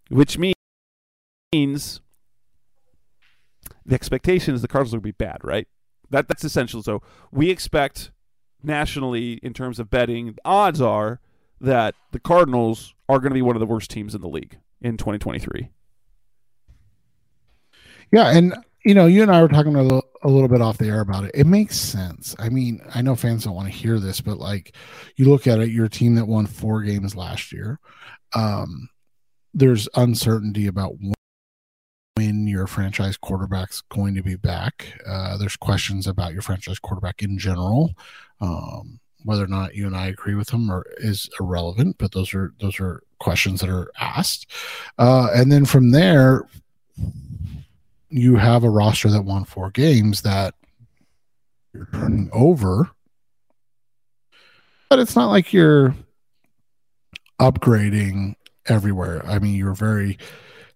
which 0.10 0.38
means 0.38 2.02
the 3.86 3.96
expectation 3.96 4.56
is 4.56 4.62
the 4.62 4.68
Cardinals 4.68 4.94
will 4.94 5.02
be 5.02 5.12
bad, 5.12 5.38
right? 5.44 5.68
That 6.10 6.28
that's 6.28 6.44
essential. 6.44 6.82
So 6.82 7.02
we 7.32 7.50
expect 7.50 8.12
nationally 8.64 9.34
in 9.44 9.54
terms 9.54 9.80
of 9.80 9.90
betting, 9.90 10.36
odds 10.44 10.82
are 10.82 11.20
that 11.62 11.96
the 12.12 12.20
Cardinals 12.20 12.94
are 13.08 13.20
going 13.20 13.32
to 13.32 13.36
be 13.36 13.42
one 13.42 13.56
of 13.56 13.60
the 13.60 13.66
worst 13.66 13.90
teams 13.90 14.16
in 14.16 14.22
the 14.22 14.28
league 14.28 14.58
in 14.82 14.98
2023. 14.98 15.70
Yeah, 18.12 18.30
and 18.30 18.56
you 18.86 18.94
know, 18.94 19.06
you 19.06 19.22
and 19.22 19.32
I 19.32 19.42
were 19.42 19.50
talking 19.50 19.76
a 19.76 19.84
little, 19.84 20.06
a 20.24 20.30
little 20.30 20.48
bit 20.48 20.62
off 20.62 20.78
the 20.78 20.88
air 20.88 21.02
about 21.02 21.26
it. 21.26 21.32
It 21.34 21.46
makes 21.46 21.78
sense. 21.78 22.36
I 22.40 22.50
mean, 22.50 22.82
I 22.96 23.02
know 23.02 23.16
fans 23.16 23.44
don't 23.44 23.56
want 23.56 23.68
to 23.68 23.78
hear 23.78 24.00
this, 24.00 24.22
but 24.22 24.38
like 24.38 24.76
you 25.16 25.30
look 25.30 25.48
at 25.48 25.60
it, 25.60 25.70
you're 25.70 25.86
a 25.86 25.90
team 25.90 26.16
that 26.16 26.28
won 26.28 26.46
four 26.46 26.82
games 26.82 27.16
last 27.16 27.52
year. 27.52 27.80
Um, 28.34 28.90
there's 29.54 29.90
uncertainty 29.96 30.68
about 30.68 30.96
when 32.16 32.48
your 32.48 32.68
franchise 32.68 33.18
quarterback's 33.18 33.82
going 33.90 34.16
to 34.16 34.24
be 34.24 34.36
back. 34.36 35.00
Uh, 35.06 35.38
there's 35.38 35.58
questions 35.58 36.08
about 36.08 36.34
your 36.34 36.42
franchise 36.42 36.80
quarterback 36.80 37.22
in 37.22 37.38
general. 37.38 37.92
Um, 38.40 39.00
whether 39.24 39.44
or 39.44 39.48
not 39.48 39.76
you 39.76 39.86
and 39.86 39.96
I 39.96 40.08
agree 40.08 40.36
with 40.36 40.50
them 40.50 40.72
or 40.72 40.86
is 40.98 41.30
irrelevant, 41.40 41.98
but 41.98 42.12
those 42.12 42.34
are 42.34 42.54
those 42.60 42.80
are 42.80 43.04
questions 43.20 43.62
that 43.62 43.70
are 43.70 43.92
asked. 44.00 44.52
Uh, 44.98 45.30
and 45.34 45.52
then 45.52 45.66
from 45.66 45.92
there, 45.92 46.48
you 48.10 48.36
have 48.36 48.64
a 48.64 48.70
roster 48.70 49.10
that 49.10 49.24
won 49.24 49.46
four 49.46 49.70
games 49.72 50.22
that 50.22 50.56
you're 51.74 51.90
turning 51.94 52.30
over. 52.32 52.90
But 54.90 55.00
it's 55.00 55.16
not 55.16 55.30
like 55.30 55.54
you're 55.54 55.96
upgrading 57.40 58.36
everywhere. 58.68 59.26
I 59.26 59.40
mean, 59.40 59.56
you're 59.56 59.76
very 59.76 60.18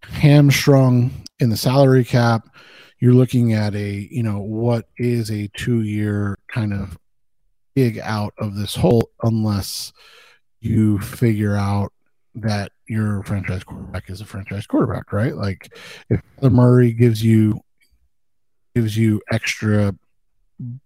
hamstrung 0.04 1.12
in 1.40 1.50
the 1.50 1.58
salary 1.58 2.04
cap 2.04 2.48
you're 3.04 3.14
looking 3.14 3.52
at 3.52 3.76
a 3.76 4.08
you 4.10 4.24
know 4.24 4.40
what 4.40 4.88
is 4.96 5.30
a 5.30 5.50
two 5.58 5.82
year 5.82 6.40
kind 6.48 6.72
of 6.72 6.98
gig 7.76 8.00
out 8.00 8.34
of 8.38 8.56
this 8.56 8.76
hole 8.76 9.10
unless 9.24 9.92
you 10.60 11.00
figure 11.00 11.56
out 11.56 11.92
that 12.36 12.72
your 12.88 13.24
franchise 13.24 13.64
quarterback 13.64 14.10
is 14.10 14.22
a 14.22 14.26
franchise 14.26 14.66
quarterback 14.66 15.12
right? 15.14 15.36
Like 15.36 15.76
if 16.10 16.22
the 16.40 16.50
murray 16.50 16.94
gives 16.94 17.24
you 17.24 17.62
gives 18.76 18.98
you 18.98 19.22
extra 19.32 19.96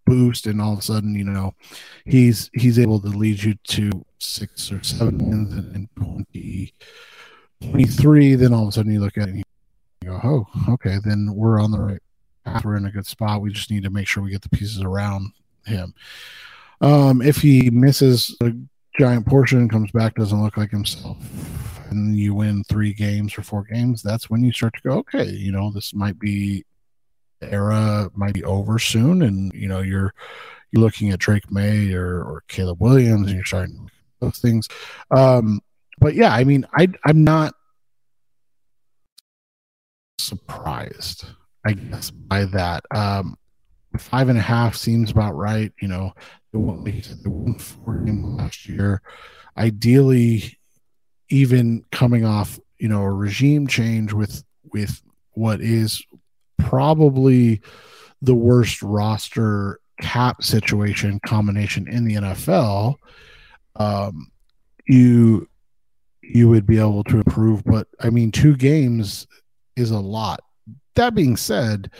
boost 0.05 0.47
and 0.47 0.61
all 0.61 0.73
of 0.73 0.79
a 0.79 0.81
sudden 0.81 1.13
you 1.13 1.23
know 1.23 1.53
he's 2.05 2.49
he's 2.53 2.79
able 2.79 2.99
to 2.99 3.09
lead 3.09 3.43
you 3.43 3.53
to 3.63 3.91
six 4.17 4.71
or 4.71 4.81
seven 4.81 5.17
wins 5.17 5.53
in 5.75 5.88
20 5.97 6.73
23 7.61 8.35
then 8.35 8.53
all 8.53 8.63
of 8.63 8.69
a 8.69 8.71
sudden 8.71 8.91
you 8.91 8.99
look 8.99 9.17
at 9.17 9.27
it 9.27 9.35
and 9.35 9.38
you 9.38 9.43
go 10.09 10.19
oh 10.23 10.47
okay 10.69 10.97
then 11.03 11.31
we're 11.35 11.61
on 11.61 11.71
the 11.71 11.79
right 11.79 12.01
path. 12.47 12.65
We're 12.65 12.77
in 12.77 12.85
a 12.85 12.91
good 12.91 13.05
spot. 13.05 13.41
We 13.41 13.51
just 13.51 13.71
need 13.71 13.83
to 13.83 13.89
make 13.89 14.07
sure 14.07 14.23
we 14.23 14.31
get 14.31 14.41
the 14.41 14.49
pieces 14.49 14.81
around 14.81 15.33
him 15.65 15.93
um 16.82 17.21
if 17.21 17.38
he 17.38 17.69
misses 17.69 18.36
a 18.41 18.51
giant 18.99 19.25
portion 19.25 19.59
and 19.59 19.71
comes 19.71 19.91
back 19.91 20.15
doesn't 20.15 20.41
look 20.43 20.57
like 20.57 20.71
himself 20.71 21.17
and 21.91 22.17
you 22.17 22.34
win 22.34 22.63
three 22.65 22.93
games 22.93 23.38
or 23.38 23.43
four 23.43 23.63
games 23.63 24.01
that's 24.01 24.30
when 24.30 24.43
you 24.43 24.51
start 24.51 24.73
to 24.73 24.82
go 24.82 24.97
okay 24.97 25.25
you 25.25 25.51
know 25.51 25.71
this 25.71 25.93
might 25.93 26.17
be 26.19 26.65
era 27.41 28.09
might 28.15 28.34
be 28.34 28.43
over 28.43 28.80
soon 28.80 29.21
and 29.21 29.53
you 29.53 29.67
know 29.67 29.80
you're 29.82 30.13
you're 30.71 30.84
looking 30.84 31.11
at 31.11 31.19
drake 31.19 31.51
Maye 31.51 31.93
or 31.93 32.23
or 32.23 32.43
caleb 32.47 32.82
williams 32.82 33.28
and 33.28 33.36
you're 33.36 33.45
starting 33.45 33.89
those 34.19 34.39
things 34.39 34.67
um 35.11 35.61
but 35.99 36.15
yeah, 36.15 36.34
I 36.34 36.43
mean, 36.43 36.65
I 36.73 36.88
I'm 37.05 37.23
not 37.23 37.55
surprised, 40.19 41.25
I 41.65 41.73
guess, 41.73 42.11
by 42.11 42.45
that. 42.45 42.84
Um, 42.93 43.38
five 43.97 44.30
and 44.30 44.38
a 44.38 44.41
half 44.41 44.75
seems 44.75 45.11
about 45.11 45.36
right. 45.36 45.71
You 45.82 45.88
know, 45.88 46.13
they 46.58 46.64
won, 46.64 46.84
they 46.84 47.30
won 47.30 47.53
four 47.55 47.97
games 47.97 48.26
last 48.39 48.68
year. 48.68 49.01
Ideally, 49.58 50.58
even 51.30 51.84
coming 51.91 52.26
off, 52.26 52.60
you 52.78 52.88
know, 52.88 53.01
a 53.03 53.12
regime 53.12 53.68
change 53.68 54.14
with 54.14 54.43
with 54.72 55.01
what 55.32 55.62
is 55.62 56.03
probably 56.58 57.62
the 58.22 58.36
worst 58.36 58.82
roster 58.82 59.80
cap 60.01 60.43
situation 60.43 61.20
combination 61.26 61.88
in 61.88 62.05
the 62.05 62.16
NFL. 62.16 62.95
Um, 63.76 64.32
you 64.88 65.47
you 66.22 66.49
would 66.49 66.66
be 66.66 66.80
able 66.80 67.03
to 67.05 67.18
improve. 67.18 67.64
But 67.64 67.88
I 67.99 68.10
mean, 68.10 68.32
two 68.32 68.55
games 68.55 69.28
is 69.76 69.91
a 69.91 69.99
lot. 69.99 70.41
That 70.95 71.14
being 71.14 71.38
said, 71.38 71.91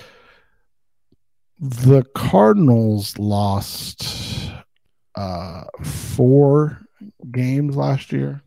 the 1.60 2.04
Cardinals 2.16 3.18
lost 3.18 4.52
uh, 5.16 5.64
four 5.84 6.82
games 7.32 7.76
last 7.76 8.12
year 8.12 8.44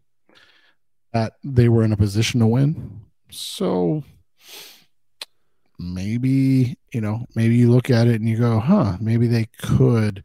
that 1.13 1.33
they 1.43 1.69
were 1.69 1.83
in 1.83 1.93
a 1.93 1.97
position 1.97 2.41
to 2.41 2.47
win. 2.47 3.01
So 3.31 4.05
maybe, 5.79 6.77
you 6.93 7.01
know, 7.01 7.27
maybe 7.35 7.57
you 7.57 7.71
look 7.71 7.91
at 7.91 8.07
it 8.07 8.21
and 8.21 8.29
you 8.29 8.37
go, 8.37 8.61
huh, 8.61 8.97
maybe 9.01 9.27
they 9.27 9.49
could 9.61 10.23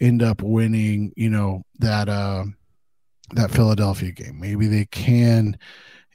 end 0.00 0.22
up 0.22 0.42
winning, 0.42 1.12
you 1.16 1.30
know, 1.30 1.62
that 1.78 2.08
uh 2.08 2.44
that 3.34 3.50
Philadelphia 3.50 4.10
game. 4.10 4.40
Maybe 4.40 4.66
they 4.66 4.86
can 4.86 5.56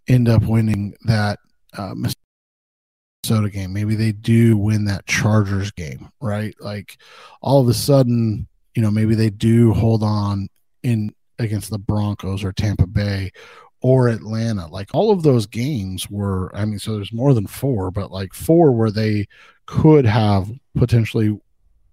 end 0.08 0.28
up 0.28 0.44
winning 0.44 0.94
that 1.06 1.40
uh, 1.78 1.96
Minnesota 3.30 3.50
game. 3.50 3.74
Maybe 3.74 3.96
they 3.96 4.12
do 4.12 4.58
win 4.58 4.86
that 4.86 5.06
Chargers 5.08 5.72
game, 5.72 6.10
right? 6.22 6.56
Like 6.60 6.98
all 7.42 7.62
of 7.62 7.68
a 7.68 7.74
sudden, 7.74 8.48
you 8.76 8.82
know, 8.82 8.92
maybe 8.92 9.16
they 9.16 9.30
do 9.30 9.74
hold 9.74 10.04
on 10.04 10.48
in 10.84 11.14
against 11.40 11.70
the 11.70 11.80
Broncos 11.80 12.44
or 12.44 12.54
Tampa 12.54 12.88
Bay 12.88 13.32
or 13.82 14.08
Atlanta. 14.10 14.68
Like 14.68 14.90
all 14.94 15.12
of 15.12 15.24
those 15.24 15.48
games 15.48 16.10
were, 16.10 16.56
I 16.56 16.66
mean, 16.66 16.80
so 16.80 16.96
there's 16.96 17.14
more 17.14 17.34
than 17.34 17.48
four, 17.48 17.92
but 17.92 18.12
like 18.12 18.34
four 18.34 18.72
where 18.72 18.92
they 18.92 19.28
could 19.66 20.06
have 20.06 20.52
potentially 20.76 21.40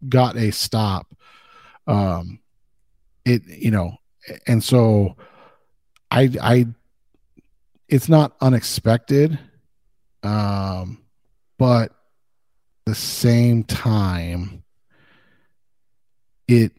got 0.08 0.36
a 0.36 0.50
stop. 0.50 1.14
Um, 1.86 2.40
it, 3.24 3.42
you 3.46 3.70
know, 3.70 3.96
and 4.46 4.62
so 4.62 5.16
I, 6.10 6.30
I, 6.40 6.66
it's 7.88 8.08
not 8.08 8.36
unexpected. 8.40 9.38
Um, 10.22 11.01
but 11.62 11.92
the 12.86 12.94
same 12.96 13.62
time, 13.62 14.64
it 16.48 16.72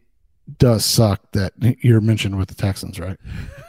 does 0.58 0.84
suck 0.84 1.32
that 1.32 1.54
you're 1.82 2.02
mentioned 2.02 2.36
with 2.36 2.48
the 2.48 2.54
Texans, 2.54 3.00
right? 3.00 3.16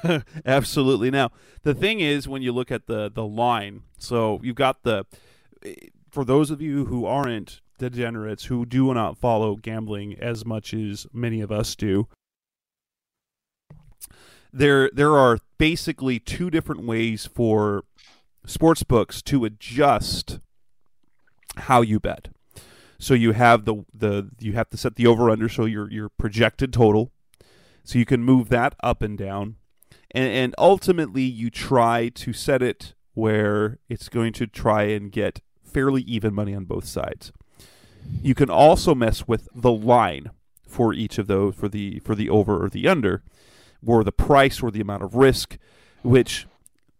Absolutely. 0.46 1.10
Now, 1.10 1.32
the 1.64 1.74
thing 1.74 2.02
is, 2.02 2.28
when 2.28 2.42
you 2.42 2.52
look 2.52 2.70
at 2.70 2.88
the 2.88 3.10
the 3.10 3.24
line, 3.24 3.84
so 3.98 4.42
you've 4.44 4.58
got 4.58 4.84
the 4.84 5.06
for 6.12 6.26
those 6.26 6.52
of 6.52 6.62
you 6.62 6.84
who 6.84 7.06
aren't 7.06 7.62
degenerates 7.80 8.46
who 8.46 8.66
do 8.66 8.94
not 8.94 9.18
follow 9.18 9.56
gambling 9.56 10.20
as 10.20 10.46
much 10.46 10.74
as 10.74 11.08
many 11.14 11.40
of 11.40 11.50
us 11.50 11.78
do. 11.78 12.10
There, 14.52 14.90
there 14.92 15.16
are 15.16 15.40
basically 15.58 16.20
two 16.20 16.50
different 16.50 16.86
ways 16.86 17.26
for 17.26 17.86
sports 18.46 18.84
books 18.84 19.22
to 19.22 19.46
adjust 19.46 20.40
how 21.58 21.82
you 21.82 22.00
bet. 22.00 22.30
So 22.98 23.14
you 23.14 23.34
have 23.34 23.66
the 23.66 23.86
the 23.94 24.30
you 24.40 24.54
have 24.54 24.70
to 24.70 24.78
set 24.78 24.96
the 24.96 25.08
over 25.08 25.30
under 25.30 25.50
so 25.50 25.66
your 25.66 25.90
your 25.92 26.10
projected 26.10 26.72
total. 26.74 27.12
So 27.84 28.00
you 28.00 28.06
can 28.06 28.24
move 28.24 28.50
that 28.50 28.76
up 28.82 29.02
and 29.02 29.18
down. 29.18 29.58
And 30.12 30.28
and 30.32 30.56
ultimately 30.58 31.24
you 31.24 31.50
try 31.50 32.10
to 32.10 32.34
set 32.34 32.62
it 32.62 32.94
where 33.14 33.80
it's 33.90 34.10
going 34.10 34.34
to 34.34 34.48
try 34.48 34.84
and 34.84 35.12
get 35.12 35.42
fairly 35.64 36.02
even 36.04 36.34
money 36.34 36.56
on 36.56 36.66
both 36.66 36.86
sides. 36.86 37.32
You 38.22 38.36
can 38.36 38.50
also 38.50 38.96
mess 38.96 39.28
with 39.28 39.50
the 39.54 39.72
line 39.72 40.32
for 40.68 40.94
each 40.94 41.18
of 41.18 41.28
those 41.28 41.56
for 41.56 41.68
the 41.68 42.00
for 42.00 42.16
the 42.16 42.30
over 42.30 42.64
or 42.64 42.70
the 42.70 42.88
under 42.88 43.24
or 43.86 44.04
the 44.04 44.12
price 44.12 44.62
or 44.62 44.72
the 44.72 44.82
amount 44.82 45.04
of 45.04 45.16
risk 45.16 45.58
which 46.02 46.48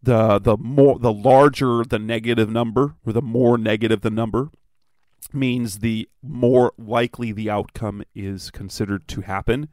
the 0.06 0.40
the 0.40 0.58
more 0.58 0.98
the 1.00 1.14
larger 1.14 1.84
the 1.84 2.00
negative 2.00 2.50
number 2.50 2.96
or 3.06 3.14
the 3.14 3.22
more 3.22 3.58
negative 3.58 4.02
the 4.02 4.10
number 4.10 4.50
means 5.34 5.80
the 5.80 6.08
more 6.22 6.72
likely 6.78 7.32
the 7.32 7.50
outcome 7.50 8.04
is 8.14 8.52
considered 8.52 9.08
to 9.10 9.22
happen. 9.22 9.68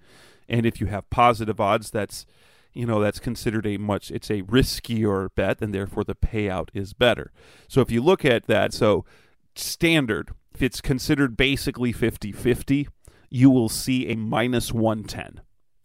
And 0.49 0.67
if 0.67 0.81
you 0.81 0.89
have 0.89 1.09
positive 1.11 1.61
odds, 1.61 1.91
that's 1.91 2.27
you 2.73 2.87
know 2.87 3.01
that's 3.01 3.21
considered 3.21 3.67
a 3.67 3.77
much 3.77 4.11
it's 4.11 4.31
a 4.31 4.43
riskier 4.43 5.29
bet 5.35 5.61
and 5.61 5.75
therefore 5.75 6.05
the 6.05 6.15
payout 6.15 6.69
is 6.73 6.95
better 6.95 7.31
so 7.69 7.83
if 7.83 7.91
you 7.91 8.01
look 8.01 8.25
at 8.25 8.47
that 8.47 8.73
so 8.73 9.05
standard 9.55 10.31
if 10.55 10.63
it's 10.63 10.81
considered 10.81 11.37
basically 11.37 11.93
50-50 11.93 12.89
you 13.29 13.51
will 13.51 13.69
see 13.69 14.09
a 14.09 14.17
minus 14.17 14.73
110 14.73 15.43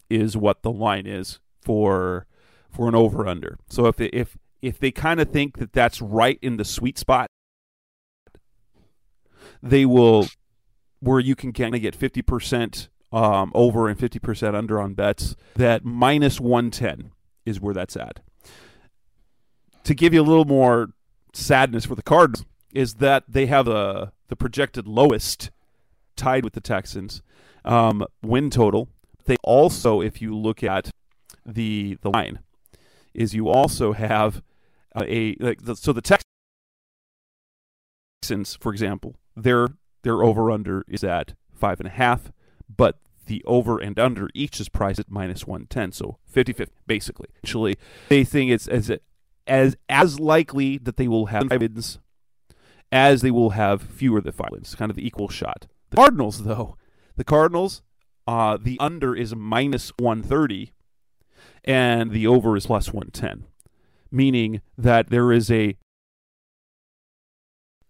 is 0.08 0.34
what 0.34 0.62
the 0.62 0.72
line 0.72 1.06
is 1.06 1.40
for 1.60 2.26
for 2.70 2.88
an 2.88 2.94
over 2.94 3.26
under. 3.26 3.58
So 3.68 3.86
if 3.86 4.00
if 4.00 4.36
if 4.60 4.78
they 4.78 4.90
kind 4.90 5.20
of 5.20 5.30
think 5.30 5.58
that 5.58 5.72
that's 5.72 6.00
right 6.02 6.38
in 6.42 6.56
the 6.56 6.64
sweet 6.64 6.98
spot 6.98 7.28
they 9.62 9.84
will 9.84 10.26
where 11.00 11.20
you 11.20 11.36
can 11.36 11.52
kind 11.52 11.74
of 11.74 11.80
get 11.80 11.96
50% 11.98 12.88
um, 13.12 13.52
over 13.54 13.88
and 13.88 13.98
50% 13.98 14.54
under 14.54 14.80
on 14.80 14.94
bets 14.94 15.36
that 15.54 15.84
minus 15.84 16.40
110 16.40 17.12
is 17.46 17.60
where 17.60 17.74
that's 17.74 17.96
at. 17.96 18.20
To 19.84 19.94
give 19.94 20.12
you 20.12 20.20
a 20.20 20.24
little 20.24 20.44
more 20.44 20.88
sadness 21.32 21.84
for 21.84 21.94
the 21.94 22.02
Cardinals 22.02 22.44
is 22.74 22.94
that 22.94 23.24
they 23.28 23.46
have 23.46 23.68
a 23.68 24.12
the 24.28 24.36
projected 24.36 24.86
lowest 24.86 25.50
tied 26.16 26.44
with 26.44 26.52
the 26.52 26.60
texans 26.60 27.22
um, 27.64 28.04
win 28.22 28.50
total. 28.50 28.88
They 29.24 29.36
also 29.42 30.02
if 30.02 30.20
you 30.20 30.36
look 30.36 30.62
at 30.62 30.90
the 31.46 31.96
the 32.02 32.10
line 32.10 32.40
is 33.18 33.34
you 33.34 33.48
also 33.48 33.92
have 33.92 34.42
a 34.96 35.36
like 35.40 35.62
the, 35.62 35.74
so 35.74 35.92
the 35.92 36.00
Texans, 38.22 38.56
for 38.60 38.72
example, 38.72 39.16
their 39.36 39.68
their 40.04 40.22
over 40.22 40.50
under 40.52 40.84
is 40.88 41.02
at 41.02 41.34
five 41.52 41.80
and 41.80 41.88
a 41.88 41.90
half, 41.90 42.32
but 42.74 43.00
the 43.26 43.42
over 43.44 43.78
and 43.78 43.98
under 43.98 44.30
each 44.34 44.60
is 44.60 44.68
priced 44.68 45.00
at 45.00 45.10
minus 45.10 45.46
110 45.46 45.92
so 45.92 46.18
50 46.26 46.52
50 46.54 46.74
basically. 46.86 47.26
Actually 47.44 47.76
they 48.08 48.24
think 48.24 48.50
it's 48.52 48.68
as 48.68 48.90
as 49.46 49.76
as 49.88 50.20
likely 50.20 50.78
that 50.78 50.96
they 50.96 51.08
will 51.08 51.26
have 51.26 51.48
five 51.48 51.60
wins 51.60 51.98
as 52.90 53.20
they 53.20 53.30
will 53.30 53.50
have 53.50 53.82
fewer 53.82 54.20
than 54.20 54.32
five 54.32 54.48
wins 54.52 54.74
kind 54.76 54.90
of 54.90 54.96
the 54.96 55.06
equal 55.06 55.28
shot. 55.28 55.66
The 55.90 55.96
cardinals 55.96 56.44
though 56.44 56.76
the 57.16 57.24
cardinals 57.24 57.82
uh, 58.28 58.58
the 58.60 58.78
under 58.78 59.16
is 59.16 59.34
minus 59.34 59.90
130 59.98 60.72
and 61.64 62.10
the 62.10 62.26
over 62.26 62.56
is 62.56 62.66
plus 62.66 62.92
110 62.92 63.44
meaning 64.10 64.60
that 64.76 65.10
there 65.10 65.32
is 65.32 65.50
a 65.50 65.76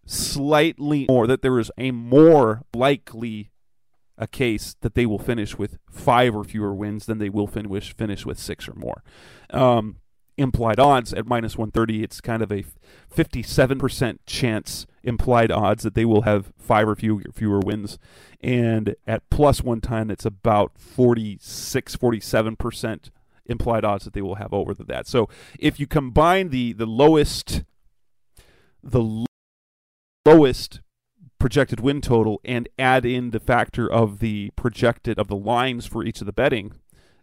slightly 0.05 1.07
more 1.09 1.27
that 1.27 1.43
there 1.43 1.59
is 1.59 1.71
a 1.77 1.91
more 1.91 2.63
likely 2.75 3.51
a 4.17 4.27
case 4.27 4.75
that 4.81 4.95
they 4.95 5.07
will 5.07 5.19
finish 5.19 5.59
with 5.59 5.79
five 5.91 6.35
or 6.35 6.43
fewer 6.43 6.75
wins 6.75 7.07
than 7.07 7.19
they 7.19 7.29
will 7.29 7.47
finish 7.47 7.95
finish 7.95 8.27
with 8.27 8.39
six 8.39 8.69
or 8.69 8.75
more. 8.75 9.03
Um, 9.51 9.97
implied 10.37 10.81
odds 10.81 11.13
at 11.13 11.27
minus 11.27 11.57
130, 11.57 12.03
it's 12.03 12.21
kind 12.21 12.43
of 12.43 12.51
a 12.51 12.65
57% 13.15 14.19
chance 14.27 14.87
implied 15.03 15.51
odds 15.51 15.83
that 15.83 15.95
they 15.95 16.05
will 16.05 16.23
have 16.23 16.53
five 16.57 16.89
or 16.89 16.95
few, 16.95 17.23
fewer 17.35 17.61
wins. 17.61 17.99
And 18.41 18.95
at 19.07 19.29
plus 19.31 19.63
110, 19.63 20.11
it's 20.11 20.25
about 20.25 20.73
46, 20.79 21.97
47% 21.97 23.11
implied 23.49 23.85
odds 23.85 24.05
that 24.05 24.13
they 24.13 24.23
will 24.23 24.37
have 24.37 24.53
over 24.53 24.75
that. 24.75 25.07
So 25.07 25.29
if 25.59 25.81
you 25.81 25.87
combine 25.87 26.51
the 26.51 26.73
the 26.73 26.87
lowest 26.87 27.65
the 28.83 29.27
lowest 30.27 30.81
projected 31.39 31.81
win 31.81 32.01
total 32.01 32.41
and 32.45 32.69
add 32.79 33.05
in 33.05 33.31
the 33.31 33.41
factor 33.41 33.91
of 33.91 34.19
the 34.19 34.51
projected 34.57 35.19
of 35.19 35.29
the 35.29 35.37
lines 35.37 35.87
for 35.87 36.05
each 36.05 36.21
of 36.21 36.27
the 36.27 36.33
betting 36.33 36.73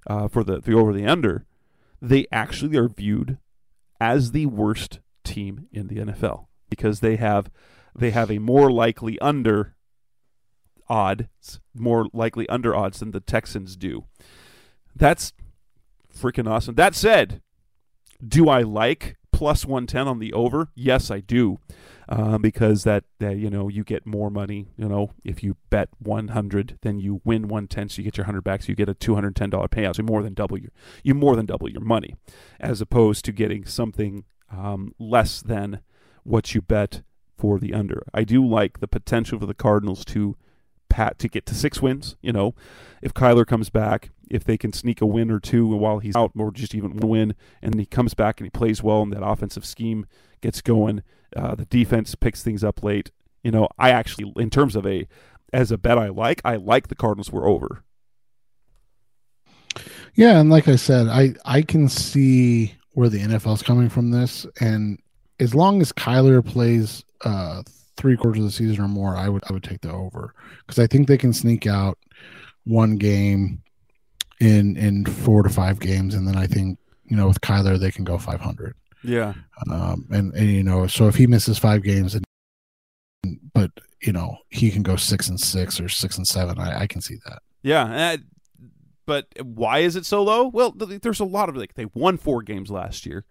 uh, 0.07 0.27
for 0.27 0.43
the 0.43 0.59
the 0.59 0.73
over 0.73 0.93
the 0.93 1.05
under, 1.05 1.45
they 2.01 2.27
actually 2.31 2.77
are 2.77 2.87
viewed 2.87 3.37
as 3.99 4.31
the 4.31 4.45
worst 4.45 4.99
team 5.23 5.67
in 5.71 5.87
the 5.87 5.97
NFL 5.97 6.47
because 6.69 6.99
they 6.99 7.15
have 7.15 7.49
they 7.97 8.11
have 8.11 8.29
a 8.29 8.39
more 8.39 8.71
likely 8.71 9.17
under 9.19 9.75
odds, 10.87 11.59
more 11.73 12.07
likely 12.13 12.47
under 12.49 12.75
odds 12.75 12.99
than 12.99 13.11
the 13.11 13.19
Texans 13.19 13.75
do. 13.75 14.05
That's 14.95 15.33
freaking 16.17 16.49
awesome. 16.49 16.75
That 16.75 16.95
said, 16.95 17.41
do 18.25 18.49
I 18.49 18.61
like 18.61 19.17
plus 19.31 19.65
110 19.65 20.07
on 20.07 20.19
the 20.19 20.33
over? 20.33 20.69
Yes, 20.75 21.11
I 21.11 21.19
do. 21.19 21.59
Uh, 22.07 22.37
because 22.37 22.83
that, 22.83 23.03
that 23.19 23.37
you 23.37 23.49
know 23.49 23.67
you 23.67 23.83
get 23.83 24.05
more 24.05 24.29
money 24.29 24.67
you 24.77 24.87
know 24.87 25.09
if 25.23 25.41
you 25.41 25.57
bet 25.71 25.89
100 25.97 26.77
then 26.83 26.99
you 26.99 27.19
win 27.25 27.47
110 27.47 27.89
so 27.89 27.97
you 27.97 28.03
get 28.03 28.15
your 28.15 28.25
100 28.25 28.43
back 28.43 28.61
so 28.61 28.67
you 28.67 28.75
get 28.75 28.87
a 28.87 28.93
$210 28.93 29.33
payout 29.69 29.95
so 29.95 30.03
you 30.03 30.05
more 30.05 30.21
than 30.21 30.35
double 30.35 30.55
your 30.55 30.69
you 31.01 31.15
more 31.15 31.35
than 31.35 31.47
double 31.47 31.67
your 31.67 31.81
money 31.81 32.13
as 32.59 32.79
opposed 32.79 33.25
to 33.25 33.31
getting 33.31 33.65
something 33.65 34.23
um, 34.51 34.93
less 34.99 35.41
than 35.41 35.79
what 36.21 36.53
you 36.53 36.61
bet 36.61 37.01
for 37.35 37.57
the 37.57 37.73
under 37.73 38.05
i 38.13 38.23
do 38.23 38.45
like 38.45 38.81
the 38.81 38.87
potential 38.87 39.39
for 39.39 39.47
the 39.47 39.55
cardinals 39.55 40.05
to 40.05 40.37
pat 40.95 41.19
to 41.19 41.27
get 41.27 41.45
to 41.45 41.53
six 41.53 41.81
wins 41.81 42.15
you 42.21 42.31
know 42.31 42.55
if 43.01 43.13
kyler 43.13 43.45
comes 43.45 43.69
back 43.69 44.11
if 44.29 44.43
they 44.43 44.57
can 44.57 44.73
sneak 44.73 45.01
a 45.01 45.05
win 45.05 45.31
or 45.31 45.39
two 45.39 45.67
while 45.67 45.99
he's 45.99 46.15
out, 46.15 46.31
or 46.37 46.51
just 46.51 46.75
even 46.75 46.97
one 46.97 47.09
win, 47.09 47.35
and 47.61 47.79
he 47.79 47.85
comes 47.85 48.13
back 48.13 48.39
and 48.39 48.45
he 48.45 48.49
plays 48.49 48.81
well, 48.81 49.01
and 49.01 49.13
that 49.13 49.25
offensive 49.25 49.65
scheme 49.65 50.05
gets 50.41 50.61
going, 50.61 51.03
uh, 51.35 51.55
the 51.55 51.65
defense 51.65 52.15
picks 52.15 52.43
things 52.43 52.63
up 52.63 52.83
late. 52.83 53.11
You 53.43 53.51
know, 53.51 53.67
I 53.77 53.91
actually, 53.91 54.33
in 54.37 54.49
terms 54.49 54.75
of 54.75 54.85
a 54.85 55.07
as 55.53 55.71
a 55.71 55.77
bet, 55.77 55.97
I 55.97 56.09
like 56.09 56.41
I 56.43 56.55
like 56.55 56.87
the 56.87 56.95
Cardinals 56.95 57.31
were 57.31 57.47
over. 57.47 57.83
Yeah, 60.15 60.39
and 60.39 60.49
like 60.49 60.67
I 60.67 60.75
said, 60.75 61.07
I 61.07 61.35
I 61.45 61.61
can 61.61 61.89
see 61.89 62.75
where 62.93 63.09
the 63.09 63.19
NFL's 63.19 63.61
coming 63.61 63.89
from 63.89 64.11
this, 64.11 64.45
and 64.59 64.99
as 65.39 65.53
long 65.53 65.81
as 65.81 65.91
Kyler 65.91 66.43
plays 66.45 67.03
uh, 67.23 67.61
three 67.97 68.17
quarters 68.17 68.39
of 68.39 68.45
the 68.45 68.51
season 68.51 68.83
or 68.83 68.87
more, 68.87 69.15
I 69.15 69.29
would 69.29 69.43
I 69.49 69.53
would 69.53 69.63
take 69.63 69.81
the 69.81 69.91
over 69.91 70.33
because 70.59 70.79
I 70.79 70.87
think 70.87 71.07
they 71.07 71.17
can 71.17 71.33
sneak 71.33 71.67
out 71.67 71.97
one 72.65 72.97
game 72.97 73.61
in 74.39 74.75
in 74.77 75.05
four 75.05 75.43
to 75.43 75.49
five 75.49 75.79
games, 75.79 76.13
and 76.13 76.27
then 76.27 76.35
I 76.35 76.47
think 76.47 76.77
you 77.05 77.15
know 77.15 77.27
with 77.27 77.41
Kyler 77.41 77.79
they 77.79 77.91
can 77.91 78.03
go 78.03 78.17
500. 78.17 78.75
Yeah. 79.03 79.33
Um, 79.69 80.07
and 80.11 80.33
and 80.33 80.49
you 80.49 80.63
know 80.63 80.87
so 80.87 81.07
if 81.07 81.15
he 81.15 81.27
misses 81.27 81.57
five 81.57 81.83
games, 81.83 82.15
and 82.15 82.25
but 83.53 83.71
you 84.01 84.11
know 84.11 84.37
he 84.49 84.71
can 84.71 84.83
go 84.83 84.95
six 84.95 85.29
and 85.29 85.39
six 85.39 85.79
or 85.79 85.89
six 85.89 86.17
and 86.17 86.27
seven, 86.27 86.59
I, 86.59 86.81
I 86.81 86.87
can 86.87 87.01
see 87.01 87.17
that. 87.25 87.41
Yeah, 87.61 88.17
but 89.05 89.27
why 89.41 89.79
is 89.79 89.95
it 89.95 90.05
so 90.05 90.23
low? 90.23 90.47
Well, 90.47 90.71
there's 90.71 91.19
a 91.19 91.25
lot 91.25 91.49
of 91.49 91.55
like 91.55 91.75
they 91.75 91.85
won 91.93 92.17
four 92.17 92.41
games 92.41 92.71
last 92.71 93.05
year. 93.05 93.25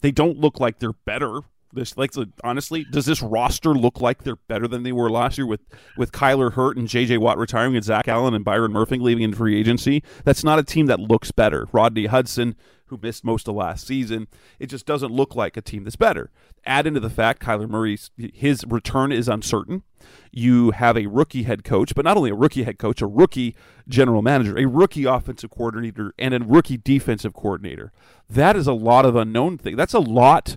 They 0.00 0.10
don't 0.10 0.38
look 0.38 0.58
like 0.60 0.78
they're 0.78 0.92
better. 0.92 1.40
This 1.72 1.96
like 1.96 2.12
honestly, 2.42 2.84
does 2.90 3.06
this 3.06 3.22
roster 3.22 3.70
look 3.74 4.00
like 4.00 4.24
they're 4.24 4.36
better 4.36 4.66
than 4.66 4.82
they 4.82 4.92
were 4.92 5.08
last 5.08 5.38
year 5.38 5.46
with 5.46 5.60
with 5.96 6.10
Kyler 6.10 6.52
Hurt 6.54 6.76
and 6.76 6.88
J.J. 6.88 7.18
Watt 7.18 7.38
retiring 7.38 7.76
and 7.76 7.84
Zach 7.84 8.08
Allen 8.08 8.34
and 8.34 8.44
Byron 8.44 8.72
Murphy 8.72 8.98
leaving 8.98 9.22
in 9.22 9.32
free 9.32 9.58
agency? 9.58 10.02
That's 10.24 10.42
not 10.42 10.58
a 10.58 10.64
team 10.64 10.86
that 10.86 10.98
looks 10.98 11.30
better. 11.30 11.68
Rodney 11.72 12.06
Hudson, 12.06 12.56
who 12.86 12.98
missed 13.00 13.24
most 13.24 13.46
of 13.46 13.54
last 13.54 13.86
season, 13.86 14.26
it 14.58 14.66
just 14.66 14.84
doesn't 14.84 15.12
look 15.12 15.36
like 15.36 15.56
a 15.56 15.62
team 15.62 15.84
that's 15.84 15.94
better. 15.94 16.30
Add 16.66 16.88
into 16.88 16.98
the 16.98 17.08
fact 17.08 17.40
Kyler 17.40 17.68
Murray's 17.68 18.10
his 18.16 18.64
return 18.66 19.12
is 19.12 19.28
uncertain. 19.28 19.84
You 20.32 20.72
have 20.72 20.96
a 20.96 21.06
rookie 21.06 21.44
head 21.44 21.62
coach, 21.62 21.94
but 21.94 22.04
not 22.04 22.16
only 22.16 22.30
a 22.30 22.34
rookie 22.34 22.64
head 22.64 22.78
coach, 22.78 23.00
a 23.00 23.06
rookie 23.06 23.54
general 23.86 24.22
manager, 24.22 24.58
a 24.58 24.66
rookie 24.66 25.04
offensive 25.04 25.50
coordinator, 25.50 26.14
and 26.18 26.34
a 26.34 26.40
rookie 26.40 26.78
defensive 26.78 27.32
coordinator. 27.32 27.92
That 28.28 28.56
is 28.56 28.66
a 28.66 28.72
lot 28.72 29.04
of 29.04 29.14
unknown 29.14 29.58
thing. 29.58 29.76
That's 29.76 29.94
a 29.94 30.00
lot 30.00 30.56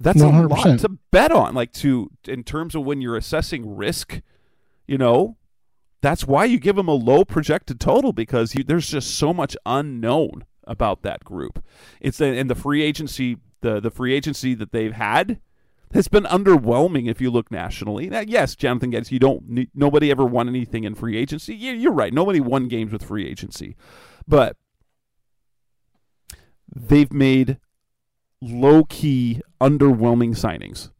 that's 0.00 0.20
100%. 0.20 0.44
a 0.44 0.48
lot 0.48 0.78
to 0.78 0.88
bet 1.10 1.32
on 1.32 1.54
like 1.54 1.72
to 1.72 2.10
in 2.26 2.42
terms 2.42 2.74
of 2.74 2.84
when 2.84 3.00
you're 3.00 3.16
assessing 3.16 3.76
risk 3.76 4.20
you 4.86 4.98
know 4.98 5.36
that's 6.02 6.26
why 6.26 6.44
you 6.44 6.58
give 6.58 6.76
them 6.76 6.88
a 6.88 6.94
low 6.94 7.24
projected 7.24 7.80
total 7.80 8.12
because 8.12 8.54
you, 8.54 8.62
there's 8.62 8.88
just 8.88 9.16
so 9.16 9.32
much 9.32 9.56
unknown 9.64 10.44
about 10.64 11.02
that 11.02 11.24
group 11.24 11.64
it's 12.00 12.20
in 12.20 12.48
the 12.48 12.54
free 12.54 12.82
agency 12.82 13.38
the 13.60 13.80
the 13.80 13.90
free 13.90 14.14
agency 14.14 14.54
that 14.54 14.72
they've 14.72 14.92
had 14.92 15.40
has 15.92 16.08
been 16.08 16.24
underwhelming 16.24 17.08
if 17.08 17.20
you 17.20 17.30
look 17.30 17.50
nationally. 17.50 18.08
Now, 18.08 18.20
yes, 18.20 18.56
Jonathan 18.56 18.90
Geddes, 18.90 19.12
you 19.12 19.18
don't 19.18 19.68
nobody 19.74 20.10
ever 20.10 20.24
won 20.24 20.48
anything 20.48 20.84
in 20.84 20.94
free 20.94 21.16
agency. 21.16 21.54
Yeah, 21.54 21.72
you're 21.72 21.92
right. 21.92 22.12
Nobody 22.12 22.40
won 22.40 22.68
games 22.68 22.92
with 22.92 23.04
free 23.04 23.26
agency. 23.26 23.76
But 24.26 24.56
they've 26.74 27.12
made 27.12 27.58
low 28.40 28.84
key, 28.84 29.40
underwhelming 29.60 30.30
signings. 30.30 30.90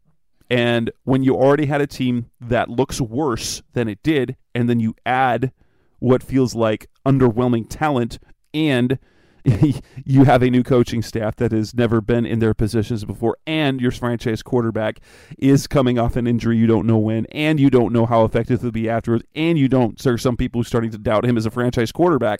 And 0.49 0.91
when 1.03 1.23
you 1.23 1.35
already 1.35 1.65
had 1.65 1.81
a 1.81 1.87
team 1.87 2.29
that 2.39 2.69
looks 2.69 3.01
worse 3.01 3.61
than 3.73 3.87
it 3.87 4.01
did, 4.01 4.37
and 4.55 4.69
then 4.69 4.79
you 4.79 4.95
add 5.05 5.51
what 5.99 6.23
feels 6.23 6.55
like 6.55 6.87
underwhelming 7.05 7.65
talent, 7.69 8.19
and 8.53 8.97
you 10.05 10.23
have 10.25 10.41
a 10.41 10.49
new 10.49 10.63
coaching 10.63 11.01
staff 11.01 11.35
that 11.37 11.51
has 11.51 11.73
never 11.73 12.01
been 12.01 12.25
in 12.25 12.39
their 12.39 12.53
positions 12.53 13.03
before, 13.03 13.37
and 13.45 13.81
your 13.81 13.91
franchise 13.91 14.41
quarterback 14.41 14.99
is 15.37 15.67
coming 15.67 15.99
off 15.99 16.15
an 16.15 16.27
injury 16.27 16.57
you 16.57 16.67
don't 16.67 16.87
know 16.87 16.97
when, 16.97 17.25
and 17.27 17.59
you 17.59 17.69
don't 17.69 17.93
know 17.93 18.05
how 18.05 18.23
effective 18.23 18.61
he'll 18.61 18.71
be 18.71 18.89
afterwards, 18.89 19.23
and 19.35 19.57
you 19.57 19.67
don't. 19.67 19.97
There 19.99 20.13
are 20.13 20.17
some 20.17 20.37
people 20.37 20.63
starting 20.63 20.91
to 20.91 20.97
doubt 20.97 21.25
him 21.25 21.37
as 21.37 21.45
a 21.45 21.51
franchise 21.51 21.91
quarterback. 21.91 22.39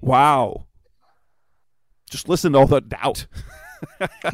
Wow. 0.00 0.66
Just 2.10 2.28
listen 2.28 2.52
to 2.52 2.58
all 2.58 2.66
that 2.68 2.88
doubt. 2.88 3.26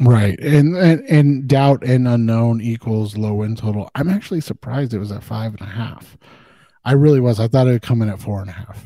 right. 0.01 0.39
And, 0.39 0.75
and 0.77 1.05
and 1.09 1.47
doubt 1.47 1.83
and 1.83 2.07
unknown 2.07 2.61
equals 2.61 3.17
low 3.17 3.35
win 3.35 3.55
total. 3.55 3.89
I'm 3.95 4.09
actually 4.09 4.41
surprised 4.41 4.93
it 4.93 4.99
was 4.99 5.11
at 5.11 5.23
five 5.23 5.51
and 5.51 5.61
a 5.61 5.71
half. 5.71 6.17
I 6.85 6.93
really 6.93 7.19
was. 7.19 7.39
I 7.39 7.47
thought 7.47 7.67
it 7.67 7.71
would 7.71 7.81
come 7.81 8.01
in 8.01 8.09
at 8.09 8.19
four 8.19 8.41
and 8.41 8.49
a 8.49 8.53
half. 8.53 8.85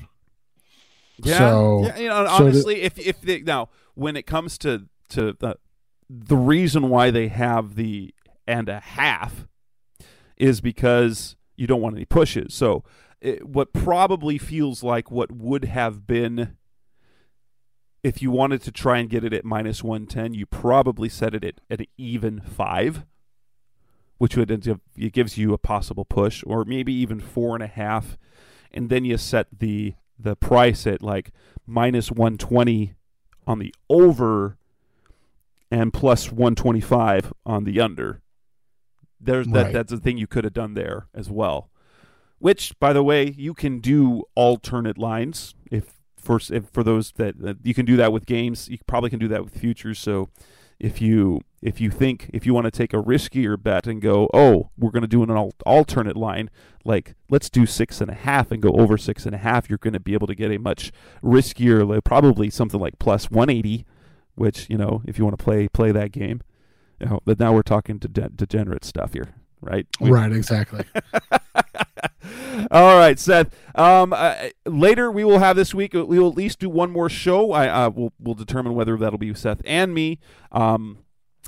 Yeah. 1.24 1.38
So, 1.38 1.84
yeah, 1.86 1.98
you 1.98 2.10
know, 2.10 2.28
honestly, 2.28 2.76
so 2.76 2.86
if 2.86 3.00
if 3.00 3.22
they, 3.22 3.42
now 3.42 3.70
when 3.96 4.16
it 4.16 4.26
comes 4.26 4.58
to 4.60 4.88
to 5.10 5.34
the 5.40 5.58
the 6.10 6.38
reason 6.38 6.90
why 6.90 7.12
they 7.12 7.28
have 7.28 7.76
the 7.76 8.14
and 8.48 8.70
a 8.70 8.80
half 8.80 9.48
is 10.38 10.62
because 10.62 11.36
you 11.56 11.68
don't 11.68 11.82
want 11.82 11.96
any 11.96 12.06
pushes. 12.06 12.54
So 12.54 12.84
it, 13.20 13.48
what 13.48 13.74
probably 13.74 14.38
feels 14.38 14.84
like 14.84 15.10
what 15.12 15.32
would 15.32 15.66
have 15.66 16.06
been 16.06 16.57
if 18.08 18.22
you 18.22 18.32
wanted 18.32 18.62
to 18.62 18.72
try 18.72 19.00
and 19.00 19.10
get 19.10 19.26
it 19.26 19.34
at 19.34 19.44
minus 19.44 19.84
110, 19.84 20.34
you 20.34 20.46
probably 20.46 21.10
set 21.10 21.36
it 21.36 21.44
at, 21.44 21.60
at 21.70 21.82
an 21.82 21.88
even 21.98 22.40
five, 22.40 23.06
which 24.18 24.38
would 24.38 24.50
it 24.50 25.12
gives 25.12 25.38
you 25.38 25.52
a 25.52 25.58
possible 25.58 26.06
push, 26.06 26.42
or 26.48 26.64
maybe 26.64 26.94
even 26.94 27.20
four 27.20 27.54
and 27.54 27.62
a 27.62 27.68
half, 27.68 28.18
and 28.72 28.90
then 28.90 29.04
you 29.04 29.18
set 29.18 29.48
the 29.60 29.96
the 30.18 30.38
price 30.38 30.88
at 30.88 31.04
like 31.04 31.32
minus 31.68 32.10
120 32.10 32.94
on 33.46 33.60
the 33.60 33.76
over 33.90 34.58
and 35.70 35.92
plus 35.92 36.32
125 36.32 37.34
on 37.46 37.66
the 37.66 37.82
under. 37.82 38.22
There's 39.20 39.48
that 39.48 39.66
right. 39.66 39.74
that's 39.74 39.92
a 39.92 39.98
thing 39.98 40.18
you 40.18 40.28
could 40.28 40.46
have 40.46 40.54
done 40.54 40.76
there 40.76 41.08
as 41.14 41.30
well. 41.30 41.70
Which, 42.40 42.80
by 42.80 42.94
the 42.94 43.04
way, 43.04 43.34
you 43.38 43.54
can 43.54 43.80
do 43.80 44.24
alternate 44.34 44.98
lines 44.98 45.56
if 45.70 45.97
for 46.28 46.40
for 46.40 46.84
those 46.84 47.14
that, 47.14 47.40
that 47.40 47.58
you 47.64 47.74
can 47.74 47.86
do 47.86 47.96
that 47.96 48.12
with 48.12 48.26
games. 48.26 48.68
You 48.70 48.78
probably 48.86 49.10
can 49.10 49.20
do 49.20 49.30
that 49.30 49.44
with 49.44 49.58
futures. 49.58 49.98
So 49.98 50.30
if 50.80 51.02
you 51.02 51.42
if 51.62 51.82
you 51.82 51.90
think 51.90 52.30
if 52.34 52.46
you 52.46 52.54
want 52.54 52.66
to 52.66 52.72
take 52.72 52.94
a 52.94 52.98
riskier 52.98 53.62
bet 53.62 53.88
and 53.88 54.02
go, 54.02 54.30
oh, 54.34 54.70
we're 54.78 54.92
going 54.92 55.02
to 55.02 55.08
do 55.08 55.24
an 55.24 55.32
al- 55.32 55.54
alternate 55.66 56.18
line, 56.18 56.50
like 56.84 57.16
let's 57.30 57.50
do 57.50 57.66
six 57.66 58.02
and 58.02 58.12
a 58.12 58.14
half 58.14 58.52
and 58.52 58.62
go 58.62 58.70
over 58.72 58.98
six 58.98 59.26
and 59.26 59.34
a 59.34 59.40
half, 59.40 59.70
you're 59.70 59.80
going 59.80 59.94
to 59.94 60.00
be 60.00 60.14
able 60.14 60.28
to 60.28 60.36
get 60.36 60.52
a 60.52 60.58
much 60.60 60.92
riskier, 61.24 61.88
like 61.88 62.04
probably 62.04 62.50
something 62.50 62.80
like 62.80 63.00
plus 63.00 63.32
180, 63.32 63.86
which 64.36 64.70
you 64.70 64.78
know 64.78 65.02
if 65.08 65.18
you 65.18 65.24
want 65.24 65.38
to 65.38 65.44
play 65.44 65.68
play 65.70 65.92
that 65.94 66.12
game. 66.12 66.42
You 67.00 67.08
know, 67.08 67.20
but 67.26 67.40
now 67.40 67.54
we're 67.54 67.62
talking 67.62 68.00
to 68.00 68.08
de- 68.08 68.30
degenerate 68.30 68.84
stuff 68.84 69.14
here, 69.14 69.36
right? 69.62 69.88
We- 70.00 70.12
right, 70.12 70.32
exactly. 70.32 70.84
All 72.72 72.98
right, 72.98 73.20
Seth. 73.20 73.56
Um, 73.76 74.14
uh, 74.14 74.50
later 74.66 75.12
we 75.12 75.24
will 75.24 75.40
have 75.40 75.56
this 75.56 75.74
week. 75.74 75.94
We 75.94 76.20
will 76.20 76.30
at 76.30 76.38
least 76.38 76.60
do 76.60 76.70
one 76.70 76.92
more 76.92 77.10
show. 77.10 77.52
I 77.52 77.68
uh, 77.68 77.90
will 77.90 78.14
we'll 78.20 78.36
determine 78.36 78.74
whether 78.74 78.98
that'll 78.98 79.20
be 79.20 79.34
Seth 79.34 79.62
and 79.66 79.94
me. 79.94 80.20
Um, 80.52 81.00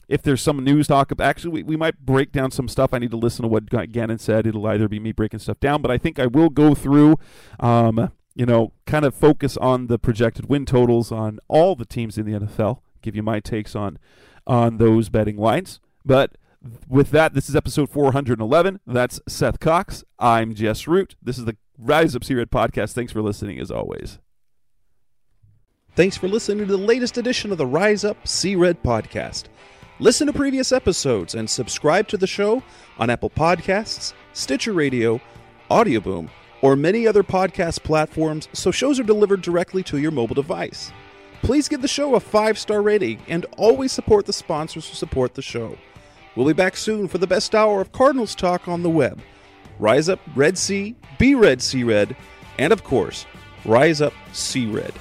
if 0.08 0.24
there's 0.24 0.42
some 0.42 0.64
news 0.64 0.88
talk, 0.88 1.12
actually, 1.20 1.52
we, 1.52 1.64
we 1.64 1.78
might 1.78 2.00
break 2.04 2.32
down 2.32 2.50
some 2.50 2.68
stuff. 2.68 2.94
I 2.94 2.98
need 2.98 3.12
to 3.12 3.18
listen 3.18 3.44
to 3.44 3.48
what 3.48 3.70
Gannon 3.92 4.18
said. 4.18 4.48
It'll 4.48 4.66
either 4.66 4.88
be 4.88 5.00
me 5.00 5.12
breaking 5.12 5.40
stuff 5.40 5.60
down, 5.60 5.84
but 5.84 5.92
I 5.92 6.00
think 6.00 6.18
I 6.20 6.26
will 6.26 6.50
go 6.50 6.74
through. 6.74 7.16
Um, 7.60 8.12
you 8.34 8.46
know, 8.46 8.74
kind 8.86 9.06
of 9.06 9.14
focus 9.14 9.58
on 9.58 9.88
the 9.88 10.00
projected 10.00 10.50
win 10.50 10.66
totals 10.66 11.12
on 11.12 11.40
all 11.48 11.76
the 11.76 11.86
teams 11.86 12.18
in 12.18 12.26
the 12.26 12.40
NFL. 12.40 12.80
Give 13.02 13.16
you 13.16 13.24
my 13.24 13.40
takes 13.40 13.76
on 13.76 14.00
on 14.48 14.78
those 14.78 15.10
betting 15.10 15.38
lines, 15.38 15.80
but 16.04 16.38
with 16.88 17.12
that, 17.12 17.34
this 17.34 17.50
is 17.50 17.56
episode 17.56 17.90
411. 17.90 18.80
That's 18.86 19.20
Seth 19.28 19.60
Cox. 19.60 20.04
I'm 20.18 20.54
Jess 20.54 20.88
Root. 20.88 21.16
This 21.22 21.38
is 21.38 21.46
the 21.46 21.58
Rise 21.78 22.16
Up 22.16 22.24
Sea 22.24 22.36
Red 22.36 22.52
podcast. 22.52 22.94
Thanks 22.94 23.14
for 23.14 23.22
listening, 23.22 23.60
as 23.60 23.72
always. 23.72 24.20
Thanks 25.96 26.18
for 26.18 26.28
listening 26.28 26.60
to 26.60 26.72
the 26.72 26.78
latest 26.78 27.18
edition 27.18 27.52
of 27.52 27.58
the 27.58 27.66
Rise 27.66 28.04
Up 28.04 28.28
Sea 28.28 28.56
Red 28.56 28.82
podcast. 28.84 29.46
Listen 30.00 30.28
to 30.28 30.34
previous 30.34 30.72
episodes 30.72 31.36
and 31.36 31.50
subscribe 31.50 32.08
to 32.08 32.18
the 32.18 32.28
show 32.28 32.64
on 32.98 33.10
Apple 33.10 33.30
Podcasts, 33.30 34.14
Stitcher 34.34 34.72
Radio, 34.72 35.20
Audioboom, 35.70 36.30
or 36.62 36.76
many 36.76 37.06
other 37.06 37.24
podcast 37.24 37.84
platforms 37.84 38.48
so 38.54 38.72
shows 38.72 39.00
are 39.00 39.04
delivered 39.04 39.42
directly 39.42 39.84
to 39.84 39.98
your 39.98 40.12
mobile 40.12 40.36
device. 40.36 40.92
Please 41.42 41.68
give 41.68 41.82
the 41.82 41.88
show 41.88 42.16
a 42.16 42.20
five 42.20 42.58
star 42.58 42.82
rating 42.82 43.20
and 43.28 43.46
always 43.58 43.92
support 43.92 44.26
the 44.26 44.34
sponsors 44.34 44.88
who 44.88 44.96
support 44.96 45.34
the 45.34 45.42
show. 45.42 45.78
We'll 46.36 46.48
be 46.48 46.54
back 46.54 46.78
soon 46.78 47.08
for 47.08 47.18
the 47.18 47.28
best 47.28 47.56
hour 47.56 47.82
of 47.82 47.92
Cardinals 47.92 48.36
talk 48.36 48.68
on 48.68 48.84
the 48.84 48.90
web. 48.90 49.22
Rise 49.80 50.10
up, 50.10 50.20
Red 50.36 50.58
Sea, 50.58 50.96
be 51.18 51.36
Red 51.36 51.62
C-Red, 51.62 52.16
and 52.58 52.72
of 52.72 52.84
course, 52.84 53.26
Rise 53.66 54.02
up, 54.02 54.14
C-Red. 54.32 54.94